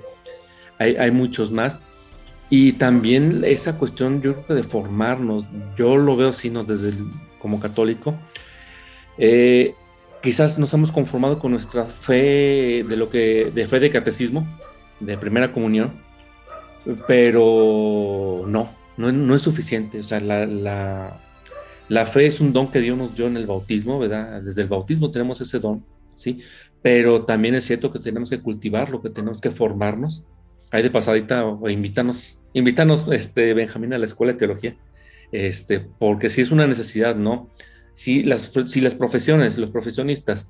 hay, 0.77 0.95
hay 0.95 1.11
muchos 1.11 1.51
más. 1.51 1.79
Y 2.49 2.73
también 2.73 3.43
esa 3.45 3.77
cuestión, 3.77 4.21
yo 4.21 4.33
creo 4.33 4.47
que 4.47 4.53
de 4.53 4.63
formarnos, 4.63 5.45
yo 5.77 5.97
lo 5.97 6.15
veo 6.15 6.29
así. 6.29 6.49
Desde 6.49 6.93
como 7.39 7.59
católico, 7.59 8.15
eh, 9.17 9.73
quizás 10.21 10.57
nos 10.57 10.73
hemos 10.73 10.91
conformado 10.91 11.39
con 11.39 11.51
nuestra 11.51 11.85
fe 11.85 12.85
de 12.87 12.95
lo 12.97 13.09
que, 13.09 13.51
de 13.53 13.67
fe 13.67 13.79
de 13.79 13.89
catecismo, 13.89 14.47
de 14.99 15.17
primera 15.17 15.51
comunión, 15.51 15.91
pero 17.07 18.43
no, 18.47 18.69
no, 18.95 19.11
no 19.11 19.35
es 19.35 19.41
suficiente. 19.41 19.99
O 19.99 20.03
sea, 20.03 20.19
la, 20.19 21.19
la 21.89 22.05
fe 22.05 22.25
es 22.25 22.39
un 22.39 22.53
don 22.53 22.69
que 22.71 22.79
Dios 22.79 22.97
nos 22.97 23.15
dio 23.15 23.27
en 23.27 23.37
el 23.37 23.45
bautismo, 23.45 23.99
¿verdad? 23.99 24.41
Desde 24.41 24.61
el 24.61 24.67
bautismo 24.67 25.11
tenemos 25.11 25.39
ese 25.41 25.59
don, 25.59 25.85
¿sí? 26.15 26.41
Pero 26.81 27.25
también 27.25 27.55
es 27.55 27.65
cierto 27.65 27.91
que 27.91 27.99
tenemos 27.99 28.29
que 28.29 28.41
cultivarlo, 28.41 29.01
que 29.01 29.09
tenemos 29.09 29.41
que 29.41 29.51
formarnos. 29.51 30.25
Ahí 30.69 30.83
de 30.83 30.91
pasadita, 30.91 31.45
invítanos, 31.69 32.41
invítanos, 32.53 33.07
este, 33.11 33.53
Benjamín, 33.53 33.93
a 33.93 33.97
la 33.97 34.05
escuela 34.05 34.33
de 34.33 34.39
teología, 34.39 34.75
este, 35.31 35.79
porque 35.79 36.29
si 36.29 36.41
es 36.41 36.51
una 36.51 36.67
necesidad, 36.67 37.15
¿no? 37.15 37.49
Si 37.93 38.23
las, 38.23 38.51
si 38.65 38.81
las 38.81 38.95
profesiones, 38.95 39.57
los 39.57 39.71
profesionistas, 39.71 40.49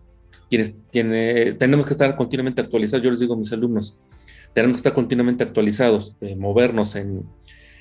quienes, 0.49 0.75
tenemos 0.91 1.85
que 1.85 1.93
estar 1.93 2.15
continuamente 2.15 2.61
actualizados, 2.61 3.03
yo 3.03 3.11
les 3.11 3.19
digo 3.19 3.35
a 3.35 3.37
mis 3.37 3.53
alumnos, 3.53 3.99
tenemos 4.53 4.75
que 4.75 4.79
estar 4.79 4.93
continuamente 4.93 5.43
actualizados, 5.43 6.19
de 6.19 6.35
movernos 6.35 6.95
en, 6.95 7.23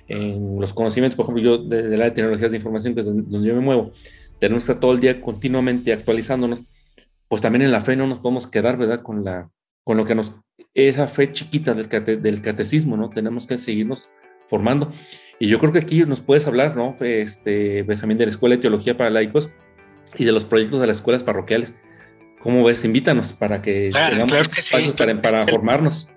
en 0.09 0.61
los 0.61 0.73
conocimientos, 0.73 1.17
por 1.17 1.25
ejemplo, 1.25 1.43
yo 1.43 1.59
de, 1.59 1.97
la 1.97 2.05
de 2.07 2.11
tecnologías 2.13 2.51
de 2.51 2.57
información, 2.59 2.95
que 2.95 3.01
es 3.01 3.07
donde 3.07 3.49
yo 3.49 3.55
me 3.55 3.61
muevo, 3.61 3.93
tenemos 4.39 4.65
que 4.65 4.73
estar 4.73 4.81
todo 4.81 4.93
el 4.93 5.01
día 5.01 5.21
continuamente 5.21 5.93
actualizándonos, 5.93 6.63
pues 7.29 7.43
también 7.43 7.63
en 7.63 7.73
la 7.73 7.81
fe 7.81 7.97
no 7.97 8.07
nos 8.07 8.19
podemos 8.21 8.47
quedar, 8.47 8.77
¿verdad? 8.77 9.03
Con, 9.03 9.25
la, 9.25 9.51
con 9.83 9.97
lo 9.97 10.05
que 10.05 10.15
nos, 10.15 10.35
esa 10.75 11.09
fe 11.09 11.33
chiquita 11.33 11.75
del, 11.75 12.23
del 12.23 12.43
catecismo, 12.43 12.97
¿no? 12.97 13.11
Tenemos 13.11 13.47
que 13.47 13.59
seguirnos 13.59 14.09
formando. 14.49 14.93
Y 15.39 15.49
yo 15.49 15.59
creo 15.59 15.73
que 15.73 15.81
aquí 15.81 16.05
nos 16.05 16.21
puedes 16.21 16.47
hablar, 16.47 16.77
¿no? 16.77 16.97
Este, 17.01 17.83
Benjamín, 17.83 18.19
de 18.19 18.27
la 18.27 18.31
Escuela 18.31 18.57
de 18.57 18.63
Teología 18.63 18.97
para 18.97 19.11
Laicos 19.11 19.51
y 20.17 20.25
de 20.25 20.33
los 20.33 20.45
proyectos 20.45 20.81
de 20.81 20.87
las 20.87 20.99
escuelas 20.99 21.23
parroquiales. 21.23 21.75
¿Cómo 22.41 22.63
ves? 22.65 22.85
Invítanos 22.85 23.33
para 23.33 23.61
que 23.61 23.91
tengamos 23.93 24.33
espacios 24.33 24.95
para, 24.95 25.21
para 25.21 25.43
formarnos. 25.43 26.09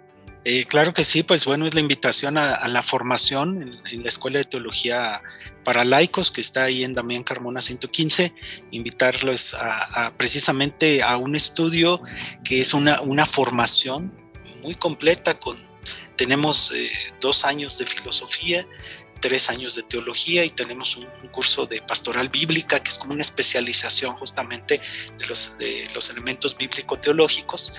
Eh, 0.45 0.65
claro 0.65 0.93
que 0.93 1.03
sí, 1.03 1.23
pues 1.23 1.45
bueno, 1.45 1.67
es 1.67 1.73
la 1.73 1.81
invitación 1.81 2.37
a, 2.37 2.67
la 2.67 2.81
formación 2.81 3.77
en, 3.91 4.03
la 4.03 4.07
Escuela 4.07 4.39
de 4.39 4.45
Teología 4.45 5.21
para 5.63 5.83
Laicos, 5.83 6.31
que 6.31 6.41
está 6.41 6.63
ahí 6.63 6.83
en 6.83 6.93
Damián 6.93 7.23
Carmona 7.23 7.61
115, 7.61 8.33
invitarlos 8.71 9.53
a, 9.53 10.13
precisamente 10.17 11.03
a 11.03 11.17
un 11.17 11.35
estudio 11.35 12.01
que 12.43 12.61
es 12.61 12.73
una, 12.73 13.01
una 13.01 13.25
formación 13.25 14.13
muy 14.61 14.75
completa 14.75 15.39
con 15.39 15.69
tenemos 16.19 16.73
eh, 16.75 16.89
dos 17.21 17.45
años 17.45 17.77
de 17.77 17.85
filosofía, 17.85 18.67
tres 19.19 19.49
años 19.49 19.75
de 19.75 19.83
teología 19.83 20.43
y 20.45 20.49
tenemos 20.49 20.95
un, 20.97 21.07
curso 21.31 21.65
de 21.65 21.81
pastoral 21.81 22.29
bíblica 22.29 22.81
que 22.81 22.89
es 22.89 22.97
como 22.97 23.13
una 23.13 23.21
especialización 23.21 24.15
justamente 24.15 24.81
de 25.17 25.27
los, 25.27 25.51
elementos 26.09 26.57
bíblico-teológicos. 26.57 27.73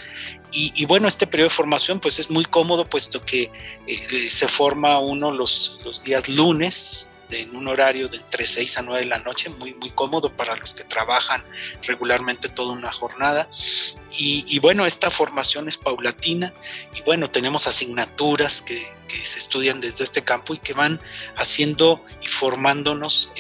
Y, 0.53 0.85
bueno, 0.87 1.07
este 1.07 1.27
periodo 1.27 1.49
de 1.49 1.55
formación 1.55 2.01
pues 2.01 2.19
es 2.19 2.29
muy 2.31 2.45
cómodo 2.45 2.85
puesto 2.85 3.25
que 3.25 3.51
eh, 3.87 4.31
se 4.31 4.49
forma 4.49 4.99
uno 4.99 5.31
los 5.31 6.03
días 6.05 6.29
lunes, 6.29 7.11
en 7.31 7.55
un 7.55 7.69
horario 7.69 8.09
de 8.09 8.19
entre 8.19 8.47
6 8.47 8.79
a 8.79 8.83
9 8.83 9.03
de 9.03 9.09
la 9.09 9.19
noche, 9.19 9.49
muy, 9.51 9.75
muy 9.75 9.91
cómodo 9.91 10.35
para 10.37 10.57
los 10.57 10.75
que 10.75 10.85
trabajan 10.85 11.45
regularmente 11.83 12.49
toda 12.49 12.73
una 12.73 12.91
jornada. 12.91 13.49
Y, 14.13 14.59
bueno, 14.59 14.87
esta 14.87 15.11
formación 15.11 15.69
es 15.69 15.77
paulatina 15.77 16.53
y 16.95 17.03
bueno, 17.03 17.29
tenemos 17.29 17.67
asignaturas 17.67 18.61
que, 18.61 18.99
se 19.25 19.41
estudian 19.41 19.81
desde 19.81 20.05
este 20.05 20.23
campo 20.23 20.55
y 20.55 20.59
que 20.59 20.73
van 20.73 21.01
haciendo 21.35 22.05
y 22.23 22.29
formándonos 22.29 23.33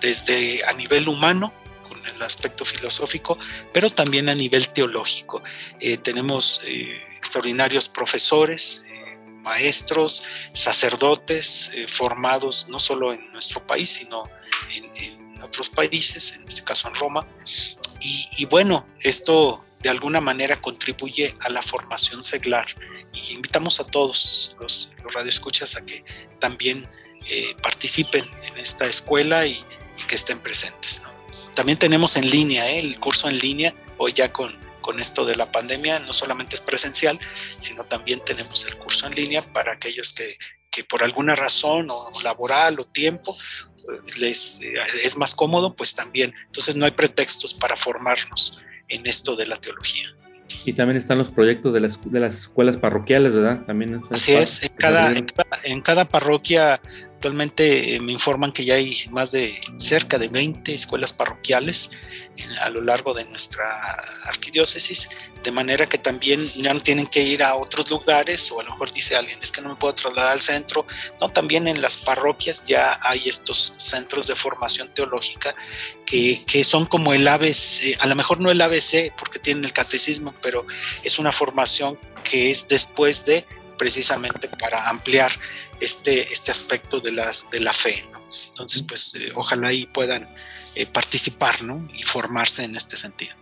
desde 0.00 0.64
a 0.64 0.72
nivel 0.74 1.08
humano 1.08 1.52
con 1.88 1.98
el 2.06 2.22
aspecto 2.22 2.64
filosófico, 2.64 3.36
pero 3.72 3.90
también 3.90 4.28
a 4.28 4.36
nivel 4.36 4.68
teológico. 4.68 5.42
Eh, 5.80 5.96
tenemos 5.96 6.60
eh, 6.64 7.02
extraordinarios 7.16 7.88
profesores, 7.88 8.83
maestros, 9.44 10.24
sacerdotes 10.52 11.70
eh, 11.74 11.86
formados 11.86 12.66
no 12.68 12.80
solo 12.80 13.12
en 13.12 13.30
nuestro 13.32 13.64
país, 13.64 13.90
sino 13.90 14.24
en, 14.74 15.14
otros 15.42 15.68
países, 15.68 16.32
en 16.32 16.48
este 16.48 16.64
caso 16.64 16.88
en 16.88 16.94
Roma. 16.94 17.26
Y, 18.00 18.46
bueno, 18.46 18.86
esto 19.00 19.62
de 19.82 19.90
alguna 19.90 20.18
manera 20.18 20.56
contribuye 20.56 21.36
a 21.40 21.50
la 21.50 21.60
formación 21.60 22.24
seglar 22.24 22.66
y 23.12 23.34
invitamos 23.34 23.78
a 23.78 23.84
todos 23.84 24.56
los, 24.58 24.90
radioescuchas 25.12 25.76
a 25.76 25.84
que 25.84 26.02
también 26.38 26.88
eh, 27.28 27.54
participen 27.62 28.24
en 28.42 28.56
esta 28.56 28.86
escuela 28.86 29.46
y, 29.46 29.62
que 30.08 30.16
estén 30.16 30.40
presentes. 30.40 31.02
También 31.54 31.78
tenemos 31.78 32.16
en 32.16 32.28
línea, 32.28 32.68
¿eh? 32.70 32.80
el 32.80 32.98
curso 32.98 33.28
en 33.28 33.38
línea, 33.38 33.74
hoy 33.98 34.12
ya 34.12 34.32
con 34.32 34.63
con 34.84 35.00
esto 35.00 35.24
de 35.24 35.34
la 35.34 35.50
pandemia, 35.50 35.98
no 36.00 36.12
solamente 36.12 36.56
es 36.56 36.60
presencial, 36.60 37.18
sino 37.56 37.84
también 37.84 38.22
tenemos 38.22 38.66
el 38.66 38.76
curso 38.76 39.06
en 39.06 39.14
línea 39.14 39.42
para 39.42 39.72
aquellos 39.72 40.12
que, 40.12 40.36
que 40.70 40.84
por 40.84 41.02
alguna 41.02 41.34
razón 41.34 41.86
o 41.88 42.12
laboral 42.22 42.78
o 42.78 42.84
tiempo 42.84 43.34
pues, 43.82 44.18
les 44.18 44.60
eh, 44.60 44.74
es 45.02 45.16
más 45.16 45.34
cómodo, 45.34 45.74
pues 45.74 45.94
también. 45.94 46.34
Entonces 46.44 46.76
no 46.76 46.84
hay 46.84 46.90
pretextos 46.90 47.54
para 47.54 47.76
formarnos 47.76 48.62
en 48.88 49.06
esto 49.06 49.34
de 49.36 49.46
la 49.46 49.56
teología. 49.56 50.14
Y 50.66 50.74
también 50.74 50.98
están 50.98 51.16
los 51.16 51.30
proyectos 51.30 51.72
de 51.72 51.80
las, 51.80 51.98
de 52.04 52.20
las 52.20 52.40
escuelas 52.40 52.76
parroquiales, 52.76 53.32
¿verdad? 53.32 53.64
También 53.64 54.02
Así 54.10 54.32
es, 54.32 54.64
en 54.64 54.74
cada, 54.74 55.10
en 55.12 55.24
cada, 55.24 55.60
en 55.64 55.80
cada 55.80 56.04
parroquia 56.04 56.78
Actualmente 57.24 57.96
eh, 57.96 58.00
me 58.00 58.12
informan 58.12 58.52
que 58.52 58.66
ya 58.66 58.74
hay 58.74 58.94
más 59.10 59.32
de 59.32 59.58
cerca 59.78 60.18
de 60.18 60.28
20 60.28 60.74
escuelas 60.74 61.14
parroquiales 61.14 61.90
a 62.60 62.68
lo 62.68 62.82
largo 62.82 63.14
de 63.14 63.24
nuestra 63.24 63.64
arquidiócesis, 64.24 65.08
de 65.42 65.50
manera 65.50 65.86
que 65.86 65.96
también 65.96 66.46
ya 66.48 66.74
no 66.74 66.80
tienen 66.80 67.06
que 67.06 67.22
ir 67.22 67.42
a 67.42 67.54
otros 67.54 67.88
lugares 67.88 68.52
o 68.52 68.60
a 68.60 68.64
lo 68.64 68.72
mejor 68.72 68.92
dice 68.92 69.16
alguien, 69.16 69.38
es 69.40 69.50
que 69.50 69.62
no 69.62 69.70
me 69.70 69.76
puedo 69.76 69.94
trasladar 69.94 70.34
al 70.34 70.42
centro. 70.42 70.86
No, 71.18 71.30
también 71.30 71.66
en 71.66 71.80
las 71.80 71.96
parroquias 71.96 72.62
ya 72.64 73.00
hay 73.02 73.26
estos 73.26 73.72
centros 73.78 74.26
de 74.26 74.36
formación 74.36 74.92
teológica 74.92 75.54
que, 76.04 76.44
que 76.44 76.62
son 76.62 76.84
como 76.84 77.14
el 77.14 77.26
ABC, 77.26 77.96
a 78.00 78.06
lo 78.06 78.16
mejor 78.16 78.38
no 78.38 78.50
el 78.50 78.60
ABC 78.60 79.14
porque 79.18 79.38
tienen 79.38 79.64
el 79.64 79.72
catecismo, 79.72 80.34
pero 80.42 80.66
es 81.02 81.18
una 81.18 81.32
formación 81.32 81.98
que 82.22 82.50
es 82.50 82.68
después 82.68 83.24
de 83.24 83.46
precisamente 83.78 84.48
para 84.48 84.88
ampliar 84.88 85.32
este, 85.80 86.32
este 86.32 86.50
aspecto 86.50 87.00
de, 87.00 87.12
las, 87.12 87.48
de 87.50 87.60
la 87.60 87.72
fe. 87.72 87.94
Entonces, 88.48 88.82
pues 88.82 89.14
eh, 89.14 89.30
ojalá 89.34 89.72
y 89.72 89.86
puedan 89.86 90.28
eh, 90.74 90.86
participar 90.86 91.56
y 91.94 92.02
formarse 92.02 92.64
en 92.64 92.76
este 92.76 92.96
sentido. 92.96 93.34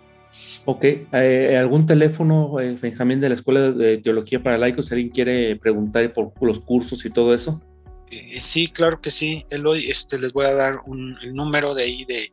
Ok, 0.65 0.85
eh, 0.85 1.57
¿algún 1.59 1.87
teléfono, 1.87 2.53
Benjamín, 2.81 3.21
de 3.21 3.29
la 3.29 3.35
Escuela 3.35 3.73
de 3.73 3.99
Teología 3.99 4.43
para 4.43 4.59
Laicos? 4.59 4.93
¿Alguien 4.93 5.11
quiere 5.11 5.57
preguntar 5.57 6.13
por 6.13 6.33
los 6.43 6.61
cursos 6.61 7.05
y 7.05 7.11
todo 7.11 7.35
eso? 7.35 7.61
sí, 8.41 8.69
claro 8.69 9.01
que 9.01 9.11
sí. 9.11 9.47
Eloy, 9.51 9.89
este, 9.89 10.19
les 10.19 10.33
voy 10.33 10.47
a 10.47 10.53
dar 10.53 10.77
un, 10.87 11.17
el 11.23 11.35
número 11.35 11.75
de 11.75 11.85
ahí 11.85 12.05
de, 12.05 12.31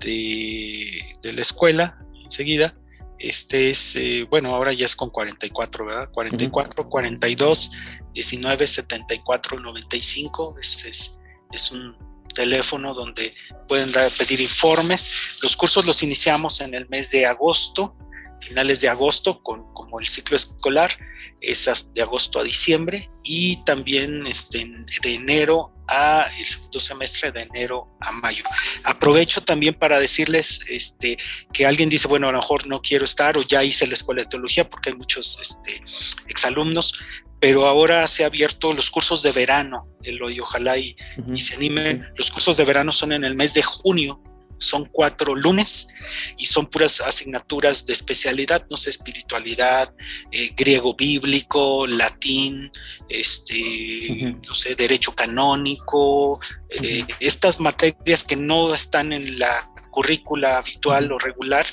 de, 0.00 1.32
la 1.32 1.40
escuela 1.40 1.98
enseguida. 2.24 2.74
Este 3.18 3.70
es, 3.70 3.96
bueno, 4.28 4.54
ahora 4.54 4.72
ya 4.72 4.84
es 4.84 4.94
con 4.94 5.10
44, 5.10 5.86
¿verdad? 5.86 6.10
44, 6.12 6.88
42, 6.88 7.70
19, 8.12 8.66
74, 8.66 9.60
95. 9.60 10.56
Este 10.60 10.90
es, 10.90 11.18
es 11.52 11.70
un 11.70 11.96
teléfono 12.34 12.94
donde 12.94 13.34
pueden 13.66 13.90
dar, 13.90 14.10
pedir 14.12 14.40
informes. 14.40 15.38
Los 15.40 15.56
cursos 15.56 15.84
los 15.84 16.02
iniciamos 16.02 16.60
en 16.60 16.74
el 16.74 16.88
mes 16.88 17.10
de 17.10 17.26
agosto, 17.26 17.96
finales 18.40 18.82
de 18.82 18.88
agosto, 18.88 19.42
con, 19.42 19.64
como 19.72 19.98
el 19.98 20.06
ciclo 20.06 20.36
escolar, 20.36 20.92
es 21.40 21.90
de 21.94 22.02
agosto 22.02 22.38
a 22.38 22.44
diciembre, 22.44 23.10
y 23.24 23.64
también 23.64 24.26
este, 24.26 24.70
de 25.02 25.14
enero 25.14 25.72
a 25.88 26.26
el 26.38 26.44
segundo 26.44 26.80
semestre 26.80 27.32
de 27.32 27.42
enero 27.42 27.88
a 28.00 28.12
mayo. 28.12 28.44
Aprovecho 28.84 29.40
también 29.42 29.74
para 29.74 29.98
decirles 29.98 30.60
este, 30.68 31.16
que 31.52 31.66
alguien 31.66 31.88
dice, 31.88 32.08
bueno, 32.08 32.28
a 32.28 32.32
lo 32.32 32.38
mejor 32.38 32.66
no 32.66 32.80
quiero 32.80 33.04
estar 33.04 33.36
o 33.36 33.42
ya 33.42 33.62
hice 33.62 33.86
la 33.86 33.94
escuela 33.94 34.22
de 34.22 34.28
teología 34.28 34.68
porque 34.68 34.90
hay 34.90 34.96
muchos 34.96 35.38
este, 35.40 35.82
exalumnos 36.28 36.94
pero 37.38 37.66
ahora 37.66 38.06
se 38.06 38.24
ha 38.24 38.28
abierto 38.28 38.72
los 38.72 38.90
cursos 38.90 39.22
de 39.22 39.32
verano, 39.32 39.86
y 40.02 40.40
ojalá 40.40 40.78
y, 40.78 40.96
se 41.36 41.54
animen. 41.54 42.08
Los 42.16 42.30
cursos 42.30 42.56
de 42.56 42.64
verano 42.64 42.92
son 42.92 43.12
en 43.12 43.24
el 43.24 43.34
mes 43.34 43.54
de 43.54 43.62
junio, 43.62 44.22
son 44.58 44.86
cuatro 44.86 45.34
lunes 45.34 45.88
y 46.36 46.46
son 46.46 46.66
puras 46.66 47.00
asignaturas 47.00 47.86
de 47.86 47.92
especialidad, 47.92 48.64
no 48.70 48.76
sé, 48.76 48.90
espiritualidad, 48.90 49.92
eh, 50.30 50.52
griego 50.56 50.94
bíblico, 50.94 51.86
latín, 51.86 52.70
este, 53.08 54.34
no 54.46 54.54
sé, 54.54 54.74
derecho 54.74 55.14
canónico, 55.14 56.40
eh, 56.70 57.04
estas 57.20 57.60
materias 57.60 58.24
que 58.24 58.36
no 58.36 58.74
están 58.74 59.12
en 59.12 59.38
la 59.38 59.70
currícula 59.90 60.58
habitual 60.58 61.10
o 61.10 61.18
regular, 61.18 61.64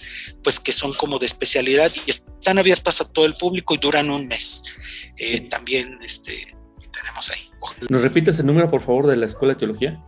pues 0.44 0.60
que 0.60 0.72
son 0.72 0.94
como 0.94 1.20
de 1.20 1.26
especialidad 1.26 1.92
y 2.06 2.10
están 2.10 2.58
abiertas 2.58 3.02
a 3.02 3.10
todo 3.10 3.26
el 3.26 3.34
público 3.34 3.76
y 3.76 3.78
duran 3.78 4.10
un 4.10 4.28
mes. 4.28 4.64
Eh, 5.18 5.42
también 5.50 5.98
este, 6.02 6.56
tenemos 6.92 7.30
ahí. 7.30 7.50
¿Nos 7.90 8.02
repites 8.02 8.40
el 8.40 8.46
número, 8.46 8.70
por 8.70 8.82
favor, 8.82 9.08
de 9.08 9.18
la 9.18 9.26
Escuela 9.26 9.56
de 9.56 9.60
Teología? 9.60 10.02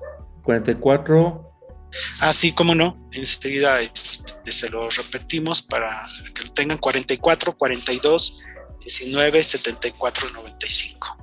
44. 0.43 1.54
Ah, 2.19 2.33
sí, 2.33 2.51
cómo 2.51 2.75
no. 2.75 3.09
Enseguida 3.11 3.81
este, 3.81 4.51
se 4.51 4.69
lo 4.69 4.89
repetimos 4.89 5.61
para 5.61 6.05
que 6.33 6.43
lo 6.43 6.51
tengan 6.51 6.77
44, 6.77 7.57
42, 7.57 8.41
19, 8.81 9.43
74, 9.43 10.29
95. 10.31 11.17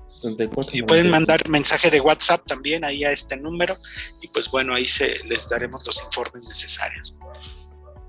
y 0.73 0.83
pueden 0.83 1.11
mandar 1.11 1.49
mensaje 1.49 1.91
de 1.91 2.01
WhatsApp 2.01 2.47
también 2.47 2.85
ahí 2.85 3.05
a 3.05 3.11
este 3.11 3.37
número 3.37 3.77
y 4.21 4.29
pues 4.29 4.51
bueno, 4.51 4.75
ahí 4.75 4.87
se 4.87 5.17
les 5.27 5.49
daremos 5.49 5.85
los 5.87 6.03
informes 6.03 6.47
necesarios. 6.49 7.19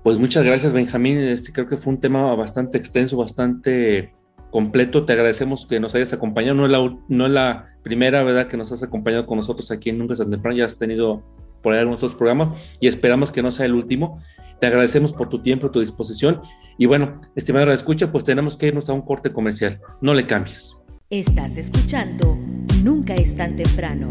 Pues 0.02 0.18
muchas 0.18 0.44
gracias 0.44 0.72
Benjamín, 0.72 1.18
este 1.18 1.52
creo 1.52 1.68
que 1.68 1.76
fue 1.76 1.92
un 1.92 2.00
tema 2.00 2.34
bastante 2.34 2.78
extenso, 2.78 3.16
bastante 3.16 4.12
completo. 4.54 5.04
Te 5.04 5.14
agradecemos 5.14 5.66
que 5.66 5.80
nos 5.80 5.96
hayas 5.96 6.12
acompañado. 6.12 6.54
No 6.54 6.66
es 6.66 6.70
la, 6.70 6.96
no 7.08 7.26
es 7.26 7.32
la 7.32 7.74
primera, 7.82 8.22
¿verdad?, 8.22 8.46
que 8.46 8.56
nos 8.56 8.70
has 8.70 8.84
acompañado 8.84 9.26
con 9.26 9.36
nosotros 9.36 9.68
aquí 9.72 9.90
en 9.90 9.98
Nunca 9.98 10.12
es 10.12 10.20
tan 10.20 10.30
temprano. 10.30 10.56
Ya 10.56 10.64
has 10.64 10.78
tenido 10.78 11.24
por 11.64 11.72
ahí 11.72 11.80
algunos 11.80 11.98
otros 12.00 12.14
programas 12.14 12.62
y 12.78 12.86
esperamos 12.86 13.32
que 13.32 13.42
no 13.42 13.50
sea 13.50 13.66
el 13.66 13.72
último. 13.72 14.22
Te 14.60 14.68
agradecemos 14.68 15.12
por 15.12 15.28
tu 15.28 15.42
tiempo, 15.42 15.70
tu 15.70 15.80
disposición. 15.80 16.42
Y 16.78 16.86
bueno, 16.86 17.20
estimado 17.34 17.72
escucha, 17.72 18.12
pues 18.12 18.22
tenemos 18.22 18.56
que 18.56 18.68
irnos 18.68 18.88
a 18.88 18.92
un 18.92 19.02
corte 19.02 19.32
comercial. 19.32 19.80
No 20.00 20.14
le 20.14 20.26
cambies. 20.26 20.76
Estás 21.10 21.56
escuchando 21.56 22.38
Nunca 22.82 23.14
es 23.14 23.34
tan 23.34 23.56
temprano. 23.56 24.10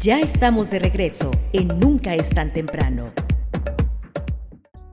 Ya 0.00 0.18
estamos 0.18 0.70
de 0.72 0.80
regreso 0.80 1.30
en 1.52 1.68
Nunca 1.78 2.14
es 2.14 2.28
tan 2.30 2.52
temprano. 2.52 3.12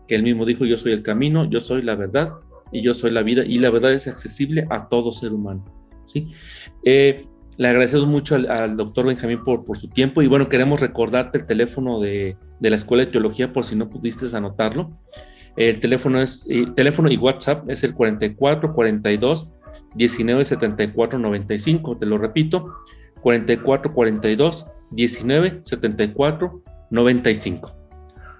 que 0.06 0.14
él 0.14 0.22
mismo 0.22 0.44
dijo, 0.44 0.64
yo 0.64 0.76
soy 0.76 0.92
el 0.92 1.02
camino, 1.02 1.48
yo 1.48 1.60
soy 1.60 1.82
la 1.82 1.96
verdad 1.96 2.32
y 2.70 2.82
yo 2.82 2.94
soy 2.94 3.10
la 3.10 3.22
vida 3.22 3.44
y 3.44 3.58
la 3.58 3.70
verdad 3.70 3.92
es 3.92 4.06
accesible 4.06 4.66
a 4.70 4.88
todo 4.88 5.12
ser 5.12 5.32
humano. 5.32 5.64
¿sí? 6.04 6.28
Eh, 6.84 7.26
le 7.56 7.68
agradecemos 7.68 8.08
mucho 8.08 8.36
al, 8.36 8.76
doctor 8.76 9.06
Benjamín 9.06 9.42
por, 9.44 9.64
por, 9.64 9.76
su 9.76 9.88
tiempo 9.88 10.22
y 10.22 10.26
bueno, 10.26 10.48
queremos 10.48 10.80
recordarte 10.80 11.38
el 11.38 11.46
teléfono 11.46 12.00
de, 12.00 12.36
de, 12.60 12.70
la 12.70 12.76
Escuela 12.76 13.04
de 13.04 13.12
Teología 13.12 13.52
por 13.52 13.64
si 13.64 13.76
no 13.76 13.88
pudiste 13.88 14.26
anotarlo. 14.36 14.90
El 15.56 15.78
teléfono 15.78 16.20
es 16.20 16.46
eh, 16.50 16.66
teléfono 16.74 17.10
y 17.10 17.16
WhatsApp 17.16 17.68
es 17.70 17.84
el 17.84 17.94
44 17.94 18.74
42 18.74 19.48
19 19.94 20.44
74 20.44 21.18
95, 21.18 21.98
te 21.98 22.06
lo 22.06 22.18
repito, 22.18 22.74
44 23.20 23.92
42 23.92 24.66
19 24.90 25.60
74 25.62 26.62
95. 26.90 27.72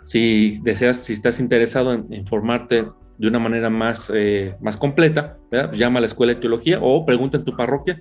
Si 0.05 0.59
deseas, 0.63 0.99
si 0.99 1.15
estás 1.15 1.41
interesado 1.41 1.93
en, 1.93 2.27
formarte 2.27 2.87
de 3.17 3.29
una 3.29 3.39
manera 3.39 3.71
más, 3.71 4.11
eh, 4.15 4.55
más 4.61 4.77
completa, 4.77 5.39
llama 5.73 5.99
a 5.99 6.01
la 6.01 6.07
Escuela 6.07 6.35
de 6.35 6.41
Teología 6.41 6.79
o 6.81 7.07
pregunta 7.07 7.39
en 7.39 7.45
tu 7.45 7.57
parroquia 7.57 8.01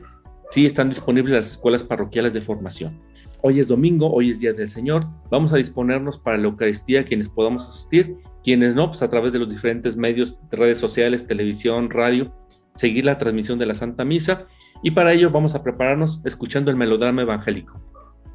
si 0.51 0.65
están 0.65 0.89
disponibles 0.89 1.33
las 1.33 1.51
escuelas 1.53 1.83
parroquiales 1.83 2.33
de 2.33 2.41
formación. 2.41 2.99
Hoy 3.41 3.59
es 3.59 3.67
domingo, 3.67 4.11
hoy 4.13 4.29
es 4.29 4.39
Día 4.39 4.53
del 4.53 4.69
Señor, 4.69 5.05
vamos 5.31 5.51
a 5.51 5.57
disponernos 5.57 6.19
para 6.19 6.37
la 6.37 6.45
Eucaristía, 6.45 7.03
quienes 7.03 7.27
podamos 7.27 7.63
asistir, 7.63 8.15
quienes 8.43 8.75
no, 8.75 8.87
pues 8.87 9.01
a 9.01 9.09
través 9.09 9.33
de 9.33 9.39
los 9.39 9.49
diferentes 9.49 9.97
medios, 9.97 10.37
redes 10.51 10.77
sociales, 10.77 11.25
televisión, 11.25 11.89
radio, 11.89 12.31
seguir 12.75 13.05
la 13.05 13.17
transmisión 13.17 13.59
de 13.59 13.65
la 13.65 13.75
Santa 13.75 14.03
Misa 14.03 14.47
y 14.81 14.91
para 14.91 15.13
ello 15.13 15.31
vamos 15.31 15.55
a 15.55 15.63
prepararnos 15.63 16.21
escuchando 16.25 16.71
el 16.71 16.77
melodrama 16.77 17.21
evangélico. 17.21 17.79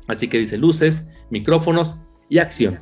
Así 0.07 0.29
que 0.29 0.39
dice 0.39 0.57
luces, 0.57 1.07
micrófonos 1.31 1.97
y 2.29 2.39
acción. 2.39 2.79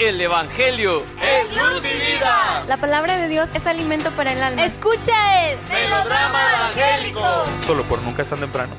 El 0.00 0.20
Evangelio 0.20 1.02
es 1.20 1.50
luz 1.56 1.82
y 1.82 2.12
vida. 2.12 2.62
La 2.68 2.76
palabra 2.76 3.18
de 3.18 3.26
Dios 3.26 3.48
es 3.52 3.66
alimento 3.66 4.12
para 4.12 4.32
el 4.32 4.40
alma. 4.40 4.64
Escucha 4.64 5.50
el 5.50 5.58
melodrama 5.68 6.54
evangélico. 6.54 7.20
Solo 7.62 7.82
por 7.82 8.00
nunca 8.04 8.22
es 8.22 8.28
tan 8.28 8.38
temprano. 8.38 8.74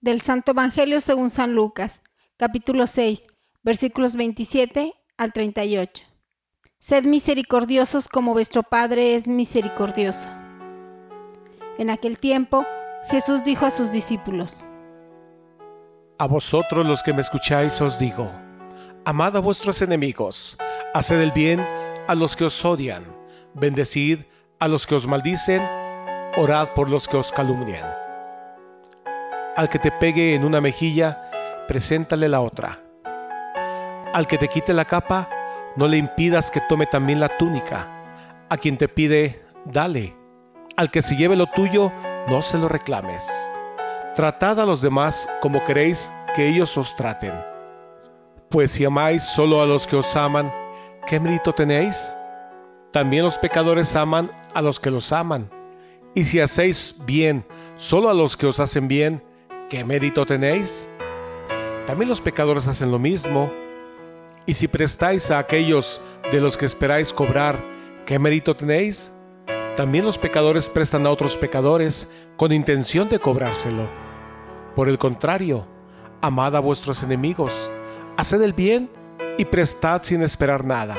Del 0.00 0.20
Santo 0.20 0.50
Evangelio 0.50 1.00
según 1.00 1.30
San 1.30 1.54
Lucas, 1.54 2.02
capítulo 2.36 2.88
6, 2.88 3.28
versículos 3.62 4.16
27 4.16 4.97
al 5.18 5.32
38. 5.32 6.04
Sed 6.78 7.02
misericordiosos 7.02 8.06
como 8.08 8.32
vuestro 8.32 8.62
Padre 8.62 9.16
es 9.16 9.26
misericordioso. 9.26 10.28
En 11.76 11.90
aquel 11.90 12.18
tiempo, 12.18 12.64
Jesús 13.10 13.44
dijo 13.44 13.66
a 13.66 13.70
sus 13.70 13.90
discípulos, 13.90 14.64
A 16.18 16.26
vosotros 16.26 16.86
los 16.86 17.02
que 17.02 17.12
me 17.12 17.20
escucháis 17.20 17.80
os 17.80 17.98
digo, 17.98 18.30
amad 19.04 19.36
a 19.36 19.40
vuestros 19.40 19.82
enemigos, 19.82 20.56
haced 20.94 21.20
el 21.20 21.32
bien 21.32 21.60
a 22.06 22.14
los 22.14 22.36
que 22.36 22.44
os 22.44 22.64
odian, 22.64 23.04
bendecid 23.54 24.20
a 24.60 24.68
los 24.68 24.86
que 24.86 24.94
os 24.94 25.06
maldicen, 25.06 25.62
orad 26.36 26.68
por 26.74 26.88
los 26.88 27.08
que 27.08 27.16
os 27.16 27.32
calumnian. 27.32 27.86
Al 29.56 29.68
que 29.68 29.80
te 29.80 29.90
pegue 29.90 30.36
en 30.36 30.44
una 30.44 30.60
mejilla, 30.60 31.66
preséntale 31.66 32.28
la 32.28 32.40
otra. 32.40 32.87
Al 34.12 34.26
que 34.26 34.38
te 34.38 34.48
quite 34.48 34.72
la 34.72 34.86
capa, 34.86 35.28
no 35.76 35.86
le 35.86 35.98
impidas 35.98 36.50
que 36.50 36.62
tome 36.62 36.86
también 36.86 37.20
la 37.20 37.36
túnica. 37.36 37.86
A 38.48 38.56
quien 38.56 38.78
te 38.78 38.88
pide, 38.88 39.44
dale. 39.66 40.16
Al 40.76 40.90
que 40.90 41.02
se 41.02 41.16
lleve 41.16 41.36
lo 41.36 41.46
tuyo, 41.46 41.92
no 42.28 42.40
se 42.40 42.58
lo 42.58 42.68
reclames. 42.68 43.28
Tratad 44.16 44.60
a 44.60 44.66
los 44.66 44.80
demás 44.80 45.28
como 45.40 45.62
queréis 45.64 46.12
que 46.34 46.48
ellos 46.48 46.76
os 46.78 46.96
traten. 46.96 47.32
Pues 48.48 48.72
si 48.72 48.84
amáis 48.84 49.22
solo 49.22 49.60
a 49.60 49.66
los 49.66 49.86
que 49.86 49.96
os 49.96 50.16
aman, 50.16 50.50
¿qué 51.06 51.20
mérito 51.20 51.52
tenéis? 51.52 52.16
También 52.90 53.24
los 53.24 53.36
pecadores 53.36 53.94
aman 53.94 54.30
a 54.54 54.62
los 54.62 54.80
que 54.80 54.90
los 54.90 55.12
aman. 55.12 55.50
Y 56.14 56.24
si 56.24 56.40
hacéis 56.40 56.96
bien 57.04 57.44
solo 57.76 58.08
a 58.08 58.14
los 58.14 58.36
que 58.36 58.46
os 58.46 58.58
hacen 58.58 58.88
bien, 58.88 59.22
¿qué 59.68 59.84
mérito 59.84 60.24
tenéis? 60.24 60.88
También 61.86 62.08
los 62.08 62.22
pecadores 62.22 62.66
hacen 62.66 62.90
lo 62.90 62.98
mismo. 62.98 63.52
Y 64.48 64.54
si 64.54 64.66
prestáis 64.66 65.30
a 65.30 65.38
aquellos 65.38 66.00
de 66.32 66.40
los 66.40 66.56
que 66.56 66.64
esperáis 66.64 67.12
cobrar, 67.12 67.62
¿qué 68.06 68.18
mérito 68.18 68.56
tenéis? 68.56 69.12
También 69.76 70.06
los 70.06 70.16
pecadores 70.16 70.70
prestan 70.70 71.06
a 71.06 71.10
otros 71.10 71.36
pecadores 71.36 72.14
con 72.38 72.50
intención 72.50 73.10
de 73.10 73.18
cobrárselo. 73.18 73.82
Por 74.74 74.88
el 74.88 74.96
contrario, 74.96 75.66
amad 76.22 76.56
a 76.56 76.60
vuestros 76.60 77.02
enemigos, 77.02 77.70
haced 78.16 78.40
el 78.40 78.54
bien 78.54 78.88
y 79.36 79.44
prestad 79.44 80.00
sin 80.02 80.22
esperar 80.22 80.64
nada. 80.64 80.96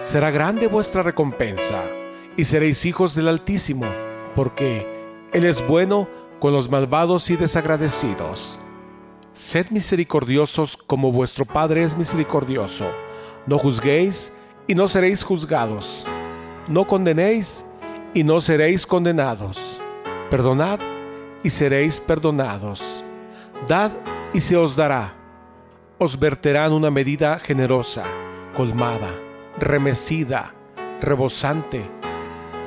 Será 0.00 0.30
grande 0.30 0.68
vuestra 0.68 1.02
recompensa 1.02 1.82
y 2.36 2.44
seréis 2.44 2.86
hijos 2.86 3.16
del 3.16 3.26
Altísimo, 3.26 3.86
porque 4.36 4.86
Él 5.32 5.44
es 5.44 5.66
bueno 5.66 6.06
con 6.38 6.52
los 6.52 6.70
malvados 6.70 7.30
y 7.30 7.36
desagradecidos. 7.36 8.60
Sed 9.38 9.66
misericordiosos 9.70 10.76
como 10.76 11.12
vuestro 11.12 11.44
Padre 11.44 11.84
es 11.84 11.96
misericordioso. 11.96 12.86
No 13.46 13.58
juzguéis 13.58 14.32
y 14.66 14.74
no 14.74 14.88
seréis 14.88 15.22
juzgados. 15.22 16.06
No 16.68 16.86
condenéis 16.86 17.64
y 18.14 18.24
no 18.24 18.40
seréis 18.40 18.86
condenados. 18.86 19.80
Perdonad 20.30 20.80
y 21.42 21.50
seréis 21.50 22.00
perdonados. 22.00 23.04
Dad 23.68 23.92
y 24.32 24.40
se 24.40 24.56
os 24.56 24.74
dará. 24.74 25.14
Os 25.98 26.18
verterán 26.18 26.72
una 26.72 26.90
medida 26.90 27.38
generosa, 27.38 28.04
colmada, 28.56 29.14
remecida, 29.58 30.54
rebosante, 31.00 31.82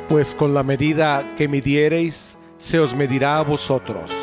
pues 0.08 0.36
con 0.36 0.54
la 0.54 0.64
medida 0.64 1.36
que 1.36 1.48
midiereis, 1.48 2.38
se 2.58 2.80
os 2.80 2.96
medirá 2.96 3.40
a 3.40 3.44
vosotros. 3.44 4.19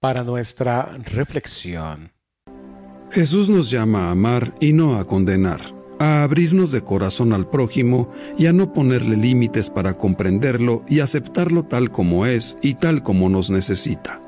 Para 0.00 0.22
nuestra 0.22 0.92
reflexión. 1.12 2.12
Jesús 3.10 3.50
nos 3.50 3.68
llama 3.68 4.06
a 4.06 4.10
amar 4.12 4.54
y 4.60 4.72
no 4.72 4.96
a 4.96 5.04
condenar, 5.04 5.60
a 5.98 6.22
abrirnos 6.22 6.70
de 6.70 6.82
corazón 6.82 7.32
al 7.32 7.50
prójimo 7.50 8.08
y 8.38 8.46
a 8.46 8.52
no 8.52 8.72
ponerle 8.72 9.16
límites 9.16 9.70
para 9.70 9.98
comprenderlo 9.98 10.84
y 10.88 11.00
aceptarlo 11.00 11.64
tal 11.64 11.90
como 11.90 12.26
es 12.26 12.56
y 12.62 12.74
tal 12.74 13.02
como 13.02 13.28
nos 13.28 13.50
necesita. 13.50 14.20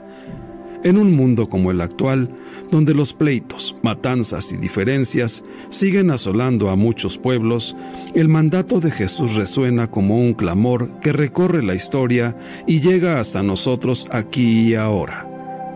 En 0.83 0.99
un 0.99 1.15
mundo 1.15 1.49
como 1.49 1.71
el 1.71 1.83
actual, 1.83 2.35
donde 2.73 2.93
los 2.93 3.15
pleitos, 3.15 3.77
matanzas 3.81 4.53
y 4.53 4.57
diferencias 4.57 5.45
siguen 5.69 6.11
asolando 6.11 6.71
a 6.71 6.75
muchos 6.75 7.17
pueblos, 7.17 7.77
el 8.17 8.27
mandato 8.27 8.81
de 8.81 8.91
Jesús 8.91 9.37
resuena 9.37 9.89
como 9.89 10.19
un 10.19 10.35
clamor 10.35 10.99
que 10.99 11.13
recorre 11.13 11.63
la 11.63 11.77
historia 11.77 12.37
y 12.67 12.81
llega 12.81 13.21
hasta 13.21 13.45
nosotros 13.45 14.09
aquí 14.11 14.71
y 14.71 14.75
ahora. 14.75 15.30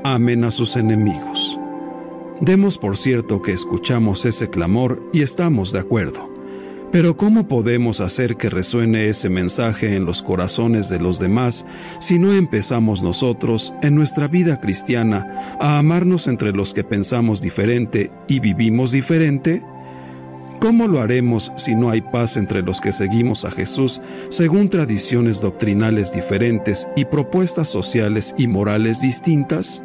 Amen 0.07 0.45
a 0.45 0.51
sus 0.51 0.77
enemigos. 0.77 1.59
Demos 2.39 2.77
por 2.77 2.99
cierto 2.99 3.41
que 3.41 3.53
escuchamos 3.53 4.27
ese 4.27 4.51
clamor 4.51 5.03
y 5.15 5.23
estamos 5.23 5.73
de 5.73 5.79
acuerdo. 5.79 6.31
Pero 6.93 7.17
¿cómo 7.17 7.49
podemos 7.49 8.03
hacer 8.03 8.37
que 8.37 8.51
resuene 8.51 9.09
ese 9.09 9.31
mensaje 9.31 9.97
en 9.97 10.05
los 10.05 10.23
corazones 10.23 10.91
de 10.91 10.99
los 10.99 11.19
demás 11.19 11.65
si 12.01 12.19
no 12.19 12.35
empezamos 12.35 13.03
nosotros, 13.03 13.73
en 13.81 13.95
nuestra 13.95 14.29
vida 14.29 14.61
cristiana, 14.61 15.57
a 15.59 15.79
amarnos 15.79 16.27
entre 16.27 16.53
los 16.53 16.75
que 16.75 16.85
pensamos 16.85 17.41
diferente 17.41 18.13
y 18.29 18.41
vivimos 18.41 18.93
diferente? 18.93 19.63
¿Cómo 20.61 20.87
lo 20.87 21.01
haremos 21.01 21.51
si 21.57 21.75
no 21.75 21.89
hay 21.89 22.03
paz 22.03 22.37
entre 22.37 22.61
los 22.61 22.83
que 22.83 22.93
seguimos 22.93 23.47
a 23.47 23.51
Jesús 23.51 24.03
según 24.29 24.69
tradiciones 24.69 25.41
doctrinales 25.41 26.13
diferentes 26.13 26.87
y 26.95 27.07
propuestas 27.07 27.69
sociales 27.69 28.35
y 28.37 28.49
morales 28.49 29.01
distintas? 29.01 29.83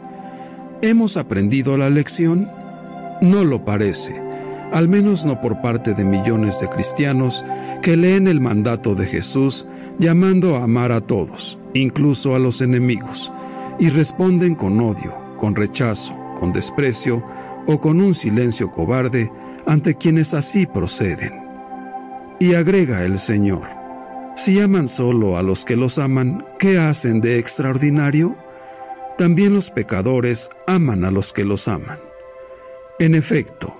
¿Hemos 0.81 1.17
aprendido 1.17 1.75
la 1.75 1.89
lección? 1.89 2.49
No 3.21 3.43
lo 3.43 3.65
parece, 3.65 4.15
al 4.71 4.87
menos 4.87 5.25
no 5.25 5.41
por 5.41 5.59
parte 5.59 5.93
de 5.93 6.05
millones 6.05 6.61
de 6.61 6.69
cristianos 6.69 7.43
que 7.81 7.97
leen 7.97 8.29
el 8.29 8.39
mandato 8.39 8.95
de 8.95 9.05
Jesús 9.05 9.67
llamando 9.97 10.55
a 10.55 10.63
amar 10.63 10.93
a 10.93 11.01
todos, 11.01 11.59
incluso 11.73 12.33
a 12.33 12.39
los 12.39 12.61
enemigos, 12.61 13.29
y 13.77 13.89
responden 13.89 14.55
con 14.55 14.79
odio, 14.79 15.13
con 15.37 15.53
rechazo, 15.53 16.15
con 16.39 16.53
desprecio 16.53 17.21
o 17.67 17.81
con 17.81 17.99
un 17.99 18.15
silencio 18.15 18.71
cobarde 18.71 19.29
ante 19.65 19.95
quienes 19.95 20.33
así 20.33 20.65
proceden. 20.65 21.33
Y 22.39 22.53
agrega 22.53 23.03
el 23.03 23.19
Señor, 23.19 23.67
si 24.37 24.61
aman 24.61 24.87
solo 24.87 25.37
a 25.37 25.43
los 25.43 25.65
que 25.65 25.75
los 25.75 25.99
aman, 25.99 26.45
¿qué 26.57 26.77
hacen 26.77 27.19
de 27.19 27.37
extraordinario? 27.37 28.37
También 29.19 29.53
los 29.53 29.69
pecadores 29.69 30.49
aman 30.65 31.03
a 31.03 31.11
los 31.11 31.33
que 31.33 31.43
los 31.43 31.67
aman. 31.67 31.99
En 32.99 33.15
efecto, 33.15 33.75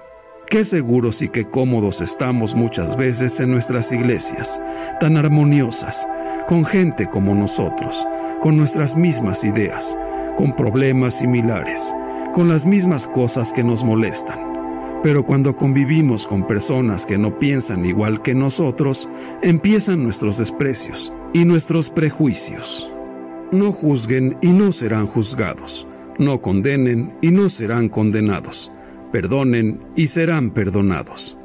qué 0.50 0.66
seguros 0.66 1.22
y 1.22 1.30
qué 1.30 1.46
cómodos 1.46 2.02
estamos 2.02 2.56
muchas 2.56 2.98
veces 2.98 3.40
en 3.40 3.50
nuestras 3.50 3.94
iglesias, 3.94 4.62
tan 5.00 5.16
armoniosas, 5.16 6.06
con 6.46 6.66
gente 6.66 7.08
como 7.10 7.36
nosotros, 7.36 8.06
con 8.42 8.58
nuestras 8.58 8.98
mismas 8.98 9.46
ideas, 9.46 9.98
con 10.38 10.58
problemas 10.58 11.20
similares, 11.20 11.96
con 12.34 12.50
las 12.50 12.66
mismas 12.66 13.08
cosas 13.08 13.54
que 13.54 13.64
nos 13.64 13.82
molestan. 13.82 14.42
Pero 15.04 15.26
cuando 15.26 15.56
convivimos 15.56 16.28
con 16.28 16.46
personas 16.48 17.06
que 17.06 17.18
no 17.18 17.40
piensan 17.40 17.86
igual 17.86 18.22
que 18.22 18.36
nosotros, 18.36 19.10
empiezan 19.42 20.04
nuestros 20.04 20.38
desprecios 20.38 21.14
y 21.32 21.46
nuestros 21.46 21.90
prejuicios. 21.90 22.92
No 23.52 23.72
juzguen 23.72 24.38
y 24.42 24.54
no 24.54 24.72
serán 24.72 25.08
juzgados. 25.08 25.88
No 26.20 26.40
condenen 26.42 27.14
y 27.22 27.32
no 27.32 27.50
serán 27.50 27.90
condenados. 27.90 28.72
Perdonen 29.12 29.80
y 29.96 30.08
serán 30.08 30.52
perdonados. 30.52 31.36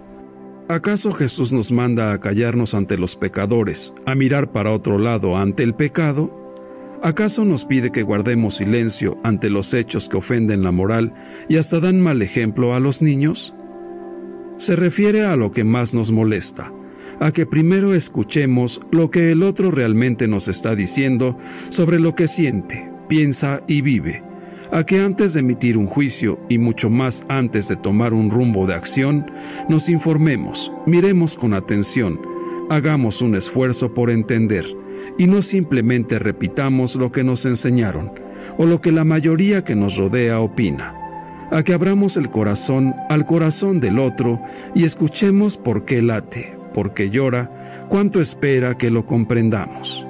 ¿Acaso 0.69 1.13
Jesús 1.13 1.53
nos 1.53 1.73
manda 1.73 2.13
a 2.13 2.19
callarnos 2.19 2.75
ante 2.75 2.99
los 2.99 3.17
pecadores, 3.17 3.95
a 4.05 4.15
mirar 4.15 4.53
para 4.53 4.73
otro 4.73 4.99
lado 4.99 5.37
ante 5.37 5.63
el 5.63 5.75
pecado? 5.75 6.45
¿Acaso 7.03 7.45
nos 7.45 7.65
pide 7.65 7.91
que 7.91 8.03
guardemos 8.03 8.57
silencio 8.57 9.19
ante 9.23 9.49
los 9.49 9.73
hechos 9.73 10.09
que 10.09 10.17
ofenden 10.17 10.63
la 10.63 10.73
moral 10.73 11.15
y 11.49 11.57
hasta 11.57 11.81
dan 11.81 12.01
mal 12.01 12.21
ejemplo 12.21 12.75
a 12.75 12.81
los 12.81 13.01
niños? 13.01 13.55
Se 14.59 14.77
refiere 14.77 15.25
a 15.25 15.37
lo 15.37 15.53
que 15.53 15.65
más 15.65 15.95
nos 15.95 16.11
molesta, 16.11 16.73
a 17.25 17.33
que 17.33 17.47
primero 17.47 17.95
escuchemos 17.95 18.83
lo 18.91 19.11
que 19.11 19.33
el 19.33 19.43
otro 19.45 19.71
realmente 19.71 20.29
nos 20.29 20.47
está 20.47 20.77
diciendo 20.77 21.39
sobre 21.71 21.99
lo 21.99 22.15
que 22.15 22.29
siente, 22.29 22.93
piensa 23.09 23.63
y 23.67 23.81
vive, 23.81 24.23
a 24.71 24.85
que 24.85 25.01
antes 25.01 25.33
de 25.33 25.41
emitir 25.41 25.79
un 25.79 25.87
juicio 25.87 26.39
y 26.51 26.59
mucho 26.59 26.91
más 26.91 27.25
antes 27.29 27.67
de 27.69 27.77
tomar 27.77 28.13
un 28.13 28.31
rumbo 28.31 28.67
de 28.67 28.75
acción, 28.75 29.25
nos 29.71 29.89
informemos, 29.89 30.71
miremos 30.85 31.35
con 31.35 31.55
atención, 31.55 32.21
hagamos 32.69 33.23
un 33.23 33.37
esfuerzo 33.37 33.95
por 33.95 34.11
entender 34.11 34.67
y 35.17 35.27
no 35.27 35.41
simplemente 35.41 36.19
repitamos 36.19 36.95
lo 36.95 37.11
que 37.11 37.25
nos 37.25 37.47
enseñaron 37.47 38.13
o 38.59 38.67
lo 38.67 38.83
que 38.83 38.93
la 38.93 39.05
mayoría 39.05 39.65
que 39.65 39.75
nos 39.75 39.97
rodea 39.97 40.41
opina 40.41 40.95
a 41.51 41.63
que 41.63 41.73
abramos 41.73 42.19
el 42.19 42.31
corazón 42.31 42.95
al 43.09 43.25
corazón 43.25 43.81
del 43.81 43.99
otro 43.99 44.43
y 44.75 44.85
escuchemos 44.85 45.57
por 45.57 45.87
qué 45.87 46.03
late, 46.03 46.64
porque 46.75 47.09
llora, 47.09 47.87
cuánto 47.89 48.21
espera 48.21 48.77
que 48.77 48.91
lo 48.91 49.07
comprendamos. 49.07 50.07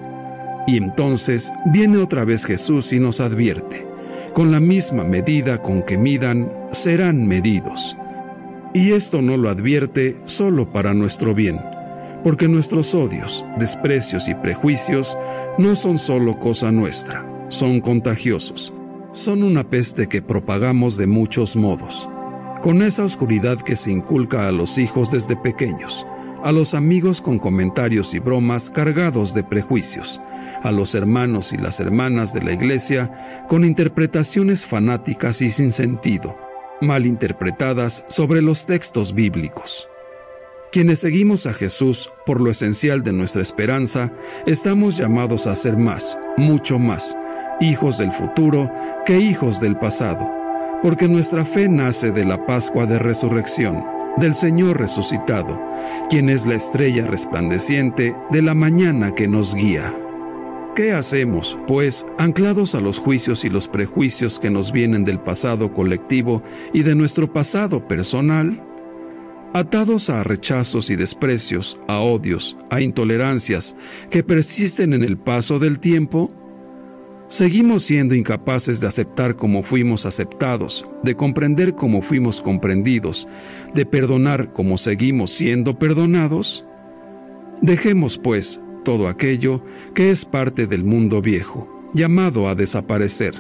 Y 0.66 0.78
entonces 0.78 1.52
viene 1.66 1.98
otra 1.98 2.24
vez 2.24 2.44
Jesús 2.44 2.92
y 2.92 2.98
nos 2.98 3.20
advierte, 3.20 3.86
con 4.32 4.50
la 4.50 4.60
misma 4.60 5.04
medida 5.04 5.62
con 5.62 5.82
que 5.82 5.98
midan, 5.98 6.50
serán 6.72 7.28
medidos. 7.28 7.96
Y 8.72 8.92
esto 8.92 9.22
no 9.22 9.36
lo 9.36 9.50
advierte 9.50 10.16
solo 10.24 10.72
para 10.72 10.94
nuestro 10.94 11.34
bien, 11.34 11.60
porque 12.24 12.48
nuestros 12.48 12.94
odios, 12.94 13.44
desprecios 13.58 14.28
y 14.28 14.34
prejuicios 14.34 15.16
no 15.58 15.76
son 15.76 15.98
solo 15.98 16.38
cosa 16.38 16.72
nuestra, 16.72 17.24
son 17.50 17.80
contagiosos, 17.80 18.72
son 19.12 19.44
una 19.44 19.62
peste 19.62 20.08
que 20.08 20.22
propagamos 20.22 20.96
de 20.96 21.06
muchos 21.06 21.54
modos, 21.54 22.08
con 22.62 22.82
esa 22.82 23.04
oscuridad 23.04 23.60
que 23.60 23.76
se 23.76 23.92
inculca 23.92 24.48
a 24.48 24.52
los 24.52 24.78
hijos 24.78 25.12
desde 25.12 25.36
pequeños, 25.36 26.06
a 26.44 26.52
los 26.52 26.74
amigos 26.74 27.22
con 27.22 27.38
comentarios 27.38 28.12
y 28.12 28.18
bromas 28.18 28.68
cargados 28.68 29.32
de 29.32 29.42
prejuicios, 29.42 30.20
a 30.62 30.70
los 30.72 30.94
hermanos 30.94 31.54
y 31.54 31.56
las 31.56 31.80
hermanas 31.80 32.34
de 32.34 32.42
la 32.42 32.52
iglesia 32.52 33.46
con 33.48 33.64
interpretaciones 33.64 34.66
fanáticas 34.66 35.40
y 35.40 35.50
sin 35.50 35.72
sentido, 35.72 36.36
mal 36.82 37.06
interpretadas 37.06 38.04
sobre 38.08 38.42
los 38.42 38.66
textos 38.66 39.14
bíblicos. 39.14 39.88
Quienes 40.70 40.98
seguimos 40.98 41.46
a 41.46 41.54
Jesús 41.54 42.12
por 42.26 42.42
lo 42.42 42.50
esencial 42.50 43.02
de 43.02 43.14
nuestra 43.14 43.40
esperanza, 43.40 44.12
estamos 44.44 44.98
llamados 44.98 45.46
a 45.46 45.56
ser 45.56 45.78
más, 45.78 46.18
mucho 46.36 46.78
más, 46.78 47.16
hijos 47.62 47.96
del 47.96 48.12
futuro 48.12 48.70
que 49.06 49.18
hijos 49.18 49.62
del 49.62 49.78
pasado, 49.78 50.30
porque 50.82 51.08
nuestra 51.08 51.46
fe 51.46 51.70
nace 51.70 52.10
de 52.10 52.26
la 52.26 52.44
Pascua 52.44 52.84
de 52.84 52.98
Resurrección, 52.98 54.03
del 54.16 54.34
Señor 54.34 54.78
resucitado, 54.78 55.60
quien 56.08 56.28
es 56.30 56.46
la 56.46 56.54
estrella 56.54 57.06
resplandeciente 57.06 58.14
de 58.30 58.42
la 58.42 58.54
mañana 58.54 59.14
que 59.14 59.28
nos 59.28 59.54
guía. 59.54 59.94
¿Qué 60.74 60.92
hacemos, 60.92 61.56
pues, 61.68 62.04
anclados 62.18 62.74
a 62.74 62.80
los 62.80 62.98
juicios 62.98 63.44
y 63.44 63.48
los 63.48 63.68
prejuicios 63.68 64.40
que 64.40 64.50
nos 64.50 64.72
vienen 64.72 65.04
del 65.04 65.20
pasado 65.20 65.72
colectivo 65.72 66.42
y 66.72 66.82
de 66.82 66.96
nuestro 66.96 67.32
pasado 67.32 67.86
personal? 67.86 68.60
Atados 69.52 70.10
a 70.10 70.24
rechazos 70.24 70.90
y 70.90 70.96
desprecios, 70.96 71.78
a 71.86 72.00
odios, 72.00 72.56
a 72.70 72.80
intolerancias 72.80 73.76
que 74.10 74.24
persisten 74.24 74.92
en 74.94 75.04
el 75.04 75.16
paso 75.16 75.60
del 75.60 75.78
tiempo, 75.78 76.32
seguimos 77.34 77.82
siendo 77.82 78.14
incapaces 78.14 78.78
de 78.78 78.86
aceptar 78.86 79.34
como 79.34 79.64
fuimos 79.64 80.06
aceptados, 80.06 80.86
de 81.02 81.16
comprender 81.16 81.74
como 81.74 82.00
fuimos 82.00 82.40
comprendidos, 82.40 83.26
de 83.74 83.84
perdonar 83.84 84.52
como 84.52 84.78
seguimos 84.78 85.32
siendo 85.32 85.76
perdonados? 85.76 86.64
Dejemos, 87.60 88.18
pues, 88.18 88.60
todo 88.84 89.08
aquello 89.08 89.64
que 89.96 90.12
es 90.12 90.24
parte 90.24 90.68
del 90.68 90.84
mundo 90.84 91.20
viejo, 91.20 91.68
llamado 91.92 92.48
a 92.48 92.54
desaparecer, 92.54 93.34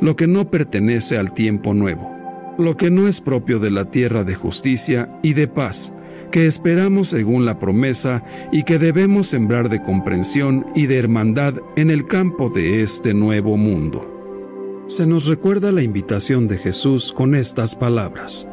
lo 0.00 0.16
que 0.16 0.26
no 0.26 0.50
pertenece 0.50 1.16
al 1.16 1.32
tiempo 1.32 1.74
nuevo, 1.74 2.10
lo 2.58 2.76
que 2.76 2.90
no 2.90 3.06
es 3.06 3.20
propio 3.20 3.60
de 3.60 3.70
la 3.70 3.88
tierra 3.88 4.24
de 4.24 4.34
justicia 4.34 5.16
y 5.22 5.34
de 5.34 5.46
paz, 5.46 5.92
que 6.30 6.46
esperamos 6.46 7.08
según 7.08 7.44
la 7.44 7.58
promesa 7.58 8.22
y 8.52 8.62
que 8.64 8.78
debemos 8.78 9.28
sembrar 9.28 9.68
de 9.68 9.82
comprensión 9.82 10.66
y 10.74 10.86
de 10.86 10.98
hermandad 10.98 11.54
en 11.76 11.90
el 11.90 12.06
campo 12.06 12.50
de 12.50 12.82
este 12.82 13.14
nuevo 13.14 13.56
mundo. 13.56 14.18
Se 14.88 15.06
nos 15.06 15.26
recuerda 15.26 15.70
la 15.70 15.82
invitación 15.82 16.48
de 16.48 16.56
Jesús 16.56 17.12
con 17.12 17.34
estas 17.34 17.76
palabras. 17.76 18.48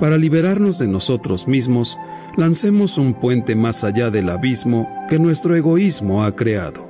Para 0.00 0.18
liberarnos 0.18 0.78
de 0.78 0.88
nosotros 0.88 1.46
mismos, 1.46 1.96
lancemos 2.36 2.98
un 2.98 3.14
puente 3.14 3.54
más 3.54 3.84
allá 3.84 4.10
del 4.10 4.28
abismo 4.28 4.88
que 5.08 5.18
nuestro 5.18 5.56
egoísmo 5.56 6.24
ha 6.24 6.34
creado. 6.34 6.86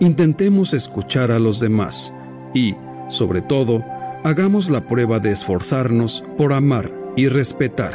Intentemos 0.00 0.72
escuchar 0.72 1.30
a 1.30 1.38
los 1.38 1.60
demás 1.60 2.12
y, 2.54 2.74
sobre 3.08 3.42
todo, 3.42 3.84
hagamos 4.24 4.70
la 4.70 4.86
prueba 4.86 5.20
de 5.20 5.32
esforzarnos 5.32 6.24
por 6.38 6.52
amar 6.52 6.90
y 7.16 7.28
respetar, 7.28 7.94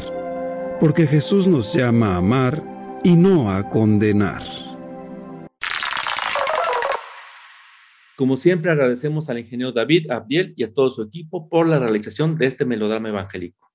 porque 0.80 1.08
Jesús 1.08 1.48
nos 1.48 1.74
llama 1.74 2.14
a 2.14 2.18
amar 2.18 2.64
y 3.04 3.16
no 3.16 3.52
a 3.52 3.68
condenar. 3.70 4.44
Como 8.16 8.36
siempre, 8.36 8.72
agradecemos 8.72 9.30
al 9.30 9.40
ingeniero 9.40 9.72
David 9.72 10.10
Abdiel 10.12 10.54
y 10.56 10.64
a 10.64 10.74
todo 10.74 10.90
su 10.90 11.04
equipo 11.04 11.50
por 11.50 11.68
la 11.68 11.80
realización 11.80 12.38
de 12.38 12.48
este 12.48 12.66
melodrama 12.66 13.10
evangélico. 13.10 13.72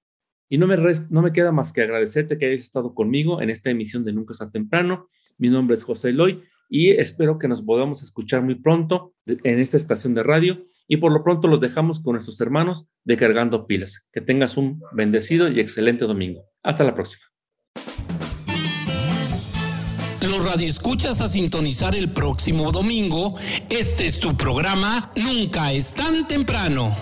Y 0.48 0.58
no 0.58 0.66
me, 0.66 0.76
no 1.10 1.22
me 1.22 1.32
queda 1.32 1.50
más 1.50 1.72
que 1.72 1.82
agradecerte 1.82 2.38
que 2.38 2.46
hayas 2.46 2.60
estado 2.60 2.94
conmigo 2.94 3.40
en 3.40 3.50
esta 3.50 3.70
emisión 3.70 4.04
de 4.04 4.12
Nunca 4.12 4.32
está 4.32 4.50
temprano. 4.50 5.08
Mi 5.38 5.48
nombre 5.48 5.76
es 5.76 5.84
José 5.84 6.10
Eloy 6.10 6.42
y 6.68 6.90
espero 6.90 7.38
que 7.38 7.48
nos 7.48 7.62
podamos 7.62 8.02
escuchar 8.02 8.42
muy 8.42 8.56
pronto 8.56 9.14
en 9.26 9.60
esta 9.60 9.76
estación 9.76 10.14
de 10.14 10.22
radio. 10.22 10.66
Y 10.92 10.98
por 10.98 11.10
lo 11.10 11.24
pronto 11.24 11.48
los 11.48 11.58
dejamos 11.58 12.00
con 12.00 12.12
nuestros 12.12 12.38
hermanos 12.42 12.86
de 13.02 13.16
Cargando 13.16 13.66
Pilas. 13.66 14.10
Que 14.12 14.20
tengas 14.20 14.58
un 14.58 14.82
bendecido 14.92 15.48
y 15.48 15.58
excelente 15.58 16.04
domingo. 16.04 16.44
Hasta 16.62 16.84
la 16.84 16.94
próxima. 16.94 17.22
Los 20.20 20.44
radioescuchas 20.44 21.22
a 21.22 21.28
sintonizar 21.28 21.96
el 21.96 22.10
próximo 22.10 22.72
domingo. 22.72 23.36
Este 23.70 24.04
es 24.04 24.20
tu 24.20 24.36
programa 24.36 25.10
Nunca 25.16 25.72
es 25.72 25.94
tan 25.94 26.28
temprano. 26.28 26.94